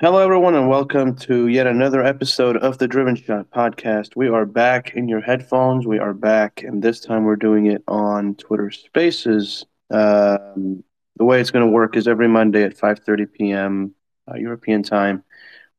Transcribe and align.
Hello, 0.00 0.20
everyone, 0.20 0.54
and 0.54 0.68
welcome 0.68 1.16
to 1.16 1.48
yet 1.48 1.66
another 1.66 2.04
episode 2.04 2.56
of 2.58 2.78
the 2.78 2.86
Driven 2.86 3.16
Shot 3.16 3.50
podcast. 3.50 4.14
We 4.14 4.28
are 4.28 4.46
back 4.46 4.94
in 4.94 5.08
your 5.08 5.20
headphones. 5.20 5.88
We 5.88 5.98
are 5.98 6.14
back, 6.14 6.62
and 6.62 6.80
this 6.80 7.00
time 7.00 7.24
we're 7.24 7.34
doing 7.34 7.66
it 7.66 7.82
on 7.88 8.36
Twitter 8.36 8.70
Spaces. 8.70 9.66
Um, 9.90 10.84
the 11.16 11.24
way 11.24 11.40
it's 11.40 11.50
going 11.50 11.66
to 11.66 11.72
work 11.72 11.96
is 11.96 12.06
every 12.06 12.28
Monday 12.28 12.62
at 12.62 12.76
5:30 12.76 13.32
p.m. 13.32 13.92
Uh, 14.30 14.36
European 14.36 14.84
time. 14.84 15.24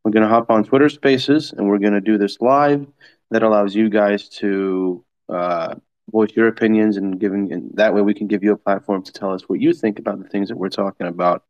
We're 0.04 0.12
going 0.12 0.24
to 0.24 0.30
hop 0.30 0.52
on 0.52 0.66
Twitter 0.66 0.90
Spaces, 0.90 1.54
and 1.54 1.70
we're 1.70 1.80
going 1.80 1.94
to 1.94 2.02
do 2.02 2.18
this 2.18 2.42
live. 2.42 2.86
That 3.32 3.42
allows 3.42 3.74
you 3.74 3.90
guys 3.90 4.28
to 4.40 5.06
uh, 5.30 5.76
voice 6.12 6.32
your 6.36 6.50
opinions, 6.50 6.98
and 6.98 7.18
giving 7.22 7.54
and 7.54 7.72
that 7.76 7.94
way 7.94 8.02
we 8.02 8.14
can 8.14 8.28
give 8.28 8.44
you 8.44 8.52
a 8.52 8.58
platform 8.58 9.02
to 9.02 9.14
tell 9.14 9.32
us 9.32 9.48
what 9.48 9.62
you 9.62 9.72
think 9.72 9.98
about 9.98 10.22
the 10.22 10.28
things 10.28 10.50
that 10.50 10.58
we're 10.58 10.68
talking 10.68 11.08
about 11.08 11.46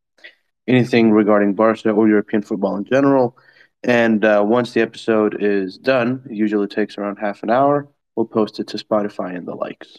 anything 0.69 1.11
regarding 1.11 1.55
Barca 1.55 1.89
or 1.89 2.07
European 2.07 2.43
football 2.43 2.77
in 2.77 2.85
general. 2.85 3.35
And 3.83 4.23
uh, 4.23 4.43
once 4.45 4.73
the 4.73 4.81
episode 4.81 5.41
is 5.41 5.77
done, 5.77 6.21
it 6.29 6.35
usually 6.35 6.67
takes 6.67 6.97
around 6.97 7.17
half 7.17 7.43
an 7.43 7.49
hour, 7.49 7.87
we'll 8.15 8.27
post 8.27 8.59
it 8.59 8.67
to 8.67 8.77
Spotify 8.77 9.35
and 9.35 9.47
the 9.47 9.55
likes. 9.55 9.97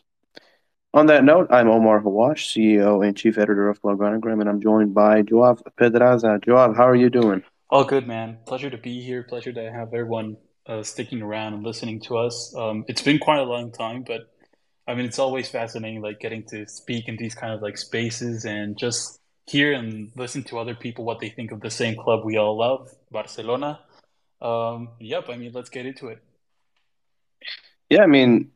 On 0.93 1.07
that 1.07 1.25
note, 1.25 1.49
I'm 1.51 1.69
Omar 1.69 2.03
Hawwash, 2.03 2.43
CEO 2.53 3.07
and 3.07 3.17
Chief 3.17 3.39
Editor 3.39 3.69
of 3.69 3.81
Blogonigram, 3.81 4.41
and 4.41 4.49
I'm 4.49 4.61
joined 4.61 4.93
by 4.95 5.23
Joav 5.23 5.63
Pedraza. 5.77 6.41
Joav, 6.45 6.77
how 6.77 6.89
are 6.89 6.97
you 6.97 7.11
doing? 7.11 7.43
All 7.71 7.85
good, 7.85 8.07
man. 8.07 8.39
Pleasure 8.47 8.71
to 8.71 8.79
be 8.79 9.01
here. 9.01 9.23
Pleasure 9.23 9.53
to 9.53 9.73
have 9.73 9.89
everyone 9.95 10.37
uh, 10.67 10.83
sticking 10.83 11.23
around 11.23 11.55
and 11.55 11.63
listening 11.63 12.01
to 12.03 12.19
us. 12.19 12.55
Um, 12.57 12.85
it's 12.89 13.03
been 13.03 13.19
quite 13.19 13.39
a 13.39 13.45
long 13.45 13.71
time, 13.71 14.03
but 14.03 14.23
I 14.87 14.95
mean, 14.95 15.07
it's 15.07 15.21
always 15.21 15.49
fascinating, 15.49 16.03
like 16.03 16.19
getting 16.19 16.43
to 16.49 16.67
speak 16.67 17.07
in 17.07 17.17
these 17.17 17.35
kind 17.35 17.55
of 17.55 17.63
like 17.63 17.79
spaces 17.79 18.45
and 18.45 18.77
just 18.77 19.20
hear 19.51 19.73
and 19.73 20.13
listen 20.15 20.45
to 20.45 20.59
other 20.59 20.75
people 20.75 21.05
what 21.05 21.19
they 21.19 21.29
think 21.29 21.51
of 21.51 21.61
the 21.61 21.71
same 21.71 21.97
club 21.97 22.25
we 22.25 22.37
all 22.37 22.57
love, 22.57 22.93
Barcelona. 23.11 23.81
Um, 24.41 24.91
yep, 25.01 25.29
I 25.29 25.37
mean, 25.37 25.53
let's 25.53 25.71
get 25.71 25.87
into 25.87 26.09
it. 26.09 26.23
Yeah, 27.91 28.03
I 28.03 28.07
mean, 28.07 28.51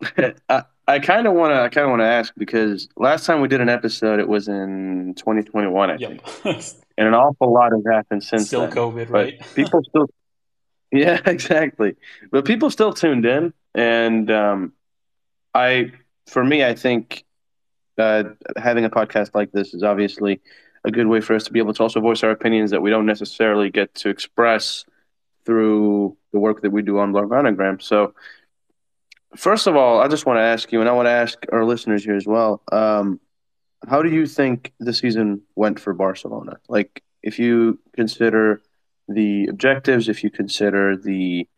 I, 0.48 0.64
I 0.86 0.98
kind 0.98 1.26
of 1.26 1.34
want 1.34 1.52
to 1.52 1.60
I 1.60 1.68
kind 1.68 1.84
of 1.84 1.90
want 1.90 2.00
to 2.00 2.06
ask 2.06 2.32
because 2.36 2.88
last 2.96 3.24
time 3.24 3.40
we 3.40 3.48
did 3.48 3.60
an 3.60 3.68
episode, 3.68 4.18
it 4.18 4.28
was 4.28 4.48
in 4.48 5.14
2021, 5.16 5.90
I 5.90 5.96
yep. 5.96 6.20
think, 6.26 6.64
and 6.98 7.08
an 7.08 7.14
awful 7.14 7.52
lot 7.52 7.72
has 7.72 7.84
happened 7.88 8.24
since. 8.24 8.48
Still 8.48 8.62
then. 8.62 8.72
COVID, 8.72 9.06
but 9.06 9.12
right? 9.12 9.40
people 9.54 9.82
still, 9.84 10.08
yeah, 10.90 11.20
exactly. 11.26 11.94
But 12.32 12.44
people 12.44 12.70
still 12.70 12.92
tuned 12.92 13.24
in, 13.24 13.54
and 13.74 14.30
um, 14.30 14.72
I, 15.54 15.92
for 16.26 16.44
me, 16.44 16.64
I 16.64 16.74
think 16.74 17.24
uh, 18.00 18.24
having 18.56 18.84
a 18.84 18.90
podcast 18.90 19.34
like 19.34 19.52
this 19.52 19.74
is 19.74 19.82
obviously 19.82 20.40
a 20.84 20.90
good 20.90 21.06
way 21.06 21.20
for 21.20 21.34
us 21.34 21.44
to 21.44 21.52
be 21.52 21.58
able 21.58 21.74
to 21.74 21.82
also 21.82 22.00
voice 22.00 22.22
our 22.22 22.30
opinions 22.30 22.70
that 22.70 22.82
we 22.82 22.90
don't 22.90 23.06
necessarily 23.06 23.70
get 23.70 23.94
to 23.94 24.08
express 24.08 24.84
through 25.44 26.16
the 26.32 26.38
work 26.38 26.62
that 26.62 26.70
we 26.70 26.82
do 26.82 26.98
on 26.98 27.12
Blogonigram. 27.12 27.82
So, 27.82 28.14
first 29.36 29.66
of 29.66 29.76
all, 29.76 30.00
I 30.00 30.08
just 30.08 30.26
want 30.26 30.38
to 30.38 30.42
ask 30.42 30.72
you, 30.72 30.80
and 30.80 30.88
I 30.88 30.92
want 30.92 31.06
to 31.06 31.12
ask 31.12 31.38
our 31.52 31.64
listeners 31.64 32.04
here 32.04 32.16
as 32.16 32.26
well. 32.26 32.62
Um, 32.72 33.20
how 33.86 34.02
do 34.02 34.10
you 34.10 34.26
think 34.26 34.72
the 34.78 34.92
season 34.92 35.42
went 35.54 35.80
for 35.80 35.94
Barcelona? 35.94 36.58
Like, 36.68 37.02
if 37.22 37.38
you 37.38 37.78
consider 37.94 38.62
the 39.08 39.46
objectives, 39.46 40.08
if 40.08 40.22
you 40.22 40.30
consider 40.30 40.96
the, 40.96 41.48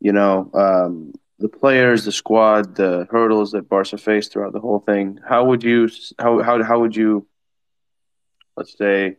you 0.00 0.12
know, 0.12 0.50
um, 0.54 1.12
the 1.40 1.48
players, 1.48 2.04
the 2.04 2.12
squad, 2.12 2.76
the 2.76 3.06
hurdles 3.10 3.52
that 3.52 3.68
Barca 3.68 3.96
faced 3.96 4.32
throughout 4.32 4.52
the 4.52 4.60
whole 4.60 4.80
thing. 4.80 5.18
How 5.26 5.44
would 5.44 5.64
you 5.64 5.88
how 6.18 6.42
how 6.42 6.62
how 6.62 6.80
would 6.80 6.94
you 6.94 7.26
let's 8.56 8.76
say 8.76 9.16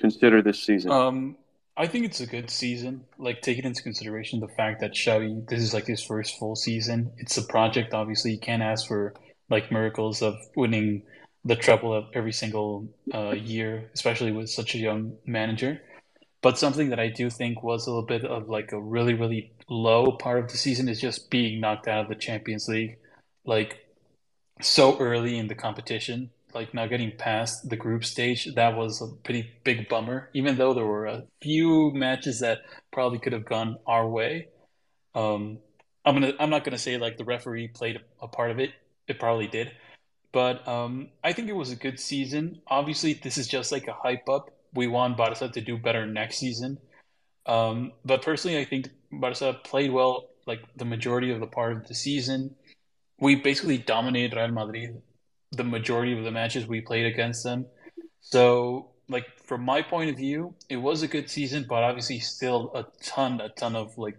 consider 0.00 0.42
this 0.42 0.62
season? 0.62 0.90
Um, 0.90 1.36
I 1.76 1.86
think 1.86 2.04
it's 2.04 2.20
a 2.20 2.26
good 2.26 2.50
season. 2.50 3.04
Like 3.16 3.40
taking 3.40 3.64
into 3.64 3.82
consideration 3.82 4.40
the 4.40 4.48
fact 4.48 4.80
that 4.80 4.92
Xavi, 4.92 5.48
this 5.48 5.62
is 5.62 5.72
like 5.72 5.86
his 5.86 6.02
first 6.02 6.38
full 6.38 6.56
season. 6.56 7.12
It's 7.16 7.36
a 7.38 7.42
project. 7.42 7.94
Obviously, 7.94 8.32
you 8.32 8.40
can't 8.40 8.62
ask 8.62 8.86
for 8.86 9.14
like 9.48 9.70
miracles 9.70 10.20
of 10.20 10.34
winning 10.56 11.02
the 11.44 11.56
treble 11.56 11.94
of 11.94 12.04
every 12.14 12.32
single 12.32 12.88
uh, 13.14 13.30
year, 13.30 13.90
especially 13.94 14.32
with 14.32 14.50
such 14.50 14.74
a 14.74 14.78
young 14.78 15.16
manager. 15.26 15.80
But 16.42 16.58
something 16.58 16.90
that 16.90 16.98
I 16.98 17.08
do 17.08 17.30
think 17.30 17.62
was 17.62 17.86
a 17.86 17.90
little 17.90 18.06
bit 18.06 18.24
of 18.24 18.48
like 18.48 18.72
a 18.72 18.80
really, 18.80 19.14
really 19.14 19.52
low 19.68 20.10
part 20.12 20.40
of 20.40 20.50
the 20.50 20.58
season 20.58 20.88
is 20.88 21.00
just 21.00 21.30
being 21.30 21.60
knocked 21.60 21.86
out 21.86 22.02
of 22.02 22.08
the 22.08 22.16
Champions 22.16 22.68
League, 22.68 22.98
like 23.46 23.78
so 24.60 24.98
early 24.98 25.38
in 25.38 25.46
the 25.46 25.54
competition. 25.54 26.30
Like 26.52 26.74
not 26.74 26.90
getting 26.90 27.12
past 27.16 27.70
the 27.70 27.76
group 27.76 28.04
stage, 28.04 28.46
that 28.56 28.76
was 28.76 29.00
a 29.00 29.06
pretty 29.24 29.48
big 29.64 29.88
bummer. 29.88 30.28
Even 30.34 30.56
though 30.58 30.74
there 30.74 30.84
were 30.84 31.06
a 31.06 31.24
few 31.40 31.92
matches 31.94 32.40
that 32.40 32.58
probably 32.92 33.18
could 33.20 33.32
have 33.32 33.46
gone 33.46 33.78
our 33.86 34.06
way. 34.06 34.48
Um, 35.14 35.60
I'm 36.04 36.14
gonna, 36.14 36.34
I'm 36.38 36.50
not 36.50 36.64
gonna 36.64 36.76
say 36.76 36.98
like 36.98 37.16
the 37.16 37.24
referee 37.24 37.68
played 37.68 38.00
a 38.20 38.28
part 38.28 38.50
of 38.50 38.58
it. 38.58 38.70
It 39.08 39.18
probably 39.18 39.46
did, 39.46 39.72
but 40.32 40.66
um, 40.68 41.08
I 41.24 41.32
think 41.32 41.48
it 41.48 41.56
was 41.56 41.70
a 41.70 41.76
good 41.76 41.98
season. 41.98 42.60
Obviously, 42.66 43.14
this 43.14 43.38
is 43.38 43.48
just 43.48 43.72
like 43.72 43.88
a 43.88 43.92
hype 43.92 44.28
up 44.28 44.50
we 44.74 44.86
want 44.86 45.16
Barca 45.16 45.48
to 45.48 45.60
do 45.60 45.76
better 45.76 46.06
next 46.06 46.38
season. 46.38 46.78
Um, 47.46 47.92
but 48.04 48.22
personally, 48.22 48.58
I 48.58 48.64
think 48.64 48.88
Barca 49.10 49.54
played 49.64 49.92
well 49.92 50.28
like 50.46 50.62
the 50.76 50.84
majority 50.84 51.30
of 51.30 51.40
the 51.40 51.46
part 51.46 51.72
of 51.72 51.86
the 51.86 51.94
season. 51.94 52.54
We 53.20 53.36
basically 53.36 53.78
dominated 53.78 54.36
Real 54.36 54.48
Madrid 54.48 55.02
the 55.52 55.64
majority 55.64 56.16
of 56.16 56.24
the 56.24 56.30
matches 56.30 56.66
we 56.66 56.80
played 56.80 57.06
against 57.06 57.44
them. 57.44 57.66
So, 58.20 58.90
like 59.08 59.26
from 59.44 59.62
my 59.62 59.82
point 59.82 60.10
of 60.10 60.16
view, 60.16 60.54
it 60.68 60.76
was 60.76 61.02
a 61.02 61.08
good 61.08 61.28
season, 61.28 61.66
but 61.68 61.82
obviously 61.82 62.18
still 62.18 62.72
a 62.74 62.86
ton, 63.02 63.40
a 63.40 63.50
ton 63.50 63.76
of 63.76 63.98
like 63.98 64.16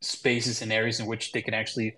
spaces 0.00 0.60
and 0.62 0.72
areas 0.72 1.00
in 1.00 1.06
which 1.06 1.32
they 1.32 1.42
can 1.42 1.54
actually 1.54 1.96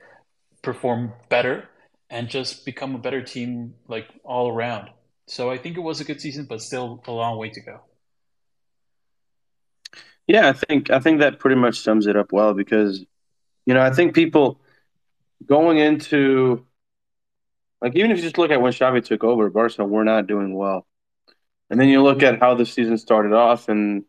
perform 0.62 1.12
better 1.28 1.68
and 2.08 2.28
just 2.28 2.64
become 2.64 2.94
a 2.94 2.98
better 2.98 3.22
team 3.22 3.74
like 3.88 4.06
all 4.24 4.48
around. 4.48 4.90
So 5.30 5.48
I 5.48 5.58
think 5.58 5.76
it 5.76 5.80
was 5.80 6.00
a 6.00 6.04
good 6.04 6.20
season, 6.20 6.46
but 6.46 6.60
still 6.60 7.00
a 7.06 7.12
long 7.12 7.38
way 7.38 7.50
to 7.50 7.60
go. 7.60 7.80
Yeah, 10.26 10.48
I 10.48 10.52
think 10.52 10.90
I 10.90 10.98
think 10.98 11.20
that 11.20 11.38
pretty 11.38 11.54
much 11.54 11.78
sums 11.78 12.08
it 12.08 12.16
up 12.16 12.32
well 12.32 12.52
because, 12.52 13.04
you 13.64 13.74
know, 13.74 13.80
I 13.80 13.92
think 13.92 14.12
people 14.12 14.60
going 15.46 15.78
into 15.78 16.66
like 17.80 17.94
even 17.94 18.10
if 18.10 18.16
you 18.16 18.24
just 18.24 18.38
look 18.38 18.50
at 18.50 18.60
when 18.60 18.72
Xavi 18.72 19.04
took 19.04 19.22
over, 19.22 19.48
Barca 19.50 19.84
we're 19.84 20.02
not 20.02 20.26
doing 20.26 20.52
well, 20.52 20.84
and 21.70 21.80
then 21.80 21.88
you 21.88 22.02
look 22.02 22.24
at 22.24 22.40
how 22.40 22.56
the 22.56 22.66
season 22.66 22.98
started 22.98 23.32
off, 23.32 23.68
and 23.68 24.04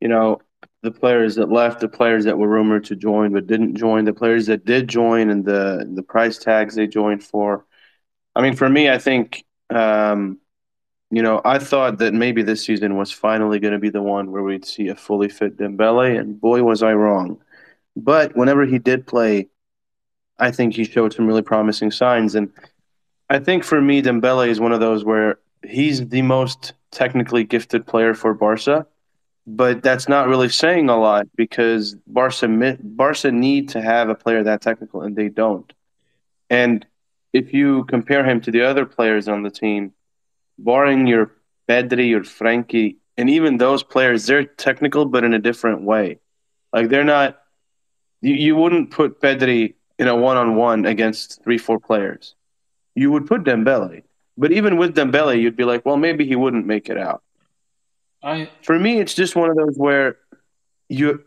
you 0.00 0.06
know 0.06 0.40
the 0.82 0.92
players 0.92 1.34
that 1.34 1.50
left, 1.50 1.80
the 1.80 1.88
players 1.88 2.24
that 2.24 2.38
were 2.38 2.48
rumored 2.48 2.84
to 2.84 2.94
join 2.94 3.32
but 3.32 3.48
didn't 3.48 3.74
join, 3.74 4.04
the 4.04 4.12
players 4.12 4.46
that 4.46 4.64
did 4.64 4.86
join, 4.86 5.28
and 5.28 5.44
the 5.44 5.90
the 5.92 6.04
price 6.04 6.38
tags 6.38 6.76
they 6.76 6.86
joined 6.86 7.24
for. 7.24 7.66
I 8.36 8.42
mean, 8.42 8.54
for 8.54 8.68
me, 8.68 8.88
I 8.88 8.98
think 8.98 9.45
um, 9.70 10.38
you 11.10 11.22
know, 11.22 11.40
I 11.44 11.58
thought 11.58 11.98
that 11.98 12.14
maybe 12.14 12.42
this 12.42 12.64
season 12.64 12.96
was 12.96 13.12
finally 13.12 13.58
going 13.58 13.72
to 13.72 13.78
be 13.78 13.90
the 13.90 14.02
one 14.02 14.32
where 14.32 14.42
we'd 14.42 14.64
see 14.64 14.88
a 14.88 14.96
fully 14.96 15.28
fit 15.28 15.56
Dembele, 15.56 16.18
and 16.18 16.40
boy, 16.40 16.62
was 16.62 16.82
I 16.82 16.92
wrong. 16.94 17.38
But 17.94 18.36
whenever 18.36 18.66
he 18.66 18.78
did 18.78 19.06
play, 19.06 19.48
I 20.38 20.50
think 20.50 20.74
he 20.74 20.84
showed 20.84 21.12
some 21.12 21.26
really 21.26 21.42
promising 21.42 21.90
signs. 21.90 22.34
And 22.34 22.52
I 23.30 23.38
think 23.38 23.64
for 23.64 23.80
me, 23.80 24.02
Dembele 24.02 24.48
is 24.48 24.60
one 24.60 24.72
of 24.72 24.80
those 24.80 25.04
where 25.04 25.38
he's 25.64 26.08
the 26.08 26.22
most 26.22 26.74
technically 26.90 27.44
gifted 27.44 27.86
player 27.86 28.14
for 28.14 28.34
Barca, 28.34 28.86
but 29.46 29.82
that's 29.82 30.08
not 30.08 30.28
really 30.28 30.48
saying 30.48 30.88
a 30.88 30.98
lot 30.98 31.28
because 31.36 31.94
Barca 32.06 32.76
Barca 32.82 33.30
need 33.30 33.68
to 33.70 33.80
have 33.80 34.08
a 34.08 34.14
player 34.14 34.42
that 34.42 34.60
technical, 34.60 35.02
and 35.02 35.14
they 35.14 35.28
don't. 35.28 35.72
And 36.50 36.84
if 37.32 37.52
you 37.52 37.84
compare 37.84 38.24
him 38.24 38.40
to 38.42 38.50
the 38.50 38.62
other 38.62 38.86
players 38.86 39.28
on 39.28 39.42
the 39.42 39.50
team, 39.50 39.92
barring 40.58 41.06
your 41.06 41.32
Pedri, 41.68 42.08
your 42.08 42.22
Frenkie, 42.22 42.96
and 43.16 43.28
even 43.30 43.56
those 43.56 43.82
players, 43.82 44.26
they're 44.26 44.44
technical, 44.44 45.04
but 45.06 45.24
in 45.24 45.34
a 45.34 45.38
different 45.38 45.82
way. 45.82 46.18
Like 46.72 46.88
they're 46.88 47.04
not. 47.04 47.38
You, 48.20 48.34
you 48.34 48.56
wouldn't 48.56 48.90
put 48.90 49.20
Pedri 49.20 49.74
in 49.98 50.08
a 50.08 50.16
one-on-one 50.16 50.86
against 50.86 51.42
three, 51.42 51.58
four 51.58 51.78
players. 51.78 52.34
You 52.94 53.10
would 53.12 53.26
put 53.26 53.44
Dembele, 53.44 54.02
but 54.38 54.52
even 54.52 54.76
with 54.76 54.94
Dembele, 54.94 55.40
you'd 55.40 55.56
be 55.56 55.64
like, 55.64 55.84
well, 55.84 55.96
maybe 55.96 56.26
he 56.26 56.36
wouldn't 56.36 56.66
make 56.66 56.88
it 56.88 56.98
out. 56.98 57.22
I 58.22 58.50
for 58.62 58.78
me, 58.78 58.98
it's 58.98 59.14
just 59.14 59.36
one 59.36 59.50
of 59.50 59.56
those 59.56 59.76
where 59.76 60.16
you. 60.88 61.24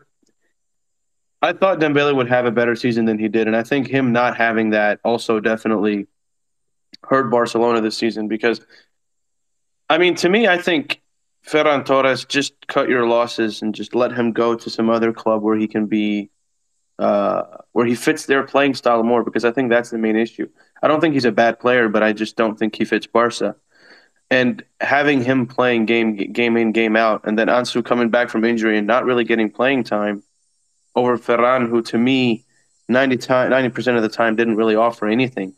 I 1.42 1.52
thought 1.54 1.80
Dembele 1.80 2.14
would 2.14 2.28
have 2.28 2.46
a 2.46 2.50
better 2.50 2.76
season 2.76 3.06
than 3.06 3.18
he 3.18 3.28
did, 3.28 3.46
and 3.46 3.56
I 3.56 3.62
think 3.62 3.88
him 3.88 4.12
not 4.12 4.36
having 4.36 4.70
that 4.70 5.00
also 5.04 5.40
definitely 5.40 6.06
hurt 7.04 7.30
Barcelona 7.30 7.80
this 7.80 7.96
season 7.96 8.28
because 8.28 8.60
I 9.90 9.98
mean, 9.98 10.14
to 10.16 10.28
me, 10.28 10.46
I 10.46 10.56
think 10.58 11.02
Ferran 11.46 11.84
Torres 11.84 12.24
just 12.24 12.66
cut 12.68 12.88
your 12.88 13.06
losses 13.08 13.60
and 13.62 13.74
just 13.74 13.94
let 13.94 14.12
him 14.12 14.32
go 14.32 14.54
to 14.54 14.70
some 14.70 14.88
other 14.88 15.12
club 15.12 15.42
where 15.42 15.56
he 15.56 15.66
can 15.66 15.86
be, 15.86 16.30
uh, 17.00 17.42
where 17.72 17.86
he 17.86 17.96
fits 17.96 18.26
their 18.26 18.44
playing 18.44 18.74
style 18.74 19.02
more. 19.02 19.24
Because 19.24 19.44
I 19.44 19.50
think 19.50 19.68
that's 19.70 19.90
the 19.90 19.98
main 19.98 20.16
issue. 20.16 20.48
I 20.82 20.88
don't 20.88 21.00
think 21.00 21.14
he's 21.14 21.24
a 21.24 21.32
bad 21.32 21.58
player, 21.58 21.88
but 21.88 22.04
I 22.04 22.12
just 22.12 22.36
don't 22.36 22.56
think 22.58 22.76
he 22.76 22.84
fits 22.84 23.06
Barca. 23.06 23.56
and 24.30 24.64
having 24.80 25.22
him 25.24 25.46
playing 25.46 25.86
game 25.86 26.16
game 26.16 26.56
in 26.56 26.72
game 26.72 26.96
out, 26.96 27.22
and 27.26 27.38
then 27.38 27.48
Ansu 27.48 27.84
coming 27.84 28.10
back 28.10 28.30
from 28.30 28.44
injury 28.44 28.78
and 28.78 28.86
not 28.86 29.04
really 29.04 29.24
getting 29.24 29.50
playing 29.50 29.84
time 29.84 30.22
over 30.94 31.16
Ferran, 31.18 31.68
who 31.68 31.82
to 31.82 31.98
me 31.98 32.44
90 32.88 33.16
percent 33.70 33.96
of 33.96 34.02
the 34.02 34.08
time 34.08 34.36
didn't 34.36 34.56
really 34.56 34.76
offer 34.76 35.06
anything. 35.06 35.54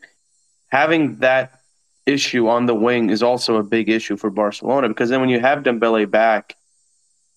Having 0.69 1.17
that 1.17 1.59
issue 2.05 2.47
on 2.47 2.65
the 2.65 2.75
wing 2.75 3.09
is 3.09 3.23
also 3.23 3.55
a 3.57 3.63
big 3.63 3.89
issue 3.89 4.17
for 4.17 4.29
Barcelona 4.29 4.89
because 4.89 5.09
then 5.09 5.21
when 5.21 5.29
you 5.29 5.39
have 5.39 5.63
Dembele 5.63 6.09
back, 6.09 6.55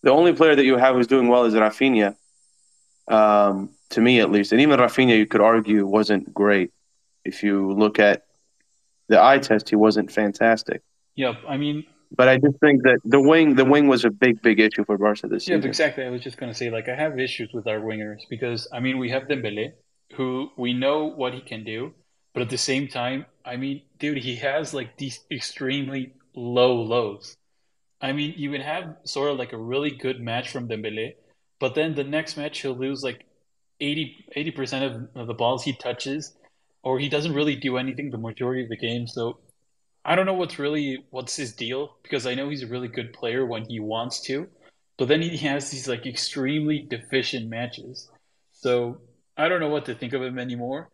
the 0.03 0.11
only 0.11 0.33
player 0.33 0.55
that 0.55 0.65
you 0.65 0.77
have 0.77 0.95
who's 0.95 1.07
doing 1.07 1.29
well 1.29 1.45
is 1.45 1.55
Rafinha. 1.55 2.17
Um, 3.09 3.71
to 3.91 4.01
me, 4.01 4.21
at 4.21 4.31
least, 4.33 4.53
and 4.53 4.61
even 4.61 4.81
Rafinha, 4.81 5.17
you 5.17 5.27
could 5.27 5.41
argue 5.41 5.87
wasn't 5.87 6.35
great. 6.35 6.73
If 7.25 7.43
you 7.43 7.73
look 7.73 7.99
at 7.99 8.25
the 9.09 9.23
eye 9.23 9.39
test, 9.39 9.69
he 9.69 9.77
wasn't 9.77 10.11
fantastic. 10.11 10.83
Yep, 11.15 11.37
I 11.49 11.57
mean, 11.57 11.85
but 12.11 12.29
I 12.29 12.39
just 12.39 12.59
think 12.61 12.83
that 12.83 12.99
the 13.05 13.21
wing, 13.21 13.55
the 13.55 13.65
wing 13.65 13.89
was 13.89 14.05
a 14.05 14.11
big, 14.11 14.43
big 14.43 14.61
issue 14.61 14.85
for 14.85 14.97
Barca 14.99 15.29
this 15.29 15.49
yeah. 15.49 15.57
Yeah, 15.57 15.65
exactly. 15.65 16.05
I 16.05 16.11
was 16.11 16.23
just 16.23 16.37
gonna 16.37 16.55
say, 16.55 16.71
like, 16.71 16.89
I 16.89 16.95
have 16.95 17.19
issues 17.19 17.51
with 17.53 17.67
our 17.67 17.81
wingers 17.81 18.21
because 18.31 18.69
I 18.73 18.81
mean, 18.81 18.99
we 18.99 19.11
have 19.11 19.25
Dembele, 19.25 19.73
who 20.15 20.51
we 20.57 20.73
know 20.73 21.07
what 21.07 21.35
he 21.35 21.41
can 21.41 21.65
do, 21.65 21.93
but 22.33 22.43
at 22.43 22.51
the 22.51 22.59
same 22.59 22.89
time, 22.89 23.27
I 23.45 23.57
mean, 23.57 23.83
dude, 23.99 24.19
he 24.19 24.37
has 24.37 24.73
like 24.73 24.97
these 24.99 25.21
extremely 25.31 26.15
low 26.35 26.75
lows. 26.83 27.37
I 28.01 28.13
mean, 28.13 28.35
you 28.37 28.53
can 28.53 28.61
have 28.61 28.97
sort 29.05 29.31
of 29.31 29.39
like 29.39 29.53
a 29.53 29.59
really 29.59 29.91
good 29.91 30.21
match 30.21 30.51
from 30.51 30.69
Dembele, 30.69 31.15
but 31.59 31.75
then 31.75 31.95
the 31.95 32.05
next 32.05 32.37
match 32.37 32.61
he'll 32.61 32.77
lose 32.77 33.03
like 33.03 33.25
80 33.81 34.53
percent 34.55 34.85
of, 34.85 35.09
of 35.21 35.27
the 35.27 35.35
balls 35.35 35.65
he 35.65 35.73
touches, 35.73 36.35
or 36.83 36.99
he 36.99 37.09
doesn't 37.09 37.35
really 37.35 37.57
do 37.57 37.79
anything 37.79 38.11
the 38.11 38.19
majority 38.19 38.63
of 38.63 38.69
the 38.69 38.77
game. 38.77 39.07
So 39.07 39.39
I 40.07 40.15
don't 40.15 40.25
know 40.25 40.35
what's 40.35 40.61
really 40.61 41.05
what's 41.11 41.35
his 41.35 41.53
deal 41.53 41.97
because 42.05 42.29
I 42.29 42.35
know 42.35 42.49
he's 42.49 42.63
a 42.63 42.69
really 42.69 42.87
good 42.87 43.13
player 43.13 43.45
when 43.45 43.65
he 43.69 43.81
wants 43.81 44.21
to, 44.23 44.47
but 44.99 45.09
then 45.09 45.21
he 45.21 45.37
has 45.39 45.71
these 45.71 45.89
like 45.89 46.07
extremely 46.07 46.79
deficient 46.79 47.49
matches. 47.49 48.09
So 48.53 48.99
I 49.37 49.49
don't 49.49 49.59
know 49.59 49.69
what 49.69 49.85
to 49.87 49.97
think 49.97 50.13
of 50.13 50.23
him 50.23 50.39
anymore. 50.39 50.91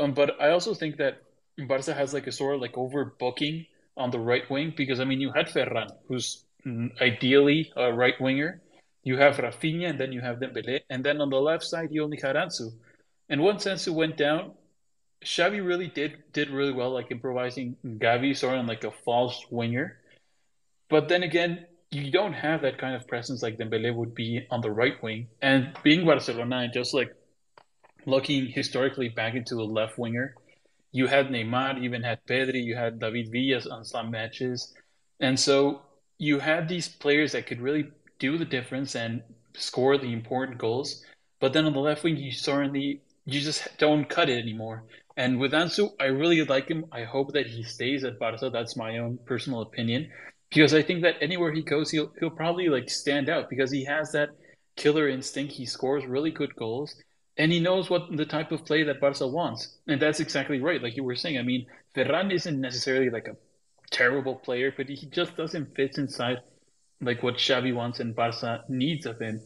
Um, 0.00 0.14
but 0.14 0.40
I 0.40 0.50
also 0.50 0.74
think 0.74 0.96
that 0.96 1.22
Barca 1.68 1.94
has 1.94 2.12
like 2.12 2.26
a 2.26 2.32
sort 2.32 2.56
of 2.56 2.60
like 2.60 2.72
overbooking 2.74 3.68
on 3.96 4.10
the 4.10 4.18
right 4.18 4.50
wing 4.50 4.74
because 4.76 4.98
I 4.98 5.04
mean 5.04 5.20
you 5.20 5.32
had 5.32 5.46
Ferran, 5.46 5.88
who's 6.08 6.44
ideally 7.00 7.72
a 7.76 7.92
right 7.92 8.20
winger. 8.20 8.60
You 9.04 9.16
have 9.18 9.36
Rafinha, 9.36 9.88
and 9.90 10.00
then 10.00 10.10
you 10.10 10.20
have 10.20 10.38
Dembele, 10.38 10.80
and 10.90 11.04
then 11.04 11.20
on 11.20 11.30
the 11.30 11.40
left 11.40 11.62
side 11.62 11.90
you 11.92 12.02
only 12.02 12.18
had 12.20 12.34
Ansu. 12.34 12.72
And 13.28 13.40
once 13.40 13.64
Ansu 13.64 13.94
went 13.94 14.16
down, 14.16 14.52
Xavi 15.26 15.66
really 15.66 15.88
did 15.88 16.22
did 16.32 16.50
really 16.50 16.72
well, 16.72 16.92
like 16.92 17.10
improvising 17.10 17.76
Gavi 17.84 18.36
sort 18.36 18.58
of 18.58 18.66
like 18.66 18.84
a 18.84 18.92
false 18.92 19.44
winger. 19.50 19.98
But 20.88 21.08
then 21.08 21.24
again, 21.24 21.66
you 21.90 22.12
don't 22.12 22.32
have 22.32 22.62
that 22.62 22.78
kind 22.78 22.94
of 22.94 23.08
presence 23.08 23.42
like 23.42 23.58
Dembele 23.58 23.92
would 23.92 24.14
be 24.14 24.46
on 24.50 24.60
the 24.60 24.70
right 24.70 25.02
wing. 25.02 25.26
And 25.42 25.76
being 25.82 26.06
Barcelona 26.06 26.58
and 26.58 26.72
just 26.72 26.94
like 26.94 27.12
looking 28.06 28.46
historically 28.46 29.08
back 29.08 29.34
into 29.34 29.56
the 29.56 29.64
left 29.64 29.98
winger, 29.98 30.36
you 30.92 31.08
had 31.08 31.28
Neymar, 31.28 31.78
you 31.78 31.82
even 31.82 32.04
had 32.04 32.24
Pedri, 32.26 32.62
you 32.62 32.76
had 32.76 33.00
David 33.00 33.32
Villas 33.32 33.66
on 33.66 33.84
some 33.84 34.12
matches. 34.12 34.74
And 35.18 35.38
so 35.38 35.82
you 36.18 36.38
had 36.38 36.68
these 36.68 36.88
players 36.88 37.32
that 37.32 37.46
could 37.46 37.60
really 37.60 37.88
do 38.20 38.38
the 38.38 38.44
difference 38.44 38.94
and 38.94 39.22
score 39.54 39.98
the 39.98 40.12
important 40.12 40.58
goals. 40.58 41.04
But 41.40 41.52
then 41.52 41.66
on 41.66 41.72
the 41.72 41.80
left 41.80 42.04
wing, 42.04 42.16
you 42.16 42.30
certainly 42.30 43.02
you 43.24 43.40
just 43.40 43.66
don't 43.78 44.08
cut 44.08 44.30
it 44.30 44.38
anymore. 44.38 44.84
And 45.16 45.40
with 45.40 45.52
Ansu, 45.52 45.92
I 45.98 46.06
really 46.06 46.44
like 46.44 46.68
him. 46.68 46.84
I 46.92 47.04
hope 47.04 47.32
that 47.32 47.46
he 47.46 47.62
stays 47.62 48.04
at 48.04 48.18
Barca. 48.18 48.50
That's 48.50 48.76
my 48.76 48.98
own 48.98 49.18
personal 49.24 49.62
opinion, 49.62 50.10
because 50.50 50.74
I 50.74 50.82
think 50.82 51.02
that 51.02 51.16
anywhere 51.22 51.52
he 51.52 51.62
goes, 51.62 51.90
he'll 51.90 52.12
he'll 52.18 52.30
probably 52.30 52.68
like 52.68 52.90
stand 52.90 53.28
out 53.28 53.48
because 53.48 53.70
he 53.70 53.84
has 53.84 54.12
that 54.12 54.30
killer 54.76 55.08
instinct. 55.08 55.54
He 55.54 55.64
scores 55.66 56.04
really 56.04 56.30
good 56.30 56.54
goals, 56.56 56.94
and 57.38 57.50
he 57.50 57.60
knows 57.60 57.88
what 57.88 58.14
the 58.14 58.26
type 58.26 58.52
of 58.52 58.64
play 58.66 58.82
that 58.82 59.00
Barca 59.00 59.26
wants. 59.26 59.78
And 59.88 60.00
that's 60.00 60.20
exactly 60.20 60.60
right, 60.60 60.82
like 60.82 60.96
you 60.96 61.04
were 61.04 61.16
saying. 61.16 61.38
I 61.38 61.42
mean, 61.42 61.66
Ferran 61.94 62.30
isn't 62.32 62.60
necessarily 62.60 63.08
like 63.08 63.26
a 63.26 63.36
terrible 63.90 64.34
player, 64.34 64.72
but 64.76 64.88
he 64.88 65.06
just 65.06 65.36
doesn't 65.36 65.74
fit 65.74 65.96
inside 65.96 66.38
like 67.00 67.22
what 67.22 67.36
Xavi 67.36 67.74
wants 67.74 68.00
and 68.00 68.14
Barca 68.14 68.64
needs 68.68 69.06
of 69.06 69.18
him. 69.20 69.40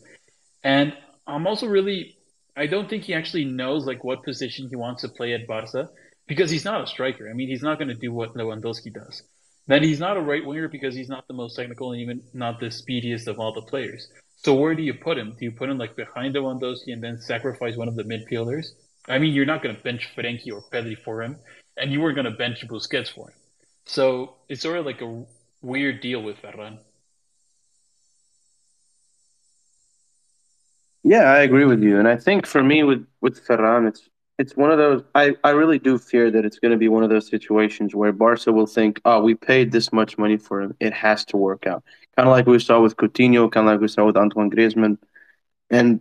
And 0.64 0.94
I'm 1.26 1.46
also 1.46 1.66
really 1.66 2.16
I 2.60 2.66
don't 2.66 2.90
think 2.90 3.04
he 3.04 3.14
actually 3.14 3.46
knows 3.46 3.86
like 3.86 4.04
what 4.04 4.22
position 4.22 4.68
he 4.68 4.76
wants 4.76 5.00
to 5.00 5.08
play 5.08 5.32
at 5.32 5.46
Barca 5.46 5.88
because 6.28 6.50
he's 6.50 6.66
not 6.66 6.82
a 6.82 6.86
striker. 6.86 7.30
I 7.30 7.32
mean, 7.32 7.48
he's 7.48 7.62
not 7.62 7.78
going 7.78 7.88
to 7.88 7.94
do 7.94 8.12
what 8.12 8.34
Lewandowski 8.34 8.92
does. 8.92 9.22
Then 9.66 9.82
he's 9.82 9.98
not 9.98 10.18
a 10.18 10.20
right 10.20 10.44
winger 10.44 10.68
because 10.68 10.94
he's 10.94 11.08
not 11.08 11.26
the 11.26 11.32
most 11.32 11.56
technical 11.56 11.92
and 11.92 12.02
even 12.02 12.22
not 12.34 12.60
the 12.60 12.70
speediest 12.70 13.28
of 13.28 13.40
all 13.40 13.54
the 13.54 13.62
players. 13.62 14.08
So 14.36 14.52
where 14.52 14.74
do 14.74 14.82
you 14.82 14.92
put 14.92 15.16
him? 15.16 15.30
Do 15.38 15.46
you 15.46 15.52
put 15.52 15.70
him 15.70 15.78
like 15.78 15.96
behind 15.96 16.34
Lewandowski 16.34 16.92
and 16.92 17.02
then 17.02 17.18
sacrifice 17.22 17.78
one 17.78 17.88
of 17.88 17.96
the 17.96 18.04
midfielders? 18.04 18.66
I 19.08 19.18
mean, 19.18 19.32
you're 19.32 19.46
not 19.46 19.62
going 19.62 19.74
to 19.74 19.82
bench 19.82 20.10
Frenkie 20.14 20.52
or 20.52 20.62
Pedri 20.70 20.98
for 21.02 21.22
him, 21.22 21.38
and 21.78 21.90
you 21.90 22.02
weren't 22.02 22.16
going 22.16 22.30
to 22.30 22.42
bench 22.44 22.68
Busquets 22.68 23.08
for 23.08 23.30
him. 23.30 23.36
So 23.86 24.34
it's 24.50 24.60
sort 24.60 24.76
of 24.76 24.84
like 24.84 25.00
a 25.00 25.24
weird 25.62 26.02
deal 26.02 26.22
with 26.22 26.36
Ferran. 26.42 26.78
Yeah, 31.02 31.24
I 31.32 31.40
agree 31.40 31.64
with 31.64 31.82
you, 31.82 31.98
and 31.98 32.06
I 32.06 32.16
think 32.16 32.46
for 32.46 32.62
me 32.62 32.82
with 32.82 33.06
with 33.20 33.44
Ferran, 33.46 33.88
it's 33.88 34.08
it's 34.38 34.56
one 34.56 34.70
of 34.70 34.78
those. 34.78 35.02
I 35.14 35.34
I 35.42 35.50
really 35.50 35.78
do 35.78 35.98
fear 35.98 36.30
that 36.30 36.44
it's 36.44 36.58
going 36.58 36.72
to 36.72 36.78
be 36.78 36.88
one 36.88 37.02
of 37.02 37.10
those 37.10 37.28
situations 37.28 37.94
where 37.94 38.12
Barca 38.12 38.52
will 38.52 38.66
think, 38.66 39.00
"Oh, 39.04 39.22
we 39.22 39.34
paid 39.34 39.72
this 39.72 39.92
much 39.92 40.18
money 40.18 40.36
for 40.36 40.60
him; 40.60 40.76
it 40.78 40.92
has 40.92 41.24
to 41.26 41.36
work 41.38 41.66
out." 41.66 41.82
Kind 42.16 42.28
of 42.28 42.32
like 42.32 42.46
we 42.46 42.58
saw 42.58 42.80
with 42.80 42.96
Coutinho, 42.96 43.50
kind 43.50 43.66
of 43.66 43.72
like 43.72 43.80
we 43.80 43.88
saw 43.88 44.04
with 44.04 44.16
Antoine 44.16 44.50
Griezmann, 44.50 44.98
and 45.70 46.00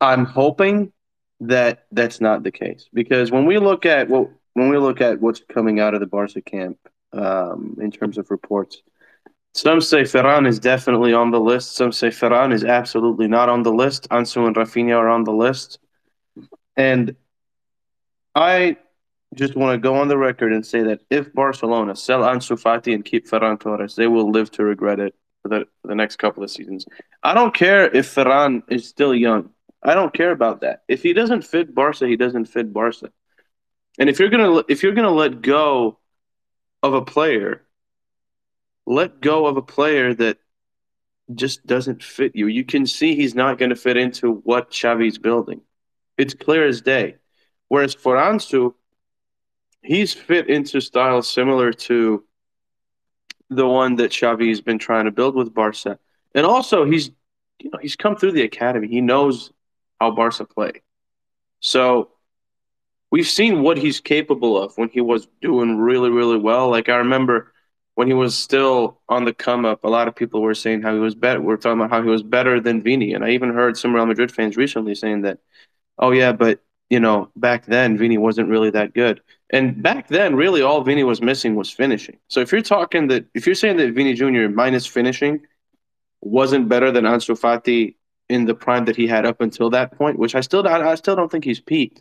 I'm 0.00 0.24
hoping 0.24 0.92
that 1.40 1.86
that's 1.92 2.20
not 2.20 2.42
the 2.42 2.50
case 2.50 2.88
because 2.92 3.30
when 3.30 3.46
we 3.46 3.58
look 3.58 3.86
at 3.86 4.08
what 4.08 4.28
when 4.54 4.68
we 4.68 4.78
look 4.78 5.00
at 5.00 5.20
what's 5.20 5.40
coming 5.48 5.80
out 5.80 5.94
of 5.94 6.00
the 6.00 6.06
Barca 6.06 6.40
camp 6.42 6.78
um, 7.12 7.76
in 7.80 7.90
terms 7.90 8.18
of 8.18 8.30
reports, 8.30 8.82
some 9.54 9.80
say 9.80 10.02
Ferran 10.02 10.46
is 10.46 10.58
definitely 10.58 11.12
on 11.12 11.30
the 11.30 11.40
list. 11.40 11.74
Some 11.74 11.92
say 11.92 12.08
Ferran 12.08 12.52
is 12.52 12.64
absolutely 12.64 13.26
not 13.26 13.48
on 13.48 13.62
the 13.62 13.72
list. 13.72 14.08
Ansu 14.10 14.46
and 14.46 14.54
Rafinha 14.54 14.96
are 14.96 15.08
on 15.08 15.24
the 15.24 15.32
list. 15.32 15.78
And 16.76 17.16
I 18.34 18.76
just 19.34 19.56
want 19.56 19.74
to 19.74 19.78
go 19.78 19.96
on 19.96 20.08
the 20.08 20.18
record 20.18 20.52
and 20.52 20.64
say 20.64 20.82
that 20.84 21.00
if 21.10 21.32
Barcelona 21.32 21.96
sell 21.96 22.20
Ansu 22.20 22.60
Fati 22.60 22.94
and 22.94 23.04
keep 23.04 23.28
Ferran 23.28 23.58
Torres, 23.58 23.96
they 23.96 24.06
will 24.06 24.30
live 24.30 24.50
to 24.52 24.64
regret 24.64 25.00
it 25.00 25.14
for 25.42 25.48
the, 25.48 25.66
for 25.82 25.88
the 25.88 25.94
next 25.94 26.16
couple 26.16 26.42
of 26.42 26.50
seasons. 26.50 26.86
I 27.22 27.34
don't 27.34 27.54
care 27.54 27.94
if 27.94 28.14
Ferran 28.14 28.62
is 28.68 28.88
still 28.88 29.14
young. 29.14 29.50
I 29.82 29.94
don't 29.94 30.12
care 30.12 30.30
about 30.30 30.60
that. 30.60 30.82
If 30.88 31.02
he 31.02 31.12
doesn't 31.12 31.42
fit 31.42 31.74
Barca, 31.74 32.06
he 32.06 32.16
doesn't 32.16 32.46
fit 32.46 32.72
Barca. 32.72 33.10
And 33.98 34.08
if 34.08 34.18
you're 34.20 34.28
gonna 34.28 34.62
if 34.68 34.82
you're 34.82 34.94
gonna 34.94 35.10
let 35.10 35.42
go 35.42 35.98
of 36.82 36.94
a 36.94 37.02
player 37.02 37.62
let 38.86 39.20
go 39.20 39.46
of 39.46 39.56
a 39.56 39.62
player 39.62 40.14
that 40.14 40.38
just 41.34 41.66
doesn't 41.66 42.02
fit 42.02 42.34
you. 42.34 42.46
You 42.46 42.64
can 42.64 42.86
see 42.86 43.14
he's 43.14 43.34
not 43.34 43.58
going 43.58 43.70
to 43.70 43.76
fit 43.76 43.96
into 43.96 44.32
what 44.44 44.72
Xavi's 44.74 45.18
building. 45.18 45.60
It's 46.18 46.34
clear 46.34 46.66
as 46.66 46.80
day. 46.80 47.16
Whereas 47.68 47.94
for 47.94 48.16
Ansu, 48.16 48.74
he's 49.82 50.12
fit 50.12 50.48
into 50.48 50.80
style 50.80 51.22
similar 51.22 51.72
to 51.72 52.24
the 53.48 53.66
one 53.66 53.96
that 53.96 54.12
Xavi's 54.12 54.60
been 54.60 54.78
trying 54.78 55.04
to 55.04 55.10
build 55.10 55.34
with 55.34 55.54
Barca. 55.54 55.98
And 56.34 56.46
also 56.46 56.84
he's 56.84 57.10
you 57.60 57.70
know, 57.70 57.78
he's 57.80 57.96
come 57.96 58.16
through 58.16 58.32
the 58.32 58.42
academy. 58.42 58.88
He 58.88 59.00
knows 59.00 59.52
how 60.00 60.10
Barca 60.12 60.44
play. 60.44 60.82
So 61.60 62.10
we've 63.10 63.26
seen 63.26 63.62
what 63.62 63.76
he's 63.76 64.00
capable 64.00 64.60
of 64.60 64.76
when 64.76 64.88
he 64.88 65.00
was 65.00 65.28
doing 65.42 65.78
really, 65.78 66.10
really 66.10 66.38
well. 66.38 66.70
Like 66.70 66.88
I 66.88 66.96
remember 66.96 67.49
when 68.00 68.08
he 68.08 68.14
was 68.14 68.34
still 68.34 68.98
on 69.10 69.26
the 69.26 69.34
come 69.34 69.66
up, 69.66 69.84
a 69.84 69.88
lot 69.90 70.08
of 70.08 70.16
people 70.16 70.40
were 70.40 70.54
saying 70.54 70.80
how 70.80 70.94
he 70.94 70.98
was 70.98 71.14
better. 71.14 71.38
We're 71.38 71.58
talking 71.58 71.78
about 71.78 71.90
how 71.90 72.02
he 72.02 72.08
was 72.08 72.22
better 72.22 72.58
than 72.58 72.80
Vini, 72.80 73.12
and 73.12 73.22
I 73.22 73.28
even 73.32 73.52
heard 73.52 73.76
some 73.76 73.94
Real 73.94 74.06
Madrid 74.06 74.32
fans 74.32 74.56
recently 74.56 74.94
saying 74.94 75.20
that, 75.20 75.40
oh 75.98 76.10
yeah, 76.10 76.32
but 76.32 76.60
you 76.88 76.98
know 76.98 77.30
back 77.36 77.66
then 77.66 77.98
Vini 77.98 78.16
wasn't 78.16 78.48
really 78.48 78.70
that 78.70 78.94
good. 78.94 79.20
And 79.50 79.82
back 79.82 80.08
then, 80.08 80.34
really, 80.34 80.62
all 80.62 80.82
Vini 80.82 81.04
was 81.04 81.20
missing 81.20 81.56
was 81.56 81.70
finishing. 81.70 82.16
So 82.28 82.40
if 82.40 82.50
you're 82.52 82.62
talking 82.62 83.08
that, 83.08 83.26
if 83.34 83.44
you're 83.44 83.54
saying 83.54 83.76
that 83.76 83.92
Vini 83.92 84.14
Jr. 84.14 84.48
minus 84.48 84.86
finishing 84.86 85.42
wasn't 86.22 86.70
better 86.70 86.90
than 86.90 87.04
Ansu 87.04 87.38
Fati 87.38 87.96
in 88.30 88.46
the 88.46 88.54
prime 88.54 88.86
that 88.86 88.96
he 88.96 89.08
had 89.08 89.26
up 89.26 89.42
until 89.42 89.68
that 89.68 89.92
point, 89.92 90.18
which 90.18 90.34
I 90.34 90.40
still 90.40 90.66
I 90.66 90.94
still 90.94 91.16
don't 91.16 91.30
think 91.30 91.44
he's 91.44 91.60
peaked 91.60 92.00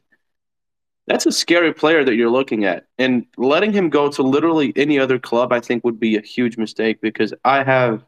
that's 1.09 1.25
a 1.25 1.31
scary 1.31 1.73
player 1.73 2.05
that 2.05 2.13
you're 2.13 2.29
looking 2.29 2.65
at. 2.65 2.85
And 2.99 3.25
letting 3.35 3.73
him 3.73 3.89
go 3.89 4.09
to 4.11 4.21
literally 4.21 4.71
any 4.75 4.99
other 4.99 5.17
club, 5.17 5.51
I 5.51 5.59
think, 5.59 5.83
would 5.83 5.99
be 5.99 6.15
a 6.17 6.21
huge 6.21 6.55
mistake 6.55 7.01
because 7.01 7.33
I 7.43 7.63
have 7.63 8.05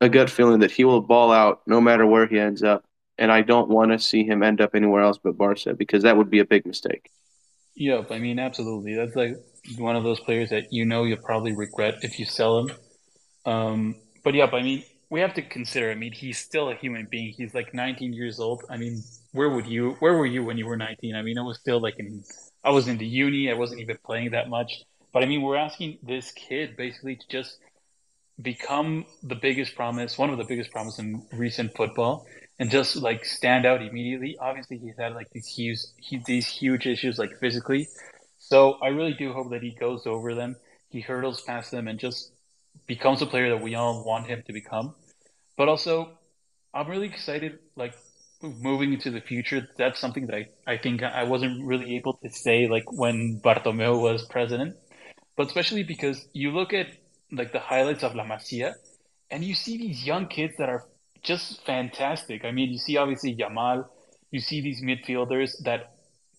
a 0.00 0.08
gut 0.08 0.30
feeling 0.30 0.60
that 0.60 0.70
he 0.70 0.84
will 0.84 1.00
ball 1.00 1.32
out 1.32 1.62
no 1.66 1.80
matter 1.80 2.06
where 2.06 2.28
he 2.28 2.38
ends 2.38 2.62
up. 2.62 2.84
And 3.18 3.32
I 3.32 3.42
don't 3.42 3.68
want 3.68 3.90
to 3.90 3.98
see 3.98 4.22
him 4.22 4.44
end 4.44 4.60
up 4.60 4.76
anywhere 4.76 5.02
else 5.02 5.18
but 5.18 5.36
Barca 5.36 5.74
because 5.74 6.04
that 6.04 6.16
would 6.16 6.30
be 6.30 6.38
a 6.38 6.44
big 6.44 6.64
mistake. 6.64 7.10
Yep, 7.74 8.12
I 8.12 8.20
mean, 8.20 8.38
absolutely. 8.38 8.94
That's 8.94 9.16
like 9.16 9.34
one 9.76 9.96
of 9.96 10.04
those 10.04 10.20
players 10.20 10.50
that 10.50 10.72
you 10.72 10.84
know 10.84 11.02
you'll 11.02 11.18
probably 11.18 11.52
regret 11.52 11.96
if 12.02 12.20
you 12.20 12.26
sell 12.26 12.60
him. 12.60 12.70
Um, 13.44 13.96
but 14.22 14.34
yeah, 14.34 14.46
I 14.52 14.62
mean, 14.62 14.84
we 15.10 15.20
have 15.20 15.34
to 15.34 15.42
consider. 15.42 15.90
I 15.90 15.94
mean, 15.94 16.12
he's 16.12 16.38
still 16.38 16.68
a 16.68 16.74
human 16.74 17.06
being. 17.10 17.32
He's 17.36 17.54
like 17.54 17.72
19 17.72 18.12
years 18.12 18.38
old. 18.38 18.64
I 18.68 18.76
mean, 18.76 19.02
where 19.32 19.48
would 19.48 19.66
you? 19.66 19.96
Where 20.00 20.14
were 20.14 20.26
you 20.26 20.44
when 20.44 20.58
you 20.58 20.66
were 20.66 20.76
19? 20.76 21.14
I 21.14 21.22
mean, 21.22 21.38
I 21.38 21.42
was 21.42 21.58
still 21.58 21.80
like 21.80 21.98
in. 21.98 22.22
I 22.64 22.70
was 22.70 22.88
in 22.88 22.98
the 22.98 23.06
uni. 23.06 23.50
I 23.50 23.54
wasn't 23.54 23.80
even 23.80 23.98
playing 24.04 24.30
that 24.32 24.48
much. 24.48 24.82
But 25.12 25.22
I 25.22 25.26
mean, 25.26 25.42
we're 25.42 25.56
asking 25.56 25.98
this 26.02 26.32
kid 26.32 26.76
basically 26.76 27.16
to 27.16 27.28
just 27.28 27.58
become 28.40 29.06
the 29.22 29.34
biggest 29.34 29.74
promise, 29.74 30.18
one 30.18 30.30
of 30.30 30.38
the 30.38 30.44
biggest 30.44 30.70
promise 30.70 30.98
in 30.98 31.22
recent 31.32 31.74
football, 31.74 32.26
and 32.58 32.70
just 32.70 32.96
like 32.96 33.24
stand 33.24 33.64
out 33.64 33.82
immediately. 33.82 34.36
Obviously, 34.38 34.78
he's 34.78 34.96
had 34.98 35.14
like 35.14 35.30
these 35.30 35.46
huge, 35.46 35.78
these 36.26 36.46
huge 36.46 36.86
issues 36.86 37.18
like 37.18 37.38
physically. 37.40 37.88
So 38.38 38.74
I 38.82 38.88
really 38.88 39.14
do 39.14 39.32
hope 39.32 39.50
that 39.50 39.62
he 39.62 39.70
goes 39.70 40.06
over 40.06 40.34
them, 40.34 40.56
he 40.90 41.00
hurdles 41.00 41.42
past 41.42 41.70
them, 41.70 41.88
and 41.88 41.98
just 41.98 42.32
becomes 42.86 43.22
a 43.22 43.26
player 43.26 43.50
that 43.50 43.62
we 43.62 43.74
all 43.74 44.04
want 44.04 44.26
him 44.26 44.42
to 44.46 44.52
become. 44.52 44.94
But 45.56 45.68
also, 45.68 46.18
I'm 46.72 46.88
really 46.88 47.06
excited, 47.06 47.58
like 47.76 47.94
moving 48.42 48.92
into 48.92 49.10
the 49.10 49.20
future. 49.20 49.68
That's 49.76 49.98
something 49.98 50.26
that 50.26 50.36
I, 50.36 50.48
I 50.66 50.78
think 50.78 51.02
I 51.02 51.24
wasn't 51.24 51.64
really 51.64 51.96
able 51.96 52.14
to 52.22 52.30
say 52.30 52.68
like 52.68 52.90
when 52.92 53.40
Bartomeu 53.42 54.00
was 54.00 54.24
president, 54.26 54.76
but 55.36 55.46
especially 55.46 55.82
because 55.82 56.26
you 56.32 56.52
look 56.52 56.72
at 56.72 56.88
like 57.32 57.52
the 57.52 57.58
highlights 57.58 58.02
of 58.02 58.14
La 58.14 58.24
Masia, 58.24 58.74
and 59.30 59.44
you 59.44 59.54
see 59.54 59.76
these 59.76 60.06
young 60.06 60.26
kids 60.26 60.54
that 60.58 60.68
are 60.68 60.86
just 61.22 61.64
fantastic. 61.66 62.44
I 62.44 62.50
mean, 62.52 62.70
you 62.70 62.78
see 62.78 62.96
obviously 62.96 63.34
Yamal, 63.36 63.86
you 64.30 64.40
see 64.40 64.60
these 64.60 64.82
midfielders 64.82 65.62
that 65.64 65.94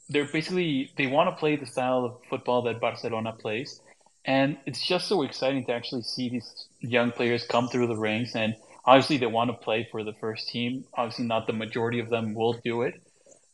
they're 0.10 0.26
basically 0.32 0.92
they 0.98 1.08
want 1.08 1.30
to 1.30 1.36
play 1.36 1.56
the 1.56 1.66
style 1.66 2.06
of 2.06 2.18
football 2.30 2.62
that 2.64 2.80
Barcelona 2.80 3.34
plays, 3.34 3.82
and 4.26 4.58
it's 4.66 4.86
just 4.86 5.08
so 5.08 5.24
exciting 5.24 5.66
to 5.66 5.74
actually 5.74 6.04
see 6.04 6.30
these 6.30 6.68
young 6.80 7.12
players 7.12 7.46
come 7.46 7.68
through 7.68 7.88
the 7.88 7.98
ranks. 7.98 8.36
And 8.36 8.56
obviously, 8.86 9.18
they 9.18 9.26
want 9.26 9.50
to 9.50 9.58
play 9.58 9.88
for 9.92 10.04
the 10.04 10.14
first 10.14 10.50
team. 10.50 10.86
Obviously, 10.94 11.26
not 11.26 11.48
the 11.48 11.54
majority 11.54 12.00
of 12.00 12.10
them 12.10 12.34
will 12.34 12.54
do 12.64 12.82
it, 12.84 13.02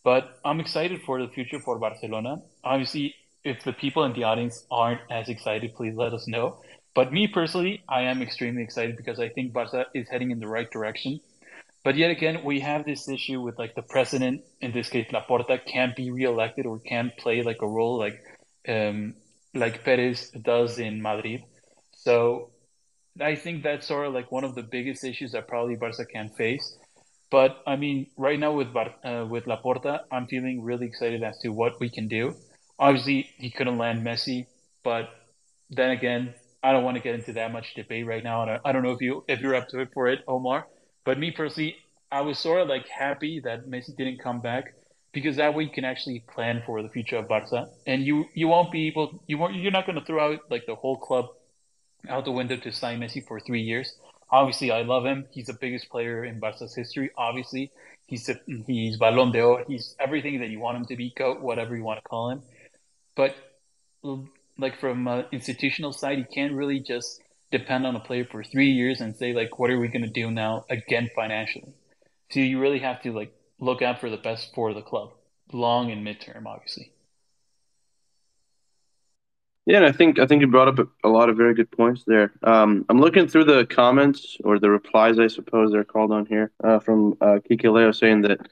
but 0.04 0.40
I'm 0.44 0.60
excited 0.60 1.02
for 1.04 1.22
the 1.22 1.28
future 1.28 1.60
for 1.60 1.78
Barcelona. 1.80 2.42
Obviously, 2.64 3.16
if 3.44 3.64
the 3.64 3.74
people 3.74 4.04
in 4.04 4.14
the 4.14 4.24
audience 4.24 4.66
aren't 4.72 5.02
as 5.12 5.30
excited, 5.30 5.76
please 5.76 5.96
let 5.96 6.14
us 6.14 6.28
know. 6.28 6.62
But 6.96 7.12
me 7.12 7.28
personally, 7.28 7.84
I 7.90 8.04
am 8.04 8.22
extremely 8.22 8.64
excited 8.64 8.98
because 8.98 9.20
I 9.20 9.30
think 9.30 9.54
Barca 9.54 9.86
is 9.94 10.10
heading 10.10 10.32
in 10.32 10.40
the 10.40 10.48
right 10.48 10.70
direction. 10.72 11.20
But 11.84 11.96
yet 11.98 12.10
again, 12.10 12.44
we 12.44 12.62
have 12.62 12.84
this 12.84 13.08
issue 13.08 13.42
with 13.42 13.60
like 13.60 13.76
the 13.76 13.84
president, 13.84 14.42
in 14.62 14.72
this 14.72 14.90
case 14.90 15.08
Laporta, 15.12 15.64
can't 15.64 15.96
be 15.96 16.10
reelected 16.10 16.66
or 16.66 16.80
can't 16.80 17.16
play 17.18 17.44
like 17.44 17.62
a 17.62 17.68
role 17.68 18.00
like 18.00 18.24
um, 18.68 19.14
like 19.56 19.84
Perez 19.84 20.30
does 20.32 20.78
in 20.80 21.02
Madrid. 21.02 21.44
So 21.94 22.52
I 23.20 23.36
think 23.36 23.64
that's 23.64 23.88
sort 23.88 24.08
of 24.08 24.14
like 24.14 24.32
one 24.32 24.44
of 24.44 24.56
the 24.56 24.64
biggest 24.64 25.04
issues 25.04 25.32
that 25.32 25.48
probably 25.48 25.76
Barca 25.76 26.06
can 26.06 26.30
face. 26.30 26.78
But 27.32 27.58
I 27.66 27.76
mean, 27.76 28.08
right 28.18 28.40
now 28.40 28.54
with 28.54 28.72
Bar- 28.74 28.96
uh, 29.04 29.26
with 29.26 29.46
Laporta, 29.46 30.02
I'm 30.12 30.28
feeling 30.28 30.62
really 30.62 30.86
excited 30.86 31.24
as 31.24 31.38
to 31.40 31.50
what 31.50 31.80
we 31.80 31.90
can 31.90 32.08
do. 32.08 32.36
Obviously, 32.78 33.30
he 33.38 33.50
couldn't 33.50 33.78
land 33.78 34.06
Messi, 34.06 34.46
but 34.84 35.10
then 35.70 35.92
again, 35.92 36.36
I 36.62 36.72
don't 36.72 36.84
want 36.84 36.98
to 36.98 37.04
get 37.04 37.16
into 37.16 37.34
that 37.34 37.52
much 37.52 37.74
debate 37.74 38.06
right 38.06 38.24
now, 38.24 38.42
and 38.44 38.52
I, 38.52 38.60
I 38.66 38.72
don't 38.72 38.84
know 38.84 38.92
if 38.92 39.02
you 39.02 39.24
if 39.28 39.40
you're 39.40 39.56
up 39.56 39.70
to 39.70 39.80
it 39.80 39.90
for 39.94 40.08
it, 40.08 40.20
Omar. 40.28 40.68
But 41.06 41.18
me 41.18 41.32
personally, 41.32 41.78
I 42.12 42.22
was 42.22 42.38
sort 42.38 42.62
of 42.62 42.68
like 42.68 42.88
happy 42.88 43.40
that 43.44 43.68
Messi 43.68 43.96
didn't 43.96 44.20
come 44.22 44.42
back 44.42 44.74
because 45.16 45.38
that 45.38 45.56
way 45.56 45.64
you 45.64 45.70
can 45.70 45.86
actually 45.86 46.20
plan 46.20 46.62
for 46.66 46.84
the 46.84 46.90
future 46.90 47.16
of 47.16 47.28
Barca, 47.30 47.70
and 47.88 48.04
you 48.04 48.26
you 48.36 48.50
won't 48.50 48.72
be 48.72 48.88
able 48.88 49.24
you 49.26 49.38
won't 49.38 49.56
you're 49.56 49.72
not 49.72 49.88
going 49.88 49.98
to 49.98 50.06
throw 50.06 50.34
out 50.34 50.42
like 50.52 50.66
the 50.68 50.76
whole 50.76 50.98
club 50.98 51.30
out 52.10 52.26
the 52.26 52.32
window 52.32 52.58
to 52.58 52.72
sign 52.72 53.00
Messi 53.00 53.26
for 53.26 53.40
three 53.40 53.62
years. 53.62 53.96
Obviously, 54.30 54.72
I 54.72 54.82
love 54.82 55.06
him. 55.06 55.26
He's 55.32 55.46
the 55.46 55.54
biggest 55.54 55.90
player 55.90 56.26
in 56.26 56.40
Barca's 56.40 56.76
history. 56.76 57.12
Obviously, 57.18 57.72
he's 58.08 58.28
a, 58.28 58.36
he's 58.68 58.98
Ballon 58.98 59.32
d'Or. 59.32 59.64
He's 59.68 59.96
everything 60.00 60.40
that 60.42 60.50
you 60.50 60.60
want 60.60 60.78
him 60.78 60.86
to 60.88 60.96
be, 60.98 61.14
goat, 61.16 61.40
whatever 61.42 61.76
you 61.78 61.84
want 61.84 62.04
to 62.04 62.10
call 62.10 62.32
him. 62.32 62.42
But 63.16 63.36
like 64.58 64.80
from 64.80 65.08
an 65.08 65.26
institutional 65.32 65.94
side, 65.94 66.18
you 66.18 66.26
can't 66.26 66.54
really 66.54 66.80
just 66.82 67.22
depend 67.52 67.88
on 67.88 67.96
a 67.96 68.00
player 68.02 68.26
for 68.26 68.44
three 68.44 68.72
years 68.72 69.00
and 69.00 69.16
say 69.16 69.34
like, 69.34 69.58
what 69.60 69.70
are 69.72 69.80
we 69.80 69.88
going 69.88 70.04
to 70.04 70.10
do 70.22 70.30
now 70.30 70.66
again 70.70 71.10
financially? 71.16 71.74
So 72.32 72.42
you 72.42 72.60
really 72.60 72.80
have 72.80 73.02
to 73.04 73.14
like 73.14 73.32
look 73.60 73.82
out 73.82 74.00
for 74.00 74.10
the 74.10 74.18
best 74.18 74.54
for 74.54 74.74
the 74.74 74.82
club, 74.82 75.14
long 75.52 75.92
and 75.92 76.06
midterm, 76.06 76.46
obviously. 76.46 76.92
Yeah, 79.66 79.78
and 79.78 79.86
I 79.86 79.92
think 79.92 80.20
I 80.20 80.28
think 80.28 80.42
you 80.42 80.48
brought 80.48 80.68
up 80.68 80.88
a, 81.04 81.10
lot 81.10 81.30
of 81.30 81.38
very 81.38 81.56
good 81.56 81.72
points 81.72 82.04
there. 82.06 82.32
Um, 82.44 82.86
I'm 82.88 83.00
looking 83.00 83.28
through 83.28 83.46
the 83.46 83.66
comments 83.66 84.38
or 84.44 84.60
the 84.60 84.70
replies, 84.70 85.18
I 85.18 85.28
suppose 85.28 85.72
they're 85.72 85.84
called 85.84 86.12
on 86.12 86.28
here, 86.28 86.52
uh, 86.64 86.80
from 86.80 87.18
uh, 87.20 87.40
Kike 87.50 87.74
Leo 87.74 87.92
saying 87.92 88.22
that, 88.24 88.48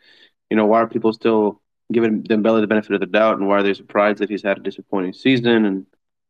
you 0.50 0.58
know, 0.58 0.66
why 0.66 0.82
are 0.82 0.88
people 0.88 1.14
still 1.14 1.62
giving 1.92 2.24
Dembele 2.24 2.62
the 2.62 2.68
benefit 2.68 2.94
of 2.94 3.00
the 3.00 3.06
doubt, 3.06 3.38
and 3.38 3.48
why 3.48 3.58
are 3.58 3.64
they 3.64 3.76
surprised 3.76 4.20
that 4.20 4.30
he's 4.30 4.42
had 4.42 4.58
a 4.58 4.62
disappointing 4.62 5.14
season, 5.14 5.66
and 5.66 5.86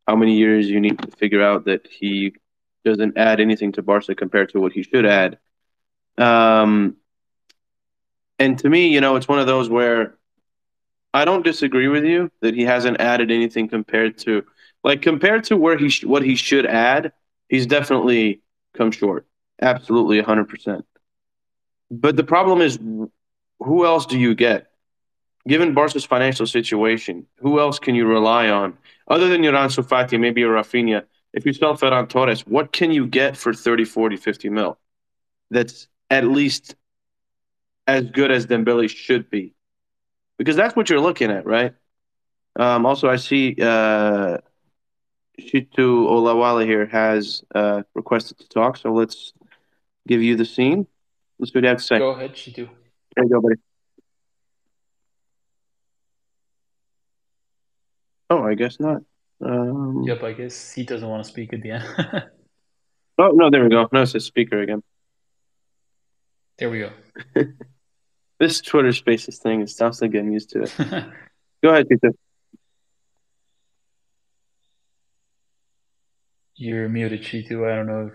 how 0.05 0.17
many 0.17 0.35
years 0.35 0.69
you 0.69 0.81
need 0.81 0.99
to 0.99 1.07
figure 1.15 1.41
out 1.41 1.63
that 1.65 1.87
he 1.87 2.33
doesn't 2.83 3.17
add 3.17 3.39
anything 3.39 3.71
to 3.71 3.81
Barca 3.81 4.13
compared 4.15 4.49
to 4.49 4.59
what 4.59 4.73
he 4.73 4.83
should 4.83 5.05
add. 5.05 5.37
Um, 6.17 6.97
and 8.39 8.57
to 8.59 8.69
me, 8.69 8.87
you 8.87 9.01
know, 9.01 9.15
it's 9.15 9.27
one 9.27 9.39
of 9.39 9.47
those 9.47 9.69
where 9.69 10.15
I 11.13 11.25
don't 11.25 11.43
disagree 11.43 11.87
with 11.87 12.03
you 12.05 12.31
that 12.41 12.55
he 12.55 12.63
hasn't 12.63 12.99
added 12.99 13.31
anything 13.31 13.67
compared 13.67 14.17
to 14.19 14.43
like 14.83 15.01
compared 15.01 15.43
to 15.45 15.57
where 15.57 15.77
he 15.77 15.89
sh- 15.89 16.03
what 16.05 16.23
he 16.23 16.35
should 16.35 16.65
add. 16.65 17.13
He's 17.49 17.67
definitely 17.67 18.41
come 18.73 18.91
short, 18.91 19.27
absolutely 19.61 20.21
hundred 20.21 20.49
percent. 20.49 20.85
But 21.91 22.15
the 22.15 22.23
problem 22.23 22.61
is, 22.61 22.79
who 23.59 23.85
else 23.85 24.05
do 24.05 24.17
you 24.17 24.33
get? 24.33 24.71
Given 25.47 25.73
Barca's 25.73 26.05
financial 26.05 26.47
situation, 26.47 27.27
who 27.37 27.59
else 27.59 27.77
can 27.77 27.95
you 27.95 28.05
rely 28.07 28.49
on 28.49 28.77
other 29.07 29.27
than 29.27 29.43
your 29.43 29.53
Ansu 29.53 29.85
Fati, 29.85 30.19
maybe 30.19 30.41
a 30.41 30.47
Rafinha? 30.47 31.03
If 31.33 31.45
you 31.45 31.53
sell 31.53 31.75
Ferran 31.75 32.07
Torres, 32.09 32.41
what 32.47 32.71
can 32.71 32.91
you 32.91 33.05
get 33.05 33.35
for 33.35 33.53
30, 33.53 33.85
40, 33.85 34.17
50 34.17 34.49
mil? 34.49 34.77
That's 35.51 35.87
at 36.09 36.25
least 36.25 36.75
as 37.87 38.05
good 38.05 38.31
as 38.31 38.47
Dembele 38.47 38.89
should 38.89 39.29
be, 39.29 39.53
because 40.37 40.55
that's 40.55 40.75
what 40.75 40.89
you're 40.89 40.99
looking 40.99 41.31
at, 41.31 41.45
right? 41.45 41.73
Um, 42.55 42.85
also, 42.85 43.09
I 43.09 43.15
see 43.15 43.55
uh, 43.59 44.37
Shitu 45.39 46.05
Olawale 46.07 46.65
here 46.65 46.85
has 46.85 47.43
uh, 47.53 47.83
requested 47.95 48.39
to 48.39 48.47
talk, 48.49 48.77
so 48.77 48.93
let's 48.93 49.33
give 50.07 50.21
you 50.21 50.35
the 50.35 50.45
scene. 50.45 50.87
Let's 51.39 51.51
see 51.51 51.59
what 51.59 51.65
have 51.65 51.77
to 51.77 51.83
say. 51.83 51.99
Go 51.99 52.11
ahead, 52.11 52.33
Shitu. 52.33 52.69
There 53.15 53.25
you 53.25 53.29
go, 53.29 53.41
buddy. 53.41 53.55
Oh, 58.29 58.43
I 58.43 58.53
guess 58.55 58.79
not. 58.79 59.01
Um, 59.41 60.03
Yep, 60.05 60.23
I 60.23 60.33
guess 60.33 60.71
he 60.71 60.83
doesn't 60.83 61.07
want 61.07 61.23
to 61.23 61.29
speak 61.29 61.53
at 61.53 61.61
the 61.61 61.71
end. 61.71 61.83
oh, 63.17 63.31
no, 63.33 63.49
there 63.49 63.63
we 63.63 63.69
go. 63.69 63.87
No, 63.91 64.01
it 64.01 64.07
says 64.07 64.25
speaker 64.25 64.61
again. 64.61 64.83
There 66.63 66.69
we 66.69 66.79
go. 66.79 66.91
This 68.39 68.61
Twitter 68.61 68.93
Spaces 68.93 69.37
thing 69.37 69.61
is 69.61 69.73
still 69.73 69.91
getting 69.91 70.31
used 70.31 70.49
to 70.51 70.63
it. 70.63 70.73
Go 71.63 71.69
ahead, 71.69 71.87
Peter. 71.89 72.11
You're 76.55 76.87
muted, 76.89 77.21
Shitu. 77.23 77.69
I 77.69 77.75
don't 77.75 77.87
know 77.87 78.07
if 78.07 78.13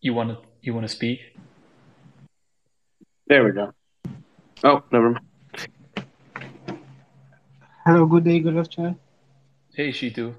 you 0.00 0.14
want 0.14 0.30
to 0.30 0.38
you 0.60 0.72
want 0.72 0.86
to 0.86 0.88
speak. 0.88 1.18
There 3.26 3.44
we 3.44 3.52
go. 3.52 3.72
Oh, 4.64 4.82
never 4.92 5.10
mind. 5.10 5.26
Hello, 7.84 8.06
good 8.06 8.24
day, 8.24 8.38
good 8.40 8.56
afternoon. 8.56 8.98
Hey, 9.74 9.90
Shitu. 9.90 10.34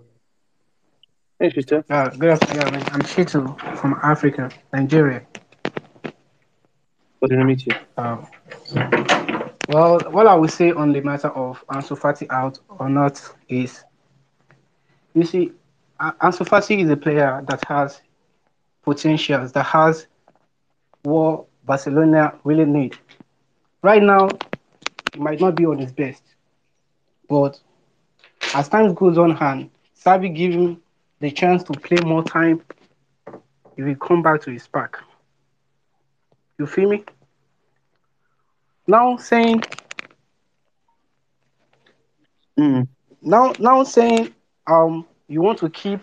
Hey, 1.40 1.52
Peter. 1.52 1.86
Uh, 1.90 2.10
good 2.10 2.30
afternoon. 2.30 2.82
I'm 2.94 3.02
Shitu 3.02 3.78
from 3.78 4.00
Africa, 4.02 4.50
Nigeria. 4.74 5.24
Uh, 7.98 8.18
well, 9.70 10.00
what 10.12 10.28
I 10.28 10.36
would 10.36 10.52
say 10.52 10.72
on 10.72 10.92
the 10.92 11.02
matter 11.02 11.30
of 11.30 11.66
Ansu 11.68 11.98
Fati 11.98 12.28
out 12.30 12.60
or 12.80 12.90
not 12.90 13.22
is, 13.48 13.84
you 15.14 15.24
see, 15.24 15.52
Ansu 16.00 16.46
Fati 16.48 16.82
is 16.84 16.90
a 16.90 16.98
player 16.98 17.44
that 17.48 17.64
has 17.68 18.02
potentials, 18.84 19.52
that 19.54 19.64
has 19.64 20.08
what 21.04 21.46
Barcelona 21.66 22.34
really 22.44 22.66
need. 22.66 22.98
Right 23.82 24.02
now, 24.04 24.28
he 25.14 25.20
might 25.20 25.40
not 25.40 25.56
be 25.56 25.66
on 25.66 25.78
his 25.78 25.92
best, 25.94 26.24
but 27.30 27.60
as 28.54 28.68
time 28.70 28.94
goes 28.94 29.18
on 29.18 29.32
hand 29.36 29.70
Savi 29.96 30.34
give 30.36 30.54
him 30.54 30.82
the 31.20 31.32
chance 31.32 31.64
to 31.64 31.74
play 31.74 31.98
more 32.06 32.24
time, 32.24 32.62
he 33.76 33.82
will 33.84 33.96
come 33.96 34.22
back 34.22 34.42
to 34.42 34.52
his 34.52 34.68
pack. 34.68 34.98
You 36.58 36.66
feel 36.66 36.90
me? 36.90 37.04
Now 38.88 39.18
saying 39.18 39.64
Mm. 42.60 42.88
now 43.22 43.54
now 43.60 43.84
saying 43.84 44.34
um 44.68 45.08
you 45.28 45.42
want 45.42 45.58
to 45.60 45.70
keep 45.70 46.02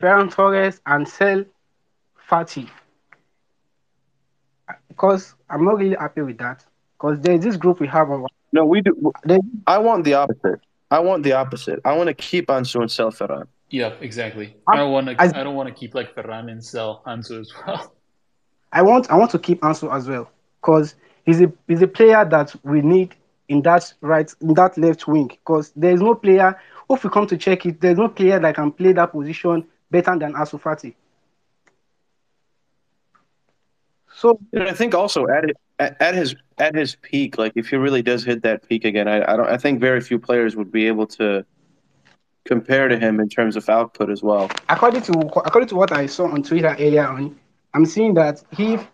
Ferran 0.00 0.30
Torres 0.30 0.80
and 0.86 1.06
sell 1.06 1.44
Fati. 2.28 2.68
Because 4.88 5.34
I'm 5.50 5.64
not 5.64 5.78
really 5.78 5.96
happy 5.96 6.22
with 6.22 6.38
that. 6.38 6.64
Because 6.96 7.20
there's 7.20 7.42
this 7.42 7.56
group 7.56 7.80
we 7.80 7.86
have 7.88 8.10
on. 8.10 8.26
No, 8.52 8.64
we 8.64 8.80
do. 8.80 9.12
I 9.66 9.78
want 9.78 10.04
the 10.04 10.14
opposite. 10.14 10.60
I 10.90 11.00
want 11.00 11.22
the 11.24 11.32
opposite. 11.32 11.80
I 11.84 11.96
want 11.96 12.08
to 12.08 12.14
keep 12.14 12.46
Ansu 12.46 12.80
and 12.80 12.90
sell 12.90 13.10
Ferran. 13.10 13.46
Yeah, 13.70 13.92
exactly. 14.00 14.56
I 14.68 14.76
don't 14.76 14.92
want 14.92 15.06
to. 15.08 15.16
I, 15.20 15.40
I 15.40 15.44
don't 15.44 15.56
want 15.56 15.68
to 15.68 15.74
keep 15.74 15.94
like 15.94 16.14
Ferran 16.14 16.50
and 16.50 16.64
sell 16.64 17.02
Ansu 17.06 17.40
as 17.40 17.52
well. 17.66 17.93
I 18.74 18.82
want. 18.82 19.10
I 19.10 19.16
want 19.16 19.30
to 19.30 19.38
keep 19.38 19.60
Ansu 19.62 19.90
as 19.94 20.08
well 20.08 20.30
because 20.60 20.96
he's 21.24 21.40
a 21.40 21.50
he's 21.68 21.80
a 21.80 21.88
player 21.88 22.24
that 22.24 22.54
we 22.64 22.82
need 22.82 23.14
in 23.48 23.62
that 23.62 23.94
right 24.00 24.30
in 24.40 24.54
that 24.54 24.76
left 24.76 25.06
wing. 25.06 25.28
Because 25.28 25.72
there 25.76 25.92
is 25.92 26.00
no 26.00 26.14
player. 26.14 26.60
If 26.90 27.02
we 27.02 27.08
come 27.08 27.26
to 27.28 27.38
check 27.38 27.64
it, 27.64 27.80
there's 27.80 27.96
no 27.96 28.08
player 28.08 28.38
that 28.40 28.54
can 28.54 28.70
play 28.72 28.92
that 28.92 29.12
position 29.12 29.66
better 29.90 30.18
than 30.18 30.34
Ansu 30.34 30.60
Fati. 30.60 30.94
So 34.12 34.38
and 34.52 34.64
I 34.64 34.72
think 34.72 34.94
also 34.94 35.26
at 35.28 35.44
it, 35.44 35.56
at, 35.78 36.00
at 36.00 36.14
his 36.14 36.34
at 36.58 36.74
his 36.74 36.96
peak, 36.96 37.38
like 37.38 37.52
if 37.54 37.68
he 37.68 37.76
really 37.76 38.02
does 38.02 38.24
hit 38.24 38.42
that 38.42 38.68
peak 38.68 38.84
again, 38.84 39.08
I, 39.08 39.22
I 39.22 39.36
don't 39.36 39.48
I 39.48 39.56
think 39.56 39.80
very 39.80 40.00
few 40.00 40.18
players 40.18 40.56
would 40.56 40.72
be 40.72 40.86
able 40.88 41.06
to 41.18 41.44
compare 42.44 42.88
to 42.88 42.98
him 42.98 43.20
in 43.20 43.28
terms 43.28 43.56
of 43.56 43.68
output 43.68 44.10
as 44.10 44.22
well. 44.22 44.50
According 44.68 45.02
to 45.02 45.12
according 45.44 45.68
to 45.68 45.76
what 45.76 45.92
I 45.92 46.06
saw 46.06 46.26
on 46.26 46.42
Twitter 46.42 46.76
earlier 46.78 47.06
on, 47.06 47.36
I'm 47.74 47.86
seeing 47.86 48.14
that 48.14 48.42
if 48.58 48.90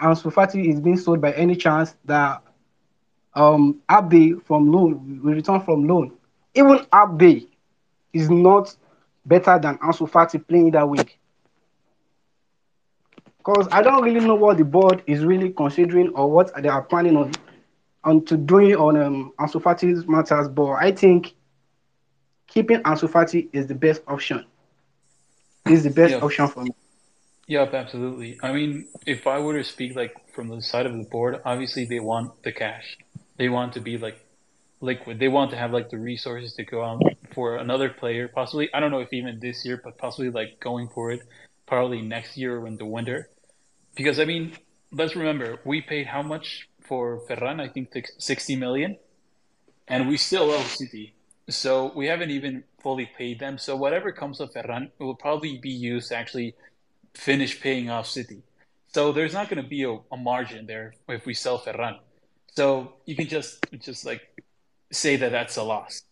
Ansu 0.00 0.32
Fati 0.32 0.68
is 0.68 0.80
being 0.80 0.96
sold 0.98 1.20
by 1.20 1.32
any 1.32 1.56
chance 1.56 1.96
that 2.04 2.42
um 3.34 3.82
Abde 3.88 4.42
from 4.44 4.72
loan 4.72 5.20
will 5.22 5.34
return 5.34 5.60
from 5.60 5.86
loan, 5.86 6.12
even 6.54 6.80
Abde 6.92 7.46
is 8.12 8.30
not 8.30 8.76
better 9.24 9.58
than 9.58 9.78
Ansu 9.78 10.08
Fati 10.10 10.46
playing 10.46 10.72
that 10.72 10.88
week 10.88 11.18
because 13.38 13.68
I 13.70 13.82
don't 13.82 14.02
really 14.02 14.20
know 14.26 14.34
what 14.34 14.58
the 14.58 14.64
board 14.64 15.02
is 15.06 15.24
really 15.24 15.50
considering 15.50 16.10
or 16.10 16.30
what 16.30 16.50
they 16.60 16.68
are 16.68 16.82
planning 16.82 17.16
on 17.16 17.32
on 18.04 18.24
to 18.26 18.36
doing 18.36 18.74
on 18.76 18.96
um, 18.96 19.32
Ansu 19.38 19.62
Fati's 19.62 20.06
matters. 20.06 20.48
But 20.48 20.72
I 20.72 20.92
think 20.92 21.34
keeping 22.46 22.80
Ansu 22.82 23.08
Fati 23.08 23.48
is 23.52 23.66
the 23.66 23.74
best 23.74 24.02
option. 24.06 24.44
Is 25.68 25.84
the 25.84 25.90
best 25.90 26.12
yep. 26.14 26.22
option 26.22 26.48
for 26.48 26.64
me. 26.64 26.70
Yep, 27.48 27.74
absolutely. 27.74 28.38
I 28.42 28.52
mean, 28.52 28.88
if 29.06 29.26
I 29.26 29.38
were 29.38 29.56
to 29.56 29.64
speak 29.64 29.94
like 29.94 30.14
from 30.34 30.48
the 30.48 30.60
side 30.60 30.86
of 30.86 30.96
the 30.96 31.04
board, 31.04 31.40
obviously 31.44 31.84
they 31.84 32.00
want 32.00 32.42
the 32.42 32.52
cash. 32.52 32.98
They 33.36 33.48
want 33.48 33.74
to 33.74 33.80
be 33.80 33.98
like 33.98 34.18
liquid. 34.80 35.20
They 35.20 35.28
want 35.28 35.52
to 35.52 35.56
have 35.56 35.72
like 35.72 35.90
the 35.90 35.98
resources 35.98 36.54
to 36.54 36.64
go 36.64 36.82
out 36.82 37.02
for 37.32 37.56
another 37.56 37.88
player, 37.88 38.26
possibly. 38.26 38.68
I 38.74 38.80
don't 38.80 38.90
know 38.90 39.00
if 39.00 39.12
even 39.12 39.38
this 39.38 39.64
year, 39.64 39.80
but 39.82 39.96
possibly 39.96 40.30
like 40.30 40.58
going 40.58 40.88
for 40.88 41.12
it, 41.12 41.22
probably 41.66 42.02
next 42.02 42.36
year 42.36 42.58
or 42.58 42.66
in 42.66 42.78
the 42.78 42.86
winter. 42.86 43.28
Because 43.94 44.18
I 44.18 44.24
mean, 44.24 44.52
let's 44.90 45.14
remember, 45.14 45.60
we 45.64 45.80
paid 45.80 46.08
how 46.08 46.22
much 46.22 46.68
for 46.82 47.20
Ferran? 47.28 47.60
I 47.60 47.68
think 47.68 47.94
sixty 48.18 48.56
million, 48.56 48.96
and 49.86 50.08
we 50.08 50.16
still 50.16 50.50
owe 50.50 50.62
City. 50.62 51.14
So 51.48 51.92
we 51.94 52.06
haven't 52.08 52.32
even 52.32 52.64
fully 52.82 53.08
paid 53.16 53.38
them. 53.38 53.56
So 53.56 53.76
whatever 53.76 54.10
comes 54.10 54.40
of 54.40 54.52
Ferran 54.52 54.90
will 54.98 55.14
probably 55.14 55.58
be 55.58 55.70
used 55.70 56.10
actually 56.10 56.56
finish 57.16 57.60
paying 57.60 57.90
off 57.90 58.06
City. 58.06 58.42
So 58.92 59.12
there's 59.12 59.32
not 59.32 59.48
going 59.48 59.62
to 59.62 59.68
be 59.68 59.82
a, 59.82 59.98
a, 60.12 60.16
margin 60.16 60.66
there 60.66 60.94
if 61.08 61.26
we 61.26 61.34
sell 61.34 61.58
Ferran. 61.58 61.98
So 62.54 62.94
you 63.04 63.16
can 63.16 63.28
just 63.28 63.64
just 63.78 64.06
like 64.06 64.22
say 64.90 65.16
that 65.16 65.32
that's 65.32 65.56
a 65.56 65.62
loss. 65.62 66.02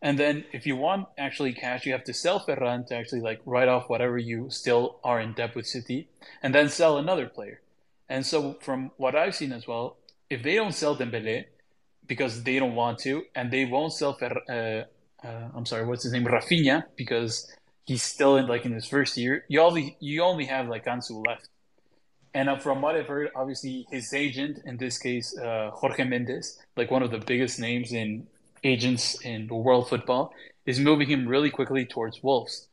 And 0.00 0.18
then 0.18 0.44
if 0.52 0.66
you 0.66 0.76
want 0.76 1.08
actually 1.18 1.52
cash, 1.52 1.84
you 1.86 1.92
have 1.92 2.04
to 2.04 2.14
sell 2.14 2.38
Ferran 2.40 2.86
to 2.86 2.94
actually 2.94 3.20
like 3.20 3.40
write 3.44 3.68
off 3.68 3.88
whatever 3.88 4.18
you 4.18 4.50
still 4.50 5.00
are 5.02 5.20
in 5.20 5.32
debt 5.32 5.56
with 5.56 5.66
City, 5.66 6.08
and 6.42 6.54
then 6.54 6.68
sell 6.68 6.98
another 6.98 7.26
player. 7.26 7.60
And 8.08 8.24
so 8.24 8.56
from 8.60 8.92
what 8.96 9.14
I've 9.16 9.34
seen 9.34 9.52
as 9.52 9.66
well, 9.66 9.96
if 10.30 10.42
they 10.42 10.54
don't 10.54 10.74
sell 10.74 10.96
Dembele 10.96 11.44
because 12.06 12.42
they 12.42 12.58
don't 12.58 12.74
want 12.74 12.98
to, 13.00 13.24
and 13.34 13.50
they 13.50 13.64
won't 13.64 13.92
sell 13.92 14.14
Fer- 14.14 14.44
uh, 14.48 15.26
uh, 15.26 15.48
I'm 15.54 15.66
sorry, 15.66 15.84
what's 15.84 16.04
his 16.04 16.12
name, 16.12 16.24
Rafinha, 16.24 16.84
because 16.96 17.50
he's 17.88 18.02
still 18.02 18.36
in 18.36 18.46
like 18.46 18.66
in 18.66 18.72
his 18.72 18.86
first 18.86 19.16
year. 19.16 19.44
You 19.48 19.62
only 19.62 19.96
you 19.98 20.22
only 20.22 20.44
have 20.44 20.68
like 20.68 20.84
Ansu 20.84 21.26
left. 21.26 21.48
And 22.34 22.50
uh, 22.50 22.58
from 22.58 22.82
what 22.82 22.94
I've 22.94 23.06
heard, 23.06 23.30
obviously 23.34 23.86
his 23.90 24.12
agent, 24.12 24.60
in 24.66 24.76
this 24.76 24.98
case, 24.98 25.36
uh, 25.38 25.70
Jorge 25.72 26.04
Mendes, 26.04 26.58
like 26.76 26.90
one 26.90 27.02
of 27.02 27.10
the 27.10 27.18
biggest 27.18 27.58
names 27.58 27.90
in 27.92 28.26
agents 28.62 29.18
in 29.22 29.48
world 29.48 29.88
football 29.88 30.34
is 30.66 30.78
moving 30.78 31.08
him 31.08 31.26
really 31.26 31.48
quickly 31.50 31.86
towards 31.86 32.22
Wolves. 32.22 32.68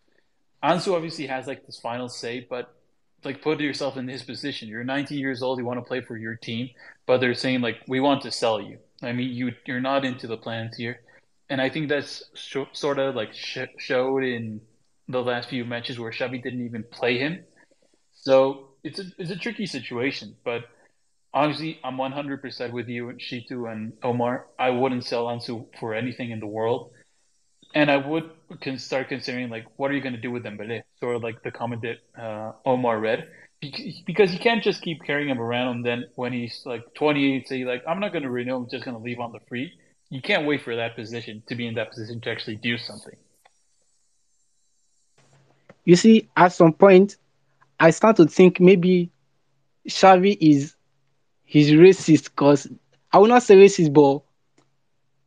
Ansu 0.61 0.93
obviously 0.93 1.27
has 1.27 1.47
like 1.47 1.65
this 1.65 1.79
final 1.79 2.09
say, 2.09 2.45
but 2.49 2.75
like 3.23 3.41
put 3.41 3.61
yourself 3.61 3.95
in 3.95 4.09
his 4.09 4.21
position. 4.21 4.67
You're 4.67 4.83
19 4.83 5.17
years 5.17 5.41
old, 5.41 5.57
you 5.59 5.65
want 5.65 5.79
to 5.79 5.87
play 5.87 6.01
for 6.01 6.17
your 6.17 6.35
team, 6.35 6.71
but 7.05 7.21
they're 7.21 7.33
saying 7.33 7.61
like 7.61 7.77
we 7.87 8.01
want 8.01 8.21
to 8.23 8.31
sell 8.31 8.61
you. 8.61 8.79
I 9.01 9.13
mean, 9.13 9.29
you 9.29 9.53
you're 9.65 9.79
not 9.79 10.03
into 10.03 10.27
the 10.27 10.37
plans 10.37 10.75
here, 10.75 10.99
and 11.49 11.61
I 11.61 11.69
think 11.69 11.87
that's 11.87 12.23
sh- 12.33 12.73
sort 12.73 12.99
of 12.99 13.15
like 13.15 13.33
sh- 13.33 13.75
showed 13.77 14.23
in 14.25 14.59
the 15.07 15.21
last 15.21 15.49
few 15.49 15.65
matches 15.65 15.99
where 15.99 16.11
Xavi 16.11 16.41
didn't 16.41 16.65
even 16.65 16.83
play 16.83 17.17
him. 17.17 17.43
So 18.13 18.69
it's 18.83 18.99
a 18.99 19.05
it's 19.17 19.31
a 19.31 19.35
tricky 19.35 19.65
situation, 19.65 20.35
but 20.43 20.65
Honestly, 21.35 21.77
I'm 21.83 21.97
100% 21.97 22.71
with 22.71 22.87
you, 22.87 23.09
and 23.09 23.19
Shitu 23.19 23.69
and 23.69 23.91
Omar. 24.01 24.47
I 24.57 24.69
wouldn't 24.69 25.03
sell 25.03 25.25
Ansu 25.25 25.65
for 25.77 25.93
anything 25.93 26.31
in 26.31 26.39
the 26.39 26.47
world. 26.47 26.91
And 27.73 27.91
I 27.91 27.97
would 27.97 28.29
can 28.61 28.79
start 28.79 29.09
considering, 29.09 29.49
like, 29.49 29.65
what 29.75 29.91
are 29.91 29.93
you 29.95 29.99
going 29.99 30.15
to 30.15 30.21
do 30.21 30.31
with 30.31 30.45
Dembele? 30.45 30.83
Sort 31.01 31.17
of 31.17 31.23
like 31.23 31.43
the 31.43 31.51
comment 31.51 31.81
that 31.81 32.21
uh, 32.21 32.53
Omar 32.65 32.97
read. 32.97 33.27
Because 34.05 34.31
you 34.31 34.39
can't 34.39 34.63
just 34.63 34.81
keep 34.81 35.03
carrying 35.03 35.27
him 35.27 35.41
around 35.41 35.75
and 35.75 35.85
then 35.85 36.05
when 36.15 36.31
he's 36.31 36.61
like 36.65 36.93
28, 36.93 37.47
say, 37.49 37.65
like, 37.65 37.83
I'm 37.85 37.99
not 37.99 38.13
going 38.13 38.23
to 38.23 38.29
renew, 38.29 38.55
I'm 38.55 38.69
just 38.69 38.85
going 38.85 38.95
to 38.95 39.03
leave 39.03 39.19
on 39.19 39.33
the 39.33 39.39
free. 39.49 39.73
You 40.09 40.21
can't 40.21 40.45
wait 40.45 40.61
for 40.61 40.75
that 40.77 40.95
position 40.95 41.43
to 41.47 41.55
be 41.55 41.67
in 41.67 41.75
that 41.75 41.89
position 41.89 42.21
to 42.21 42.29
actually 42.29 42.57
do 42.57 42.77
something. 42.77 43.15
You 45.85 45.95
see, 45.95 46.29
at 46.35 46.49
some 46.53 46.73
point, 46.73 47.17
I 47.79 47.91
start 47.91 48.17
to 48.17 48.25
think 48.27 48.59
maybe 48.59 49.11
Xavi 49.87 50.37
is 50.41 50.75
he's 51.45 51.71
racist 51.71 52.25
because 52.25 52.67
I 53.11 53.19
will 53.19 53.27
not 53.27 53.43
say 53.43 53.55
racist, 53.55 53.93
but 53.93 54.21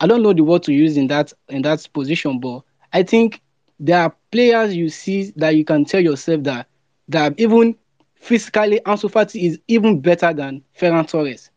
I 0.00 0.06
don't 0.06 0.22
know 0.22 0.32
the 0.32 0.44
word 0.44 0.62
to 0.64 0.72
use 0.72 0.96
in 0.96 1.08
that 1.08 1.32
in 1.48 1.62
that 1.62 1.86
position. 1.92 2.40
But 2.40 2.62
I 2.92 3.02
think 3.02 3.42
there 3.80 4.00
are 4.02 4.16
players 4.30 4.74
you 4.74 4.88
see 4.88 5.32
that 5.36 5.56
you 5.56 5.64
can 5.64 5.84
tell 5.84 6.00
yourself 6.02 6.42
that 6.44 6.68
that 7.08 7.34
even 7.38 7.76
physically 8.14 8.80
Ansu 8.80 9.10
Fati 9.10 9.42
is 9.46 9.58
even 9.68 10.00
better 10.00 10.32
than 10.32 10.62
Ferran 10.78 11.08
Torres. 11.08 11.50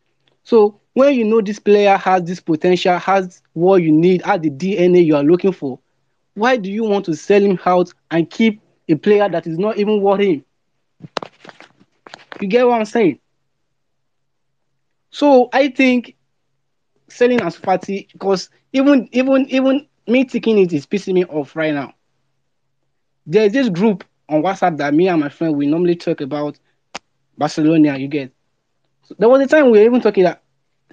So 0.44 0.80
when 0.94 1.14
you 1.14 1.24
know 1.24 1.40
this 1.40 1.58
player 1.58 1.96
has 1.96 2.24
this 2.24 2.40
potential, 2.40 2.98
has 2.98 3.42
what 3.52 3.82
you 3.82 3.92
need, 3.92 4.22
has 4.22 4.40
the 4.40 4.50
DNA 4.50 5.04
you 5.04 5.16
are 5.16 5.24
looking 5.24 5.52
for, 5.52 5.78
why 6.34 6.56
do 6.56 6.70
you 6.70 6.84
want 6.84 7.04
to 7.06 7.14
sell 7.14 7.42
him 7.42 7.58
out 7.66 7.92
and 8.10 8.28
keep 8.30 8.61
a 8.92 8.96
player 8.96 9.28
that 9.28 9.46
is 9.46 9.58
not 9.58 9.78
even 9.78 10.00
worth 10.02 10.20
him? 10.20 10.44
You 12.40 12.48
get 12.48 12.66
what 12.66 12.78
I'm 12.78 12.84
saying? 12.84 13.20
So 15.10 15.48
I 15.52 15.68
think 15.68 16.16
selling 17.08 17.38
Ansu 17.38 17.60
Fati 17.60 18.08
because 18.12 18.50
even 18.72 19.08
even 19.12 19.46
even 19.50 19.86
me 20.06 20.24
taking 20.24 20.58
it 20.58 20.72
is 20.72 20.86
pissing 20.86 21.14
me 21.14 21.24
off 21.26 21.56
right 21.56 21.74
now. 21.74 21.94
There's 23.26 23.52
this 23.52 23.68
group 23.68 24.04
on 24.28 24.42
WhatsApp 24.42 24.76
that 24.78 24.94
me 24.94 25.08
and 25.08 25.20
my 25.20 25.28
friend 25.28 25.56
we 25.56 25.66
normally 25.66 25.96
talk 25.96 26.20
about 26.20 26.58
Barcelona. 27.38 27.96
You 27.98 28.08
get. 28.08 28.32
So 29.04 29.14
there 29.18 29.28
was 29.28 29.42
a 29.42 29.46
time 29.46 29.66
we 29.66 29.78
were 29.78 29.84
even 29.84 30.00
talking 30.00 30.24
that 30.24 30.42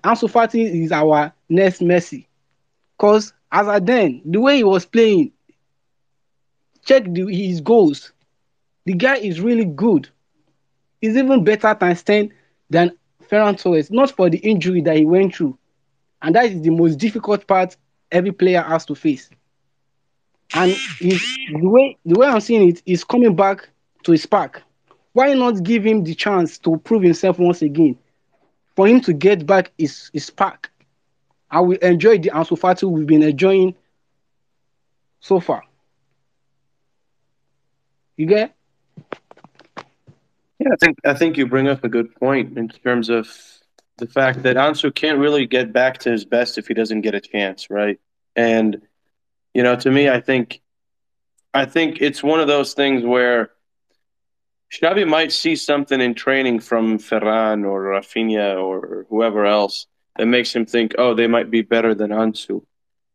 Ansu 0.03 0.29
Fati 0.31 0.83
is 0.83 0.91
our 0.91 1.33
next 1.49 1.81
Messi, 1.81 2.27
because 2.97 3.33
as 3.51 3.67
I 3.67 3.79
then 3.79 4.21
the 4.25 4.39
way 4.39 4.57
he 4.57 4.63
was 4.63 4.85
playing, 4.85 5.31
check 6.89 7.03
the, 7.13 7.27
his 7.27 7.61
goals. 7.61 8.11
The 8.85 8.93
guy 8.93 9.17
is 9.17 9.39
really 9.39 9.65
good. 9.65 10.09
He's 10.99 11.15
even 11.15 11.43
better 11.43 11.77
than 11.79 11.95
ten 11.95 12.33
than 12.71 12.97
Ferran 13.29 13.61
Torres, 13.61 13.91
not 13.91 14.09
for 14.09 14.27
the 14.27 14.39
injury 14.39 14.81
that 14.81 14.97
he 14.97 15.05
went 15.05 15.35
through. 15.35 15.55
And 16.23 16.33
that 16.33 16.45
is 16.45 16.61
the 16.63 16.71
most 16.71 16.95
difficult 16.95 17.45
part 17.45 17.77
every 18.11 18.31
player 18.31 18.61
has 18.61 18.85
to 18.87 18.95
face. 18.95 19.29
And 20.55 20.71
the 20.99 21.67
way 21.67 21.95
the 22.05 22.19
way 22.19 22.25
I'm 22.25 22.41
seeing 22.41 22.67
it 22.67 22.81
is 22.87 23.03
coming 23.03 23.35
back 23.35 23.69
to 24.03 24.11
his 24.11 24.23
spark. 24.23 24.63
Why 25.13 25.35
not 25.35 25.61
give 25.61 25.85
him 25.85 26.03
the 26.03 26.15
chance 26.15 26.57
to 26.59 26.77
prove 26.77 27.03
himself 27.03 27.37
once 27.37 27.61
again? 27.61 27.99
For 28.75 28.87
him 28.87 28.99
to 29.01 29.13
get 29.13 29.45
back 29.45 29.71
his, 29.77 30.09
his 30.11 30.25
spark. 30.25 30.71
I 31.51 31.59
will 31.59 31.77
enjoy 31.77 32.17
the 32.17 32.31
Ansu 32.31 32.57
Fati 32.57 32.89
we've 32.89 33.05
been 33.05 33.23
enjoying 33.23 33.75
so 35.19 35.39
far. 35.39 35.68
You 38.19 38.25
get? 38.25 38.53
Yeah, 40.59 40.73
I 40.73 40.75
think 40.81 40.97
I 41.05 41.13
think 41.13 41.37
you 41.37 41.47
bring 41.47 41.69
up 41.69 41.85
a 41.85 41.87
good 41.87 42.13
point 42.15 42.57
in 42.57 42.67
terms 42.67 43.07
of 43.07 43.29
the 43.97 44.07
fact 44.07 44.43
that 44.43 44.57
Ansu 44.57 44.93
can't 44.93 45.19
really 45.19 45.47
get 45.47 45.71
back 45.71 45.99
to 45.99 46.11
his 46.11 46.25
best 46.25 46.57
if 46.57 46.67
he 46.67 46.73
doesn't 46.73 46.99
get 46.99 47.15
a 47.15 47.21
chance, 47.21 47.69
right? 47.69 47.97
And 48.35 48.81
you 49.53 49.63
know, 49.63 49.77
to 49.77 49.89
me, 49.89 50.09
I 50.09 50.19
think 50.19 50.59
I 51.53 51.63
think 51.63 52.01
it's 52.01 52.21
one 52.21 52.41
of 52.41 52.47
those 52.47 52.73
things 52.73 53.05
where 53.05 53.51
Xavi 54.73 55.07
might 55.07 55.31
see 55.31 55.55
something 55.55 56.01
in 56.01 56.13
training 56.13 56.59
from 56.59 56.97
Ferran 56.97 57.65
or 57.65 57.83
Rafinha 57.83 58.61
or 58.61 59.05
whoever 59.07 59.45
else 59.45 59.87
that 60.17 60.25
makes 60.25 60.53
him 60.53 60.65
think, 60.65 60.93
oh, 60.97 61.13
they 61.13 61.27
might 61.27 61.49
be 61.49 61.61
better 61.61 61.95
than 61.95 62.11
Ansu 62.11 62.65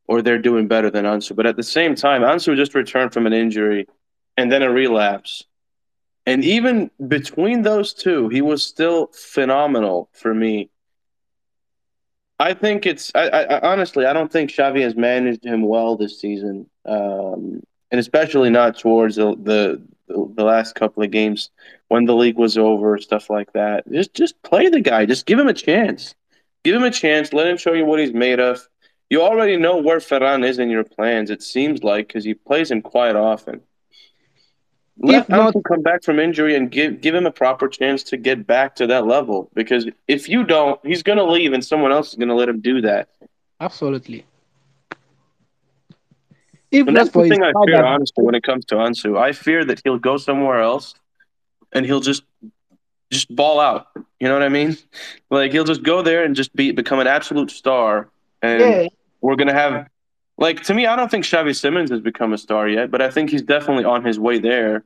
or 0.07 0.23
they're 0.23 0.39
doing 0.39 0.67
better 0.67 0.91
than 0.91 1.05
Ansu. 1.05 1.37
But 1.37 1.45
at 1.45 1.57
the 1.57 1.63
same 1.63 1.95
time, 1.95 2.23
Ansu 2.23 2.57
just 2.57 2.75
returned 2.75 3.13
from 3.13 3.27
an 3.27 3.35
injury 3.35 3.87
and 4.37 4.51
then 4.51 4.63
a 4.63 4.71
relapse. 4.71 5.45
And 6.27 6.43
even 6.45 6.91
between 7.07 7.63
those 7.63 7.93
two, 7.93 8.29
he 8.29 8.41
was 8.41 8.63
still 8.63 9.09
phenomenal 9.13 10.09
for 10.13 10.35
me. 10.35 10.71
I 12.39 12.55
think 12.55 12.87
it's 12.87 13.13
I, 13.15 13.29
I 13.29 13.73
honestly 13.73 14.07
I 14.07 14.13
don't 14.13 14.33
think 14.33 14.51
Xavi 14.51 14.83
has 14.83 14.97
managed 14.97 15.45
him 15.45 15.63
well 15.63 15.97
this 15.97 16.21
season, 16.21 16.69
um, 16.85 17.63
and 17.91 18.01
especially 18.01 18.51
not 18.51 18.79
towards 18.79 19.17
the, 19.17 19.37
the 19.37 19.83
the 20.09 20.45
last 20.45 20.75
couple 20.75 21.03
of 21.03 21.11
games 21.11 21.51
when 21.89 22.07
the 22.07 22.15
league 22.15 22.37
was 22.37 22.59
over, 22.59 22.99
stuff 22.99 23.31
like 23.31 23.53
that. 23.53 23.91
Just 23.91 24.15
just 24.15 24.43
play 24.43 24.69
the 24.69 24.81
guy. 24.81 25.07
Just 25.07 25.27
give 25.27 25.39
him 25.39 25.49
a 25.49 25.55
chance. 25.55 26.15
Give 26.65 26.75
him 26.75 26.83
a 26.83 26.91
chance. 26.91 27.33
Let 27.33 27.47
him 27.47 27.57
show 27.57 27.73
you 27.73 27.85
what 27.85 28.01
he's 28.01 28.13
made 28.13 28.41
of. 28.41 28.67
You 29.11 29.23
already 29.23 29.57
know 29.57 29.77
where 29.77 29.99
Ferran 29.99 30.45
is 30.45 30.59
in 30.59 30.71
your 30.71 30.85
plans. 30.85 31.31
It 31.31 31.43
seems 31.43 31.85
like 31.85 32.09
because 32.09 32.25
he 32.25 32.35
plays 32.35 32.71
him 32.71 32.83
quite 32.83 33.15
often. 33.15 33.61
Let 34.99 35.29
him 35.29 35.63
come 35.67 35.83
back 35.83 36.05
from 36.05 36.21
injury 36.21 36.55
and 36.55 36.71
give 36.71 37.01
give 37.01 37.15
him 37.15 37.27
a 37.27 37.31
proper 37.31 37.69
chance 37.69 38.03
to 38.05 38.17
get 38.17 38.47
back 38.47 38.77
to 38.77 38.87
that 38.87 39.07
level. 39.07 39.51
Because 39.55 39.87
if 40.07 40.29
you 40.29 40.45
don't, 40.45 40.81
he's 40.85 41.03
going 41.03 41.19
to 41.19 41.25
leave, 41.25 41.53
and 41.53 41.65
someone 41.65 41.91
else 41.91 42.11
is 42.11 42.15
going 42.15 42.29
to 42.29 42.35
let 42.35 42.49
him 42.49 42.61
do 42.61 42.81
that. 42.83 43.09
Absolutely. 43.61 44.25
If 46.71 46.87
and 46.87 46.97
that's 46.97 47.11
the 47.11 47.29
thing 47.29 47.43
I 47.43 47.53
fear, 47.67 47.77
that... 47.77 47.85
honestly, 47.85 48.25
when 48.25 48.35
it 48.35 48.43
comes 48.43 48.65
to 48.67 48.77
Ansu. 48.77 49.19
I 49.19 49.33
fear 49.33 49.65
that 49.65 49.81
he'll 49.85 49.99
go 49.99 50.17
somewhere 50.17 50.61
else, 50.61 50.95
and 51.73 51.85
he'll 51.85 52.01
just 52.01 52.23
just 53.11 53.35
ball 53.35 53.61
out. 53.61 53.87
You 54.21 54.29
know 54.29 54.35
what 54.35 54.43
I 54.43 54.49
mean? 54.49 54.77
Like 55.31 55.53
he'll 55.53 55.65
just 55.65 55.83
go 55.83 56.03
there 56.03 56.25
and 56.25 56.37
just 56.37 56.55
be 56.55 56.73
become 56.73 57.01
an 57.01 57.07
absolute 57.07 57.51
star, 57.51 58.11
and 58.43 58.61
yeah. 58.61 58.89
we're 59.21 59.37
gonna 59.37 59.53
have 59.53 59.89
like 60.37 60.63
to 60.65 60.75
me, 60.75 60.87
I 60.87 60.97
don't 60.97 61.11
think 61.11 61.25
Xavi 61.25 61.55
Simons 61.55 61.91
has 61.91 62.01
become 62.01 62.33
a 62.33 62.39
star 62.39 62.69
yet, 62.69 62.91
but 62.91 63.01
I 63.01 63.11
think 63.11 63.31
he's 63.31 63.43
definitely 63.43 63.85
on 63.85 64.05
his 64.05 64.19
way 64.19 64.39
there. 64.39 64.85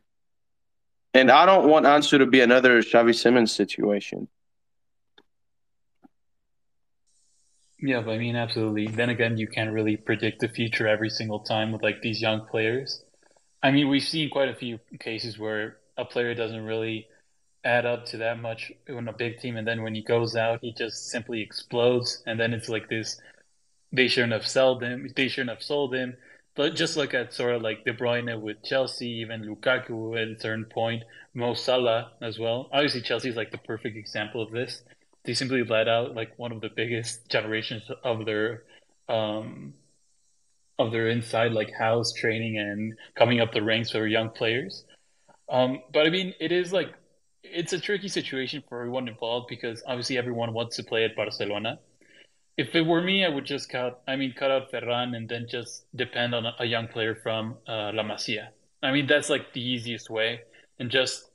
And 1.14 1.30
I 1.30 1.46
don't 1.46 1.68
want 1.68 1.86
Ansu 1.86 2.18
to 2.18 2.26
be 2.26 2.40
another 2.40 2.82
Xavi 2.82 3.14
Simons 3.14 3.52
situation. 3.52 4.28
Yeah, 7.80 8.00
I 8.00 8.18
mean, 8.18 8.34
absolutely. 8.34 8.88
Then 8.88 9.08
again, 9.08 9.36
you 9.38 9.46
can't 9.46 9.72
really 9.72 9.96
predict 9.96 10.40
the 10.40 10.48
future 10.48 10.88
every 10.88 11.10
single 11.10 11.40
time 11.40 11.72
with 11.72 11.82
like 11.82 12.02
these 12.02 12.20
young 12.20 12.44
players. 12.46 13.04
I 13.62 13.70
mean, 13.70 13.88
we've 13.88 14.02
seen 14.02 14.30
quite 14.30 14.48
a 14.48 14.54
few 14.54 14.80
cases 14.98 15.38
where 15.38 15.78
a 15.96 16.04
player 16.04 16.34
doesn't 16.34 16.64
really 16.64 17.06
add 17.64 17.86
up 17.86 18.04
to 18.06 18.18
that 18.18 18.40
much 18.40 18.72
in 18.86 19.08
a 19.08 19.12
big 19.12 19.38
team, 19.40 19.56
and 19.56 19.66
then 19.66 19.82
when 19.82 19.94
he 19.94 20.02
goes 20.02 20.36
out, 20.36 20.60
he 20.62 20.72
just 20.72 21.08
simply 21.08 21.40
explodes, 21.40 22.22
and 22.26 22.38
then 22.38 22.52
it's 22.52 22.68
like 22.68 22.88
this 22.88 23.20
they 23.92 24.08
shouldn't 24.08 24.32
have 24.32 24.46
sold 24.46 24.82
him. 24.82 25.08
They 25.16 25.28
shouldn't 25.28 25.50
have 25.50 25.62
sold 25.62 25.94
him. 25.94 26.16
But 26.54 26.74
just 26.74 26.96
look 26.96 27.14
at 27.14 27.32
sort 27.32 27.54
of 27.54 27.62
like 27.62 27.84
De 27.84 27.92
Bruyne 27.92 28.40
with 28.40 28.64
Chelsea, 28.64 29.08
even 29.20 29.44
Lukaku 29.44 30.20
at 30.20 30.36
a 30.36 30.40
certain 30.40 30.64
point, 30.64 31.04
Mo 31.32 31.54
Salah 31.54 32.12
as 32.20 32.38
well. 32.38 32.68
Obviously, 32.72 33.00
Chelsea 33.00 33.28
is 33.28 33.36
like 33.36 33.52
the 33.52 33.58
perfect 33.58 33.96
example 33.96 34.42
of 34.42 34.50
this. 34.50 34.82
They 35.24 35.34
simply 35.34 35.62
let 35.62 35.88
out 35.88 36.16
like 36.16 36.36
one 36.36 36.52
of 36.52 36.60
the 36.60 36.68
biggest 36.68 37.28
generations 37.30 37.84
of 38.02 38.26
their 38.26 38.64
um, 39.08 39.74
of 40.78 40.90
their 40.90 41.08
inside 41.08 41.52
like 41.52 41.72
house 41.72 42.12
training 42.12 42.58
and 42.58 42.94
coming 43.14 43.40
up 43.40 43.52
the 43.52 43.62
ranks 43.62 43.92
for 43.92 44.06
young 44.06 44.30
players. 44.30 44.84
Um, 45.48 45.80
but 45.92 46.06
I 46.06 46.10
mean, 46.10 46.34
it 46.40 46.50
is 46.50 46.72
like 46.72 46.92
it's 47.44 47.72
a 47.72 47.78
tricky 47.78 48.08
situation 48.08 48.62
for 48.68 48.80
everyone 48.80 49.06
involved 49.08 49.46
because 49.48 49.82
obviously 49.86 50.18
everyone 50.18 50.52
wants 50.52 50.76
to 50.76 50.82
play 50.82 51.04
at 51.04 51.14
Barcelona 51.14 51.78
if 52.58 52.74
it 52.74 52.82
were 52.82 53.00
me, 53.00 53.24
I 53.24 53.28
would 53.28 53.44
just 53.44 53.70
cut. 53.70 54.02
I 54.06 54.16
mean, 54.16 54.34
cut 54.36 54.50
out 54.50 54.70
Ferran 54.72 55.16
and 55.16 55.28
then 55.28 55.46
just 55.48 55.84
depend 55.94 56.34
on 56.34 56.44
a, 56.58 56.64
young 56.64 56.88
player 56.88 57.14
from 57.14 57.56
uh, 57.68 57.92
La 57.94 58.02
Masia. 58.02 58.48
I 58.82 58.90
mean, 58.90 59.06
that's 59.06 59.30
like 59.30 59.52
the 59.52 59.62
easiest 59.62 60.10
way, 60.10 60.40
and 60.78 60.90
just 60.90 61.30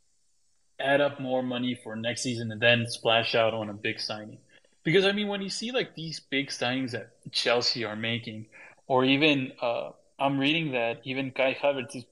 add 0.80 1.00
up 1.00 1.22
more 1.22 1.42
money 1.42 1.80
for 1.82 1.96
next 1.96 2.24
season 2.24 2.52
and 2.52 2.60
then 2.60 2.86
splash 2.88 3.36
out 3.36 3.54
on 3.54 3.70
a 3.70 3.74
big 3.74 4.02
signing. 4.02 4.40
Because 4.84 5.06
I 5.06 5.14
mean, 5.14 5.30
when 5.30 5.42
you 5.42 5.50
see 5.50 5.72
like 5.72 5.96
these 5.96 6.20
big 6.20 6.50
signings 6.50 6.92
that 6.92 7.12
Chelsea 7.32 7.86
are 7.86 7.96
making, 7.96 8.48
or 8.88 9.06
even 9.06 9.54
uh, 9.62 9.92
I'm 10.20 10.38
reading 10.38 10.74
that 10.74 11.00
even 11.06 11.32
Kai 11.32 11.54
Havertz 11.54 11.96
is, 11.96 12.06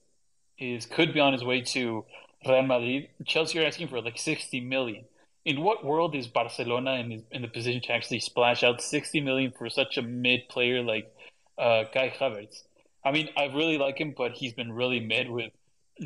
is 0.58 0.86
could 0.86 1.12
be 1.12 1.20
on 1.20 1.34
his 1.34 1.44
way 1.44 1.60
to 1.60 2.06
Real 2.46 2.62
Madrid. 2.62 3.08
Chelsea 3.26 3.58
are 3.58 3.66
asking 3.66 3.88
for 3.88 4.00
like 4.00 4.18
60 4.18 4.58
million 4.60 5.04
in 5.44 5.60
what 5.60 5.84
world 5.84 6.14
is 6.14 6.28
Barcelona 6.28 6.94
in, 6.94 7.24
in 7.30 7.42
the 7.42 7.48
position 7.48 7.80
to 7.82 7.92
actually 7.92 8.20
splash 8.20 8.62
out 8.62 8.80
60 8.80 9.20
million 9.20 9.52
for 9.56 9.68
such 9.68 9.96
a 9.98 10.02
mid 10.02 10.48
player 10.48 10.82
like 10.82 11.12
uh, 11.58 11.84
Kai 11.92 12.14
Havertz? 12.18 12.62
I 13.04 13.10
mean, 13.10 13.28
I 13.36 13.46
really 13.46 13.78
like 13.78 13.98
him, 13.98 14.14
but 14.16 14.32
he's 14.32 14.52
been 14.52 14.72
really 14.72 15.00
mid 15.00 15.28
with 15.28 15.52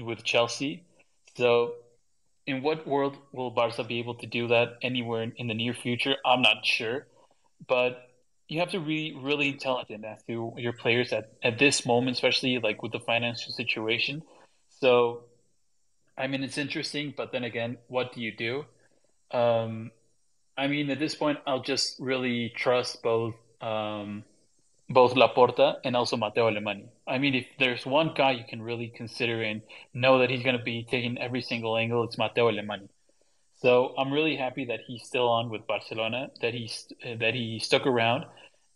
with 0.00 0.24
Chelsea. 0.24 0.84
So, 1.36 1.74
in 2.46 2.62
what 2.62 2.86
world 2.86 3.16
will 3.32 3.50
Barca 3.50 3.84
be 3.84 3.98
able 3.98 4.14
to 4.16 4.26
do 4.26 4.48
that 4.48 4.78
anywhere 4.82 5.22
in, 5.22 5.32
in 5.36 5.46
the 5.48 5.54
near 5.54 5.74
future? 5.74 6.16
I'm 6.24 6.42
not 6.42 6.64
sure, 6.64 7.06
but 7.68 8.08
you 8.48 8.60
have 8.60 8.70
to 8.70 8.80
be 8.80 9.16
really 9.20 9.48
intelligent 9.48 10.04
as 10.04 10.22
to 10.24 10.54
your 10.56 10.72
players 10.72 11.12
at, 11.12 11.32
at 11.42 11.58
this 11.58 11.84
moment, 11.84 12.16
especially 12.16 12.58
like 12.58 12.82
with 12.82 12.92
the 12.92 13.00
financial 13.00 13.52
situation. 13.52 14.22
So, 14.80 15.24
I 16.16 16.26
mean, 16.28 16.44
it's 16.44 16.58
interesting, 16.58 17.12
but 17.16 17.32
then 17.32 17.44
again, 17.44 17.78
what 17.88 18.12
do 18.12 18.20
you 18.20 18.34
do? 18.34 18.64
Um, 19.30 19.90
I 20.56 20.68
mean, 20.68 20.90
at 20.90 20.98
this 20.98 21.14
point, 21.14 21.38
I'll 21.46 21.62
just 21.62 21.96
really 22.00 22.52
trust 22.56 23.02
both 23.02 23.34
um, 23.60 24.24
both 24.88 25.14
Laporta 25.14 25.76
and 25.84 25.96
also 25.96 26.16
Mateu 26.16 26.50
Alemany. 26.50 26.86
I 27.06 27.18
mean, 27.18 27.34
if 27.34 27.46
there's 27.58 27.84
one 27.84 28.12
guy 28.14 28.32
you 28.32 28.44
can 28.48 28.62
really 28.62 28.88
consider 28.88 29.42
and 29.42 29.62
know 29.92 30.18
that 30.20 30.30
he's 30.30 30.42
going 30.42 30.56
to 30.56 30.62
be 30.62 30.86
taking 30.88 31.18
every 31.18 31.42
single 31.42 31.76
angle, 31.76 32.04
it's 32.04 32.16
Mateu 32.16 32.52
Alemany. 32.52 32.88
So 33.56 33.94
I'm 33.98 34.12
really 34.12 34.36
happy 34.36 34.66
that 34.66 34.80
he's 34.86 35.02
still 35.02 35.28
on 35.28 35.50
with 35.50 35.66
Barcelona, 35.66 36.30
that 36.42 36.54
he's 36.54 36.86
that 37.02 37.34
he 37.34 37.58
stuck 37.58 37.86
around, 37.86 38.26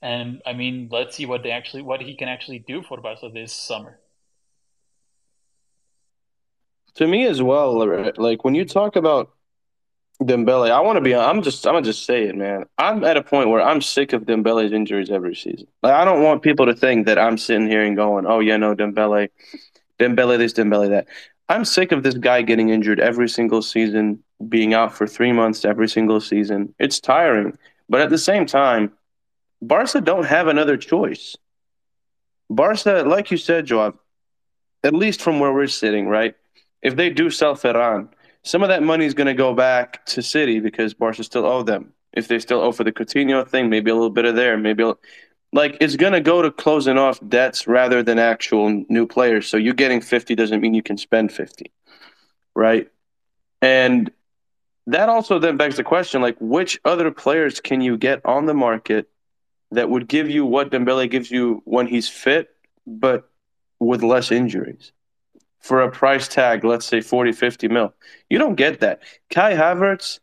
and 0.02 0.40
I 0.46 0.54
mean, 0.54 0.88
let's 0.90 1.16
see 1.16 1.26
what 1.26 1.42
they 1.42 1.50
actually 1.50 1.82
what 1.82 2.00
he 2.00 2.16
can 2.16 2.28
actually 2.28 2.60
do 2.60 2.82
for 2.82 3.00
Barca 3.00 3.28
this 3.28 3.52
summer. 3.52 3.98
To 6.94 7.06
me 7.06 7.26
as 7.26 7.42
well, 7.42 8.12
like 8.16 8.42
when 8.42 8.54
you 8.54 8.64
talk 8.64 8.96
about 8.96 9.30
Dembele, 10.22 10.70
I 10.70 10.80
want 10.80 10.96
to 10.96 11.00
be. 11.00 11.14
I'm 11.14 11.40
just. 11.40 11.66
I'm 11.66 11.74
gonna 11.74 11.85
just 11.85 12.04
say 12.04 12.24
it, 12.24 12.37
man. 12.37 12.66
I'm 12.76 13.04
at 13.04 13.16
a 13.16 13.22
point 13.22 13.48
where 13.48 13.62
I'm 13.62 13.80
sick 13.80 14.12
of 14.12 14.24
Dembele's 14.24 14.72
injuries 14.72 15.09
every 15.11 15.35
season. 15.35 15.66
Like 15.83 15.94
I 15.94 16.04
don't 16.04 16.22
want 16.22 16.42
people 16.42 16.66
to 16.66 16.74
think 16.74 17.06
that 17.06 17.18
I'm 17.18 17.38
sitting 17.38 17.66
here 17.66 17.83
and 17.83 17.96
going, 17.96 18.26
"Oh 18.26 18.40
yeah, 18.40 18.59
no, 18.59 18.74
Dembele, 18.74 19.30
Dembele 19.98 20.37
this, 20.37 20.52
Dembele 20.52 20.90
that." 20.90 21.06
I'm 21.48 21.64
sick 21.64 21.90
of 21.90 22.02
this 22.02 22.14
guy 22.14 22.42
getting 22.42 22.68
injured 22.68 23.00
every 23.00 23.28
single 23.28 23.62
season, 23.62 24.22
being 24.46 24.74
out 24.74 24.94
for 24.94 25.06
three 25.06 25.33
months 25.33 25.64
every 25.64 25.88
single 25.88 26.20
season. 26.20 26.74
It's 26.78 27.00
tiring, 27.00 27.56
but 27.88 28.02
at 28.02 28.11
the 28.11 28.18
same 28.18 28.44
time, 28.44 28.92
Barca 29.62 30.02
don't 30.02 30.26
have 30.26 30.48
another 30.48 30.76
choice. 30.76 31.35
Barca, 32.50 33.04
like 33.06 33.30
you 33.30 33.38
said, 33.38 33.66
Joav, 33.66 33.94
at 34.85 34.94
least 34.94 35.22
from 35.22 35.40
where 35.40 35.52
we're 35.52 35.66
sitting, 35.66 36.09
right? 36.09 36.35
If 36.83 36.96
they 36.96 37.09
do 37.09 37.30
sell 37.30 37.54
Ferran 37.56 38.09
some 38.42 38.62
of 38.62 38.68
that 38.68 38.83
money 38.83 39.05
is 39.05 39.14
going 39.14 39.26
to 39.26 39.35
go 39.35 39.55
back 39.55 40.05
to 40.07 40.22
City 40.22 40.61
because 40.61 40.94
Barca 40.94 41.24
still 41.24 41.46
owe 41.46 41.62
them. 41.62 41.92
If 42.12 42.29
they 42.29 42.38
still 42.38 42.61
owe 42.61 42.72
for 42.72 42.85
the 42.85 42.92
Coutinho 42.92 43.46
thing, 43.46 43.70
maybe 43.70 43.90
a 43.90 43.94
little 43.94 44.11
bit 44.11 44.24
of 44.24 44.35
there, 44.35 44.57
maybe 44.57 44.83
a, 44.83 44.94
like 45.53 45.76
it's 45.81 45.96
going 45.96 46.12
to 46.12 46.20
go 46.20 46.42
to 46.42 46.50
closing 46.50 46.98
off 46.98 47.20
debts 47.29 47.66
rather 47.66 48.03
than 48.03 48.18
actual 48.18 48.85
new 48.88 49.07
players. 49.07 49.48
So 49.48 49.57
you 49.57 49.74
getting 49.74 50.00
50 50.00 50.35
doesn't 50.35 50.61
mean 50.61 50.74
you 50.74 50.83
can 50.83 50.96
spend 50.96 51.33
50, 51.33 51.70
right? 52.55 52.88
And 53.62 54.11
that 54.87 55.09
also 55.09 55.38
then 55.38 55.57
begs 55.57 55.76
the 55.76 55.85
question 55.85 56.22
like 56.22 56.37
which 56.40 56.81
other 56.85 57.11
players 57.11 57.61
can 57.61 57.81
you 57.81 57.96
get 57.96 58.24
on 58.24 58.46
the 58.46 58.55
market 58.55 59.09
that 59.70 59.88
would 59.88 60.09
give 60.09 60.29
you 60.29 60.44
what 60.44 60.70
Dembele 60.70 61.09
gives 61.11 61.31
you 61.31 61.62
when 61.64 61.87
he's 61.87 62.09
fit 62.09 62.48
but 62.87 63.29
with 63.79 64.03
less 64.03 64.33
injuries? 64.33 64.92
For 65.61 65.83
a 65.83 65.90
price 65.90 66.27
tag, 66.27 66.64
let's 66.64 66.87
say 66.87 67.01
40, 67.01 67.33
50 67.33 67.68
mil. 67.68 67.94
You 68.29 68.38
don't 68.38 68.55
get 68.55 68.81
that. 68.81 69.03
Kai 69.29 69.55
Havertz 69.55 70.18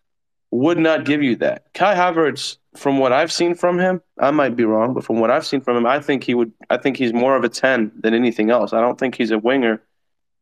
would 0.52 0.78
not 0.78 1.06
give 1.06 1.22
you 1.22 1.36
that. 1.38 1.66
Kai 1.74 1.96
Havertz, 1.96 2.58
from 2.76 2.98
what 2.98 3.14
I've 3.14 3.32
seen 3.32 3.56
from 3.56 3.80
him, 3.80 4.02
I 4.20 4.32
might 4.32 4.56
be 4.56 4.66
wrong, 4.66 4.94
but 4.94 5.04
from 5.04 5.20
what 5.20 5.32
I've 5.32 5.46
seen 5.46 5.62
from 5.62 5.78
him, 5.78 5.86
I 5.86 6.00
think 6.00 6.24
he 6.24 6.34
would 6.34 6.52
I 6.70 6.78
think 6.78 6.98
he's 6.98 7.14
more 7.14 7.36
of 7.36 7.44
a 7.44 7.50
10 7.50 7.92
than 8.00 8.14
anything 8.14 8.50
else. 8.50 8.74
I 8.74 8.82
don't 8.82 9.00
think 9.00 9.16
he's 9.16 9.32
a 9.32 9.40
winger. 9.40 9.82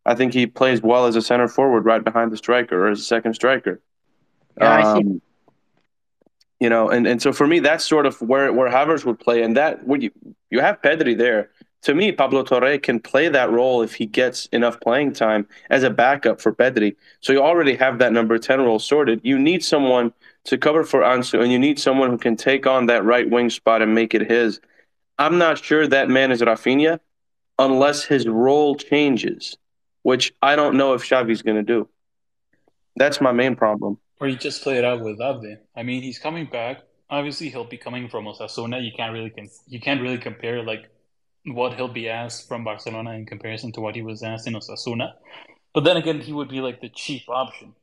I 0.06 0.16
think 0.16 0.34
he 0.34 0.46
plays 0.46 0.82
well 0.82 1.06
as 1.06 1.16
a 1.16 1.22
center 1.22 1.48
forward 1.48 1.86
right 1.86 2.04
behind 2.04 2.32
the 2.32 2.38
striker 2.38 2.86
or 2.86 2.90
as 2.90 3.00
a 3.00 3.04
second 3.04 3.34
striker. 3.34 3.82
Yeah, 4.60 4.74
um, 4.74 4.80
I 4.80 4.94
see. 4.94 5.06
Um, 5.06 5.22
you 6.60 6.70
know, 6.70 6.90
and, 6.90 7.06
and 7.06 7.22
so 7.22 7.34
for 7.34 7.46
me, 7.46 7.60
that's 7.60 7.84
sort 7.86 8.06
of 8.06 8.22
where 8.22 8.54
where 8.54 8.70
Havertz 8.70 9.04
would 9.04 9.20
play, 9.20 9.42
and 9.44 9.58
that 9.58 9.86
would 9.86 10.02
you 10.02 10.12
you 10.50 10.62
have 10.62 10.82
Pedri 10.82 11.18
there 11.18 11.50
to 11.86 11.94
me, 11.94 12.12
Pablo 12.12 12.42
Torre 12.42 12.80
can 12.80 13.00
play 13.00 13.30
that 13.30 13.52
role 13.52 13.84
if 13.84 13.94
he 13.94 14.08
gets 14.08 14.48
enough 14.48 14.82
playing 14.82 15.14
time 15.14 15.48
as 15.70 15.84
a 15.84 15.90
backup 15.92 16.42
for 16.42 16.52
Pedri. 16.52 16.96
So 17.22 17.32
you 17.32 17.44
already 17.44 17.76
have 17.76 18.00
that 18.00 18.12
number 18.12 18.40
10 18.40 18.62
role 18.62 18.80
sorted. 18.80 19.22
You 19.24 19.38
need 19.38 19.64
someone 19.64 20.12
to 20.46 20.58
cover 20.58 20.84
for 20.84 21.02
Ansu, 21.02 21.44
and 21.44 21.52
you 21.52 21.60
need 21.60 21.78
someone 21.78 22.10
who 22.10 22.18
can 22.18 22.36
take 22.36 22.66
on 22.66 22.88
that 22.88 23.06
right 23.06 23.30
wing 23.30 23.52
spot 23.52 23.84
and 23.84 23.94
make 23.94 24.16
it 24.16 24.28
his. 24.28 24.60
I'm 25.20 25.38
not 25.38 25.64
sure 25.64 25.86
that 25.86 26.10
man 26.10 26.32
is 26.32 26.42
Rafinha 26.42 27.00
unless 27.60 28.04
his 28.04 28.28
role 28.28 28.74
changes, 28.74 29.56
which 30.02 30.34
I 30.42 30.56
don't 30.56 30.78
know 30.78 30.94
if 30.94 31.08
Xavi's 31.08 31.44
going 31.44 31.58
to 31.58 31.64
do. 31.64 31.88
That's 32.96 33.22
my 33.22 33.32
main 33.32 33.56
problem. 33.56 34.00
Or 34.20 34.28
you 34.28 34.38
just 34.38 34.64
play 34.64 34.80
it 34.80 34.86
out 34.86 35.04
with 35.04 35.20
Abde. 35.20 35.60
I 35.76 35.84
mean, 35.84 36.02
he's 36.02 36.18
coming 36.18 36.48
back. 36.48 36.82
Obviously, 37.12 37.50
he'll 37.52 37.64
be 37.64 37.78
coming 37.78 38.10
from 38.10 38.26
Osasuna. 38.26 38.84
You 38.84 38.92
can't 38.98 39.14
really 39.14 39.32
you 39.68 39.80
can't 39.80 40.02
really 40.02 40.18
compare 40.18 40.64
like 40.64 40.90
what 41.46 41.76
he'll 41.76 41.88
be 41.88 42.10
asked 42.10 42.48
from 42.48 42.64
Barcelona 42.64 43.12
in 43.12 43.26
comparison 43.26 43.72
to 43.74 43.82
what 43.82 43.96
he 43.96 44.02
was 44.02 44.24
asked 44.24 44.48
in 44.48 44.54
Osasuna. 44.54 45.14
But 45.74 45.84
then 45.84 45.98
again, 45.98 46.22
he 46.22 46.34
would 46.34 46.50
be 46.50 46.62
like 46.62 46.82
the 46.82 46.90
cheap 46.90 47.24
option. 47.28 47.76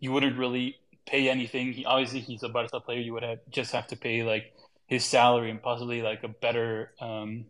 You 0.00 0.12
wouldn't 0.12 0.38
really 0.38 0.76
pay 1.06 1.28
anything. 1.28 1.72
He 1.72 1.84
obviously 1.84 2.20
he's 2.20 2.42
a 2.42 2.48
Barca 2.48 2.80
player. 2.80 3.00
You 3.00 3.14
would 3.14 3.22
have 3.22 3.38
just 3.50 3.72
have 3.72 3.86
to 3.88 3.96
pay 3.96 4.22
like 4.22 4.52
his 4.86 5.04
salary 5.04 5.50
and 5.50 5.62
possibly 5.62 6.02
like 6.02 6.22
a 6.24 6.28
better 6.28 6.92
um, 7.00 7.46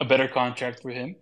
a 0.00 0.04
better 0.04 0.28
contract 0.28 0.80
for 0.80 0.90
him. 0.90 1.16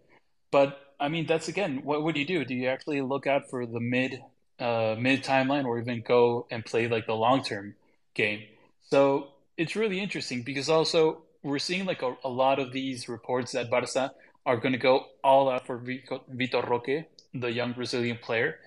But 0.50 0.78
I 1.00 1.08
mean, 1.08 1.26
that's 1.26 1.48
again, 1.48 1.80
what 1.84 2.02
would 2.02 2.16
you 2.16 2.24
do? 2.24 2.44
Do 2.44 2.54
you 2.54 2.68
actually 2.68 3.00
look 3.00 3.26
out 3.26 3.50
for 3.50 3.66
the 3.66 3.80
mid 3.80 4.22
uh, 4.58 4.96
mid 4.98 5.24
timeline, 5.24 5.64
or 5.64 5.78
even 5.78 6.02
go 6.02 6.46
and 6.50 6.64
play 6.64 6.88
like 6.88 7.06
the 7.06 7.14
long 7.14 7.42
term 7.42 7.74
game? 8.14 8.42
So 8.82 9.28
it's 9.56 9.74
really 9.74 10.00
interesting 10.00 10.42
because 10.42 10.68
also 10.68 11.22
we're 11.46 11.60
seeing 11.60 11.84
like 11.84 12.02
a, 12.02 12.16
a 12.24 12.28
lot 12.28 12.58
of 12.58 12.72
these 12.72 13.08
reports 13.08 13.52
that 13.52 13.70
Barca 13.70 14.10
are 14.44 14.56
going 14.56 14.72
to 14.72 14.78
go 14.78 15.06
all 15.22 15.48
out 15.48 15.64
for 15.64 15.78
Vitor 15.78 16.68
Roque, 16.68 17.06
the 17.34 17.52
young 17.52 17.72
Brazilian 17.72 18.18
player. 18.20 18.58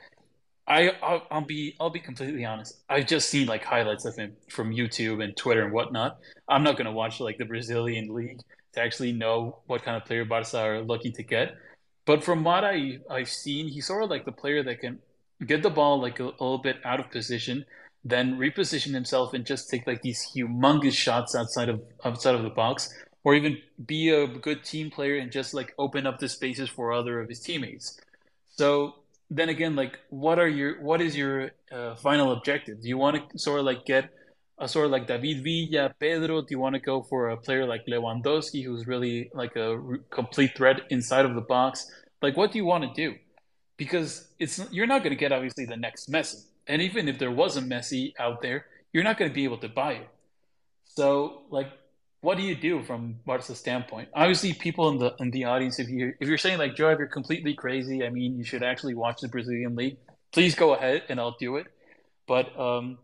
I 0.66 0.92
I'll, 1.04 1.28
I'll, 1.30 1.42
be 1.46 1.76
I'll 1.80 1.90
be 1.90 2.00
completely 2.00 2.46
honest. 2.46 2.80
I've 2.90 3.06
just 3.06 3.30
seen 3.30 3.48
like 3.48 3.66
highlights 3.66 4.06
of 4.06 4.16
him 4.16 4.34
from 4.50 4.72
YouTube 4.72 5.22
and 5.22 5.36
Twitter 5.36 5.64
and 5.66 5.74
whatnot. 5.74 6.20
I'm 6.48 6.64
not 6.64 6.78
gonna 6.78 6.92
watch 6.92 7.20
like 7.20 7.38
the 7.38 7.46
Brazilian 7.46 8.14
league 8.14 8.40
to 8.74 8.82
actually 8.82 9.12
know 9.12 9.60
what 9.68 9.84
kind 9.84 9.98
of 9.98 10.06
player 10.06 10.24
Barca 10.24 10.60
are 10.60 10.82
looking 10.82 11.12
to 11.14 11.24
get. 11.24 11.56
But 12.06 12.24
from 12.24 12.44
what 12.44 12.64
I 12.64 13.00
I've 13.10 13.30
seen, 13.30 13.68
he's 13.68 13.88
sort 13.88 14.04
of 14.04 14.10
like 14.10 14.26
the 14.26 14.32
player 14.32 14.64
that 14.64 14.80
can 14.80 15.00
get 15.46 15.64
the 15.64 15.70
ball 15.70 16.00
like 16.00 16.20
a, 16.20 16.26
a 16.26 16.40
little 16.40 16.60
bit 16.60 16.78
out 16.86 17.00
of 17.00 17.12
position, 17.12 17.66
then 18.04 18.38
reposition 18.38 18.94
himself 18.94 19.34
and 19.34 19.46
just 19.46 19.70
take 19.70 19.86
like 19.86 20.02
these 20.02 20.26
humongous 20.36 20.94
shots 20.94 21.36
outside 21.36 21.70
of 21.70 21.82
outside 22.04 22.36
of 22.36 22.44
the 22.44 22.50
box, 22.50 22.94
or 23.24 23.36
even 23.36 23.58
be 23.86 24.10
a 24.10 24.28
good 24.28 24.64
team 24.64 24.90
player 24.90 25.18
and 25.18 25.32
just 25.32 25.54
like 25.54 25.74
open 25.78 26.08
up 26.08 26.20
the 26.20 26.30
spaces 26.30 26.70
for 26.70 26.92
other 26.92 27.20
of 27.20 27.30
his 27.30 27.40
teammates. 27.40 28.00
So 28.56 28.96
then 29.30 29.50
again, 29.50 29.76
like, 29.76 30.00
what 30.10 30.40
are 30.40 30.48
your 30.48 30.82
what 30.82 31.02
is 31.02 31.16
your 31.16 31.52
uh, 31.72 31.96
final 31.96 32.32
objective? 32.32 32.82
Do 32.82 32.88
you 32.88 32.98
want 32.98 33.30
to 33.30 33.40
sort 33.40 33.60
of 33.60 33.66
like 33.66 33.86
get 33.86 34.10
a 34.58 34.68
sort 34.68 34.86
of 34.86 34.92
like 34.92 35.08
David 35.08 35.44
Villa, 35.44 35.94
Pedro? 36.00 36.42
Do 36.42 36.48
you 36.50 36.60
want 36.60 36.76
to 36.76 36.82
go 36.82 37.04
for 37.04 37.30
a 37.30 37.38
player 37.38 37.66
like 37.66 37.86
Lewandowski, 37.86 38.64
who's 38.64 38.88
really 38.88 39.30
like 39.34 39.56
a 39.56 39.80
complete 40.10 40.58
threat 40.58 40.82
inside 40.90 41.26
of 41.26 41.36
the 41.36 41.42
box? 41.42 41.90
Like, 42.22 42.36
what 42.36 42.52
do 42.52 42.58
you 42.58 42.66
want 42.66 42.84
to 42.84 42.94
do? 42.94 43.18
Because 43.78 44.28
it's 44.40 44.60
you're 44.72 44.88
not 44.88 45.04
going 45.04 45.12
to 45.12 45.20
get 45.20 45.32
obviously 45.32 45.66
the 45.66 45.78
next 45.78 46.12
Messi, 46.12 46.44
and 46.70 46.82
even 46.84 47.10
if 47.10 47.18
there 47.18 47.32
was 47.32 47.58
a 47.58 47.62
Messi 47.62 48.14
out 48.20 48.42
there, 48.42 48.66
you're 48.94 49.04
not 49.04 49.18
going 49.18 49.30
to 49.30 49.36
be 49.36 49.44
able 49.44 49.58
to 49.58 49.68
buy 49.68 49.94
it. 49.94 50.10
So, 50.86 51.42
like, 51.50 51.72
what 52.22 52.38
do 52.38 52.44
you 52.44 52.56
do 52.56 52.84
from 52.84 53.20
Barca's 53.26 53.58
standpoint? 53.58 54.10
Obviously, 54.14 54.54
people 54.54 54.90
in 54.90 54.98
the 55.00 55.16
in 55.20 55.32
the 55.32 55.46
audience, 55.46 55.80
if 55.80 55.90
you 55.90 56.14
if 56.20 56.28
you're 56.28 56.38
saying 56.38 56.60
like 56.60 56.76
Joe, 56.76 56.90
if 56.90 57.00
you're 57.00 57.08
completely 57.08 57.54
crazy, 57.54 58.06
I 58.06 58.10
mean, 58.10 58.38
you 58.38 58.44
should 58.44 58.62
actually 58.62 58.94
watch 58.94 59.22
the 59.22 59.28
Brazilian 59.30 59.76
league. 59.76 59.98
Please 60.32 60.54
go 60.54 60.76
ahead, 60.76 61.04
and 61.10 61.20
I'll 61.20 61.38
do 61.40 61.56
it. 61.56 61.68
But 62.28 62.58
um, 62.60 63.00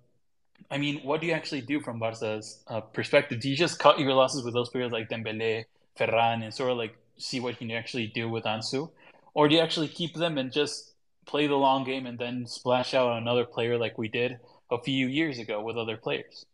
I 0.69 0.77
mean, 0.77 1.01
what 1.03 1.21
do 1.21 1.27
you 1.27 1.33
actually 1.33 1.61
do 1.61 1.79
from 1.79 1.99
Barca's 1.99 2.63
uh, 2.67 2.81
perspective? 2.81 3.39
Do 3.39 3.49
you 3.49 3.55
just 3.55 3.79
cut 3.79 3.99
your 3.99 4.13
losses 4.13 4.43
with 4.43 4.53
those 4.53 4.69
players 4.69 4.91
like 4.91 5.09
Dembele, 5.09 5.65
Ferran, 5.97 6.43
and 6.43 6.53
sort 6.53 6.71
of 6.71 6.77
like 6.77 6.95
see 7.17 7.39
what 7.39 7.49
you 7.49 7.67
can 7.67 7.71
actually 7.71 8.07
do 8.07 8.29
with 8.29 8.43
Ansu, 8.43 8.91
or 9.33 9.47
do 9.47 9.55
you 9.55 9.61
actually 9.61 9.87
keep 9.87 10.13
them 10.13 10.37
and 10.37 10.51
just 10.51 10.91
play 11.25 11.47
the 11.47 11.55
long 11.55 11.83
game 11.83 12.05
and 12.05 12.17
then 12.17 12.45
splash 12.47 12.93
out 12.93 13.09
on 13.09 13.17
another 13.17 13.45
player 13.45 13.77
like 13.77 13.97
we 13.97 14.07
did 14.07 14.39
a 14.71 14.81
few 14.81 15.07
years 15.07 15.39
ago 15.39 15.61
with 15.61 15.77
other 15.77 15.97
players? 15.97 16.45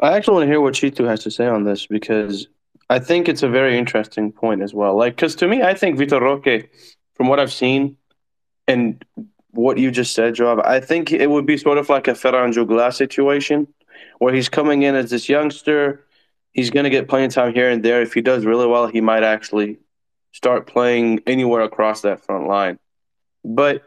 I 0.00 0.16
actually 0.16 0.34
want 0.34 0.44
to 0.44 0.48
hear 0.48 0.60
what 0.60 0.74
Shitu 0.74 1.06
has 1.06 1.22
to 1.22 1.30
say 1.30 1.46
on 1.46 1.62
this 1.62 1.86
because 1.86 2.48
I 2.90 2.98
think 2.98 3.28
it's 3.28 3.44
a 3.44 3.48
very 3.48 3.78
interesting 3.78 4.32
point 4.32 4.60
as 4.60 4.74
well. 4.74 4.96
Like, 4.96 5.14
because 5.14 5.36
to 5.36 5.46
me, 5.46 5.62
I 5.62 5.74
think 5.74 5.98
Vitor 5.98 6.20
Roque, 6.20 6.68
from 7.14 7.28
what 7.28 7.38
I've 7.38 7.52
seen 7.52 7.96
and 8.66 9.02
what 9.52 9.78
you 9.78 9.90
just 9.90 10.14
said, 10.14 10.34
Joav, 10.34 10.64
I 10.64 10.80
think 10.80 11.12
it 11.12 11.30
would 11.30 11.46
be 11.46 11.56
sort 11.56 11.78
of 11.78 11.88
like 11.88 12.08
a 12.08 12.12
Ferran 12.12 12.52
Jutglà 12.52 12.92
situation 12.92 13.68
where 14.18 14.34
he's 14.34 14.48
coming 14.48 14.82
in 14.82 14.94
as 14.94 15.10
this 15.10 15.28
youngster. 15.28 16.04
He's 16.52 16.70
going 16.70 16.84
to 16.84 16.90
get 16.90 17.08
playing 17.08 17.30
time 17.30 17.54
here 17.54 17.70
and 17.70 17.82
there. 17.82 18.02
If 18.02 18.12
he 18.12 18.20
does 18.20 18.44
really 18.44 18.66
well, 18.66 18.86
he 18.86 19.00
might 19.00 19.22
actually 19.22 19.78
start 20.32 20.66
playing 20.66 21.20
anywhere 21.26 21.62
across 21.62 22.02
that 22.02 22.24
front 22.24 22.46
line. 22.46 22.78
But 23.44 23.82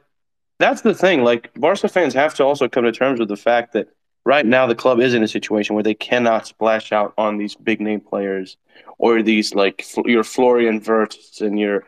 that's 0.60 0.82
the 0.82 0.94
thing. 0.94 1.24
Like, 1.24 1.54
Barca 1.54 1.88
fans 1.88 2.14
have 2.14 2.34
to 2.36 2.44
also 2.44 2.68
come 2.68 2.84
to 2.84 2.92
terms 2.92 3.20
with 3.20 3.30
the 3.30 3.38
fact 3.38 3.74
that 3.74 3.90
right 4.26 4.46
now 4.46 4.66
the 4.66 4.76
club 4.76 5.00
is 5.00 5.14
in 5.14 5.24
a 5.24 5.28
situation 5.28 5.76
where 5.76 5.84
they 5.84 5.94
cannot 5.94 6.48
splash 6.48 6.92
out 6.92 7.14
on 7.18 7.38
these 7.38 7.56
big 7.56 7.80
name 7.80 8.02
players 8.02 8.58
or 8.98 9.22
these 9.22 9.54
like 9.54 9.86
your 10.06 10.24
Florian 10.24 10.82
Wirtz 10.86 11.42
and 11.42 11.60
your 11.60 11.86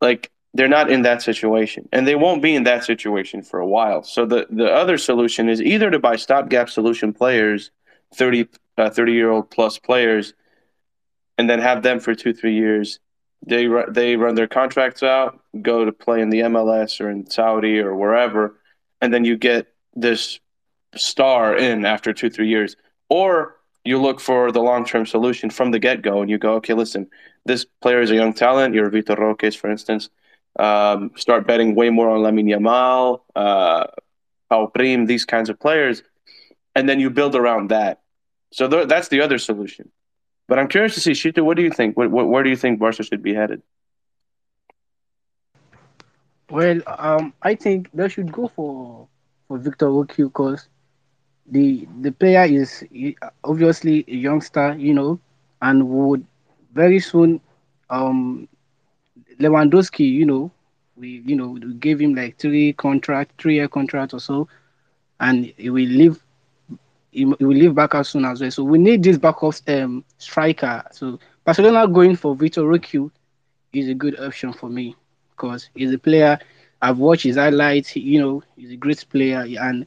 like 0.00 0.30
they're 0.54 0.68
not 0.68 0.90
in 0.90 1.02
that 1.02 1.20
situation 1.20 1.88
and 1.92 2.06
they 2.06 2.14
won't 2.14 2.42
be 2.42 2.54
in 2.54 2.62
that 2.64 2.84
situation 2.84 3.42
for 3.42 3.60
a 3.60 3.66
while. 3.66 4.02
So 4.02 4.24
the 4.24 4.46
the 4.50 4.72
other 4.72 4.96
solution 4.96 5.48
is 5.48 5.60
either 5.60 5.90
to 5.90 5.98
buy 5.98 6.16
stopgap 6.16 6.70
solution 6.70 7.12
players, 7.12 7.70
30 8.14 8.48
uh, 8.78 8.90
30 8.90 9.12
year 9.12 9.30
old 9.30 9.50
plus 9.50 9.78
players 9.78 10.34
and 11.36 11.48
then 11.48 11.60
have 11.60 11.82
them 11.82 12.00
for 12.00 12.14
2 12.14 12.32
3 12.32 12.54
years. 12.54 13.00
They 13.46 13.68
they 13.88 14.16
run 14.16 14.34
their 14.34 14.48
contracts 14.48 15.02
out, 15.02 15.40
go 15.62 15.84
to 15.84 15.92
play 15.92 16.20
in 16.20 16.30
the 16.30 16.40
MLS 16.40 17.00
or 17.00 17.10
in 17.10 17.30
Saudi 17.30 17.78
or 17.78 17.94
wherever 17.94 18.58
and 19.00 19.12
then 19.12 19.24
you 19.24 19.36
get 19.36 19.66
this 19.94 20.40
star 20.94 21.56
in 21.56 21.84
after 21.84 22.12
two, 22.12 22.30
three 22.30 22.48
years. 22.48 22.76
Or 23.08 23.56
you 23.84 24.00
look 24.00 24.20
for 24.20 24.52
the 24.52 24.60
long 24.60 24.84
term 24.84 25.06
solution 25.06 25.50
from 25.50 25.70
the 25.70 25.78
get 25.78 26.02
go 26.02 26.20
and 26.20 26.30
you 26.30 26.38
go, 26.38 26.54
okay, 26.54 26.74
listen, 26.74 27.08
this 27.44 27.64
player 27.80 28.00
is 28.00 28.10
a 28.10 28.14
young 28.14 28.32
talent. 28.32 28.74
You're 28.74 28.90
Vitor 28.90 29.16
Roques, 29.16 29.56
for 29.56 29.70
instance. 29.70 30.10
Um, 30.58 31.12
start 31.16 31.46
betting 31.46 31.74
way 31.74 31.90
more 31.90 32.10
on 32.10 32.20
Lamine 32.20 32.52
Yamal, 32.52 33.20
uh, 33.36 33.86
Pau 34.50 34.66
Prim, 34.66 35.06
these 35.06 35.24
kinds 35.24 35.48
of 35.48 35.60
players. 35.60 36.02
And 36.74 36.88
then 36.88 37.00
you 37.00 37.10
build 37.10 37.36
around 37.36 37.70
that. 37.70 38.00
So 38.50 38.68
th- 38.68 38.88
that's 38.88 39.08
the 39.08 39.20
other 39.20 39.38
solution. 39.38 39.90
But 40.48 40.58
I'm 40.58 40.68
curious 40.68 40.94
to 40.94 41.00
see, 41.00 41.12
Shitu, 41.12 41.44
what 41.44 41.56
do 41.56 41.62
you 41.62 41.70
think? 41.70 41.96
What, 41.96 42.10
what, 42.10 42.28
where 42.28 42.42
do 42.42 42.50
you 42.50 42.56
think 42.56 42.78
Barca 42.78 43.02
should 43.02 43.22
be 43.22 43.34
headed? 43.34 43.62
Well, 46.50 46.80
um, 46.86 47.32
I 47.42 47.54
think 47.54 47.90
they 47.92 48.08
should 48.08 48.32
go 48.32 48.48
for 48.48 49.08
for 49.46 49.58
Victor 49.58 49.88
Roque 49.90 50.16
because 50.16 50.68
the 51.46 51.86
the 52.00 52.12
player 52.12 52.44
is 52.44 52.84
obviously 53.44 54.04
a 54.08 54.14
youngster, 54.14 54.74
you 54.78 54.94
know, 54.94 55.18
and 55.62 55.88
would 55.88 56.26
very 56.74 57.00
soon 57.00 57.40
um 57.90 58.48
Lewandowski, 59.40 60.08
you 60.10 60.26
know, 60.26 60.50
we 60.96 61.22
you 61.26 61.36
know 61.36 61.48
we 61.48 61.74
gave 61.74 62.00
him 62.00 62.14
like 62.14 62.38
three 62.38 62.72
contract, 62.72 63.40
three 63.40 63.56
year 63.56 63.68
contract 63.68 64.14
or 64.14 64.20
so, 64.20 64.48
and 65.20 65.52
he 65.56 65.70
will 65.70 65.88
leave. 66.02 66.22
He 67.10 67.24
will 67.24 67.36
leave 67.40 67.74
back 67.74 67.94
as 67.94 68.08
soon 68.08 68.24
as 68.24 68.40
well. 68.40 68.50
So 68.50 68.64
we 68.64 68.78
need 68.78 69.02
this 69.02 69.18
backup 69.18 69.54
um, 69.68 70.04
striker. 70.18 70.84
So 70.92 71.18
Barcelona 71.44 71.88
going 71.88 72.16
for 72.16 72.34
Vitor 72.36 72.66
Roque 72.68 73.10
is 73.72 73.88
a 73.88 73.94
good 73.94 74.18
option 74.20 74.52
for 74.52 74.68
me 74.68 74.94
because 75.30 75.68
he's 75.74 75.92
a 75.92 75.98
player. 75.98 76.38
I've 76.80 76.98
watched 76.98 77.24
his 77.24 77.36
highlights. 77.36 77.96
You 77.96 78.20
know, 78.20 78.42
he's 78.56 78.72
a 78.72 78.76
great 78.76 79.04
player, 79.10 79.44
and 79.60 79.86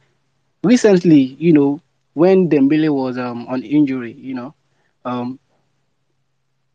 recently, 0.62 1.36
you 1.38 1.52
know, 1.52 1.80
when 2.14 2.48
Dembele 2.48 2.94
was 2.94 3.18
um, 3.18 3.46
on 3.48 3.62
injury, 3.62 4.12
you 4.12 4.34
know, 4.34 4.54
um, 5.04 5.38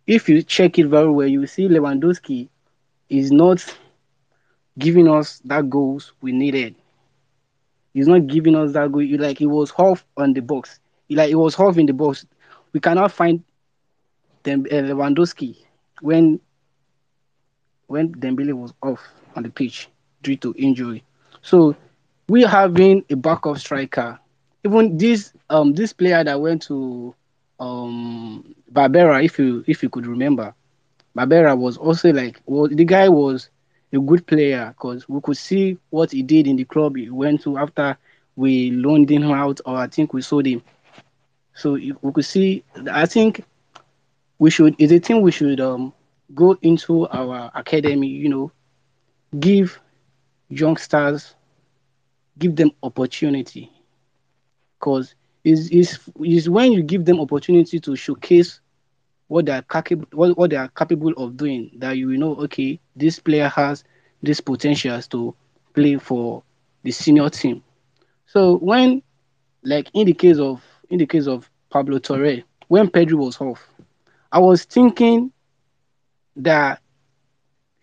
if 0.08 0.28
you 0.30 0.42
check 0.44 0.78
it 0.80 0.88
very 0.88 1.10
well, 1.12 1.28
you 1.28 1.46
see 1.48 1.68
Lewandowski 1.68 2.48
is 3.10 3.32
not 3.32 3.64
giving 4.78 5.08
us 5.08 5.40
that 5.46 5.70
goals 5.70 6.14
we 6.22 6.32
needed. 6.32 6.76
He's 7.98 8.08
not 8.08 8.28
giving 8.28 8.56
us 8.56 8.74
that 8.74 8.92
goal. 8.92 9.04
Like 9.20 9.40
he 9.40 9.48
was 9.48 9.72
half 9.72 10.06
on 10.18 10.34
the 10.34 10.42
box. 10.42 10.80
Like 11.10 11.30
he 11.30 11.36
was 11.36 11.56
half 11.56 11.78
in 11.78 11.88
the 11.88 11.94
box. 11.94 12.26
We 12.74 12.80
cannot 12.80 13.12
find 13.12 13.44
Dem- 14.44 14.68
uh, 14.72 14.84
Lewandowski 14.88 15.58
when 16.02 16.40
when 17.88 18.14
Dembele 18.14 18.54
was 18.54 18.74
off 18.84 19.02
on 19.36 19.44
the 19.44 19.50
pitch 19.50 19.90
due 20.24 20.38
to 20.38 20.54
injury. 20.58 21.04
So 21.42 21.76
we 22.28 22.44
having 22.44 23.04
a 23.10 23.16
backup 23.16 23.58
striker, 23.58 24.20
even 24.66 24.98
this 24.98 25.34
um 25.50 25.74
this 25.74 25.94
player 25.94 26.24
that 26.24 26.40
went 26.42 26.62
to 26.64 27.16
um 27.60 28.56
Barbera, 28.72 29.24
if 29.24 29.40
you 29.40 29.64
if 29.68 29.84
you 29.84 29.90
could 29.90 30.08
remember, 30.08 30.54
Barbera 31.18 31.58
was 31.58 31.78
also 31.78 32.12
like 32.14 32.42
well 32.46 32.68
the 32.68 32.86
guy 32.86 33.10
was 33.10 33.50
a 33.94 34.00
good 34.00 34.26
player 34.28 34.74
because 34.78 35.08
we 35.10 35.20
could 35.22 35.38
see 35.38 35.78
what 35.90 36.12
he 36.12 36.22
did 36.24 36.48
in 36.48 36.56
the 36.56 36.66
club 36.66 36.96
he 36.96 37.10
went 37.10 37.42
to 37.44 37.58
after 37.58 37.98
we 38.36 38.72
loaned 38.72 39.10
him 39.10 39.24
out 39.32 39.60
or 39.66 39.78
I 39.78 39.88
think 39.88 40.14
we 40.14 40.22
sold 40.22 40.46
him. 40.46 40.62
So 41.54 41.74
we 41.74 42.12
could 42.14 42.26
see. 42.26 42.64
I 42.92 43.06
think 43.06 43.44
we 44.40 44.50
should. 44.50 44.76
Is 44.80 44.92
a 44.92 45.00
thing 45.00 45.22
we 45.22 45.32
should 45.32 45.60
um 45.60 45.94
go 46.34 46.58
into 46.62 47.08
our 47.10 47.52
academy. 47.56 48.08
You 48.08 48.30
know, 48.30 48.52
give 49.40 49.80
youngsters, 50.50 51.36
give 52.38 52.56
them 52.56 52.72
opportunity, 52.84 53.72
because 54.80 55.16
is 55.44 55.70
is 55.70 56.00
is 56.24 56.50
when 56.50 56.72
you 56.72 56.82
give 56.84 57.06
them 57.06 57.20
opportunity 57.20 57.80
to 57.80 57.96
showcase 57.96 58.60
what 59.28 59.46
they 59.46 59.52
are 59.52 59.62
capable 59.64 60.08
what, 60.12 60.38
what 60.38 60.50
they 60.50 60.56
are 60.56 60.70
capable 60.70 61.14
of 61.18 61.38
doing 61.38 61.72
that 61.78 61.98
you 61.98 62.08
will 62.08 62.18
know 62.18 62.36
okay 62.36 62.80
this 62.96 63.20
player 63.20 63.48
has 63.48 63.84
this 64.24 64.40
potentials 64.40 65.08
to 65.08 65.36
play 65.74 65.98
for 65.98 66.44
the 66.84 66.92
senior 66.92 67.30
team 67.30 67.62
so 68.26 68.58
when 68.58 69.02
like 69.64 69.90
in 69.94 70.06
the 70.08 70.14
case 70.14 70.38
of 70.38 70.64
in 70.90 71.00
the 71.00 71.06
case 71.06 71.28
of 71.28 71.50
Pablo 71.70 72.00
Torre, 72.00 72.42
when 72.68 72.90
Pedro 72.90 73.20
was 73.20 73.40
off, 73.42 73.68
I 74.32 74.40
was 74.40 74.64
thinking 74.64 75.32
that 76.38 76.82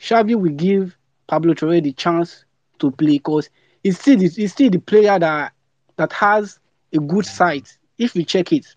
Xavi 0.01 0.35
will 0.35 0.53
give 0.53 0.97
Pablo 1.27 1.55
Torre 1.55 1.81
the 1.81 1.93
chance 1.93 2.45
to 2.79 2.91
play 2.91 3.19
because 3.19 3.51
he's 3.83 3.99
still 3.99 4.19
he's 4.19 4.53
still 4.53 4.71
the 4.71 4.79
player 4.79 5.19
that 5.19 5.53
that 5.97 6.13
has 6.13 6.59
a 6.93 6.99
good 6.99 7.27
sight. 7.27 7.77
If 7.99 8.17
you 8.17 8.25
check 8.25 8.53
it, 8.53 8.75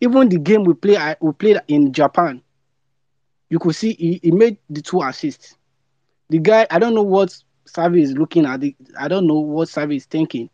even 0.00 0.28
the 0.28 0.38
game 0.38 0.64
we 0.64 0.74
play 0.74 1.16
we 1.20 1.32
played 1.32 1.60
in 1.68 1.92
Japan, 1.92 2.42
you 3.48 3.58
could 3.58 3.74
see 3.74 3.94
he, 3.94 4.20
he 4.22 4.30
made 4.30 4.58
the 4.68 4.82
two 4.82 5.02
assists. 5.02 5.56
The 6.30 6.38
guy, 6.38 6.66
I 6.70 6.78
don't 6.78 6.94
know 6.94 7.02
what 7.02 7.36
Xavi 7.68 8.02
is 8.02 8.12
looking 8.16 8.46
at. 8.46 8.60
The, 8.60 8.74
I 8.98 9.08
don't 9.08 9.26
know 9.26 9.38
what 9.40 9.68
Xavi 9.68 9.96
is 9.96 10.06
thinking 10.06 10.50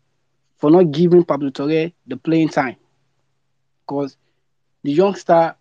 for 0.58 0.70
not 0.70 0.90
giving 0.92 1.24
Pablo 1.24 1.50
Torre 1.50 1.92
the 2.06 2.16
playing 2.16 2.48
time 2.48 2.76
because 3.86 4.16
the 4.82 4.92
youngster 4.92 5.54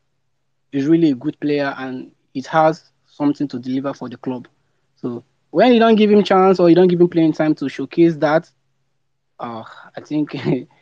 is 0.72 0.88
really 0.88 1.12
a 1.12 1.16
good 1.16 1.40
player 1.40 1.74
and 1.78 2.12
it 2.34 2.46
has 2.48 2.92
something 3.06 3.48
to 3.48 3.60
deliver 3.60 3.94
for 3.94 4.10
the 4.10 4.18
club. 4.18 4.48
So 4.96 5.24
when 5.52 5.74
you 5.74 5.80
don't 5.80 5.96
give 5.96 6.12
him 6.12 6.24
chance 6.24 6.60
or 6.60 6.70
you 6.70 6.76
don't 6.76 6.88
give 6.88 7.02
him 7.02 7.10
playing 7.10 7.34
time 7.34 7.56
to 7.56 7.70
showcase 7.70 8.16
that, 8.18 8.50
uh, 9.40 9.64
I 9.96 10.02
think 10.02 10.36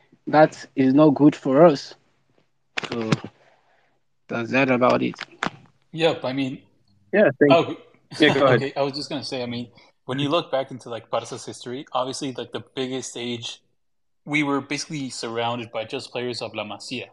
that 0.27 0.65
is 0.75 0.93
not 0.93 1.09
good 1.11 1.35
for 1.35 1.65
us. 1.65 1.95
So 2.87 3.11
that's 4.27 4.51
that 4.51 4.69
about 4.69 5.01
it. 5.01 5.15
Yep, 5.91 6.23
I 6.23 6.33
mean, 6.33 6.61
yeah. 7.11 7.29
oh, 7.49 7.75
yeah, 8.19 8.33
go 8.33 8.45
ahead. 8.45 8.55
okay, 8.61 8.73
I 8.77 8.81
was 8.83 8.93
just 8.93 9.09
gonna 9.09 9.23
say, 9.23 9.41
I 9.41 9.47
mean, 9.47 9.69
when 10.05 10.19
you 10.19 10.29
look 10.29 10.51
back 10.51 10.71
into 10.71 10.89
like 10.89 11.09
Barca's 11.09 11.45
history, 11.45 11.85
obviously, 11.93 12.31
like 12.33 12.51
the 12.51 12.63
biggest 12.75 13.11
stage, 13.11 13.61
we 14.25 14.43
were 14.43 14.61
basically 14.61 15.09
surrounded 15.09 15.71
by 15.71 15.85
just 15.85 16.11
players 16.11 16.41
of 16.41 16.53
La 16.53 16.63
Masia. 16.63 17.07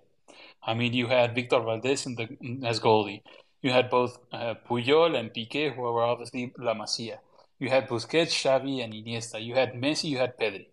I 0.62 0.74
mean, 0.74 0.92
you 0.92 1.07
had 1.07 1.35
Victor 1.35 1.57
Valdés 1.57 2.07
in 2.07 2.14
the, 2.16 2.66
as 2.66 2.81
goalie. 2.81 3.22
You 3.62 3.70
had 3.70 3.88
both 3.88 4.18
uh, 4.33 4.55
Puyol 4.68 5.18
and 5.18 5.33
Piqué, 5.33 5.74
who 5.74 5.83
were 5.83 6.02
obviously 6.02 6.52
La 6.59 6.74
Masia. 6.74 7.18
You 7.59 7.70
had 7.70 7.88
Busquets, 7.88 8.33
Xavi, 8.42 8.85
and 8.85 8.92
Iniesta. 8.92 9.42
You 9.42 9.55
had 9.55 9.72
Messi, 9.72 10.05
you 10.05 10.18
had 10.18 10.37
Pedro. 10.37 10.64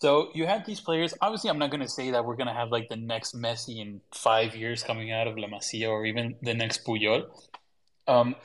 So 0.00 0.30
you 0.32 0.46
had 0.46 0.64
these 0.64 0.80
players. 0.80 1.12
Obviously, 1.20 1.50
I'm 1.50 1.58
not 1.58 1.70
going 1.70 1.82
to 1.82 1.88
say 1.88 2.12
that 2.12 2.24
we're 2.24 2.36
going 2.36 2.46
to 2.46 2.54
have 2.54 2.70
like 2.70 2.88
the 2.88 2.96
next 2.96 3.34
Messi 3.34 3.80
in 3.80 4.00
five 4.14 4.54
years 4.54 4.82
coming 4.82 5.10
out 5.10 5.26
of 5.26 5.36
La 5.36 5.48
Masia 5.48 5.88
or 5.88 6.06
even 6.06 6.36
the 6.40 6.54
next 6.54 6.84
Puyol. 6.84 7.24
Um, 8.06 8.36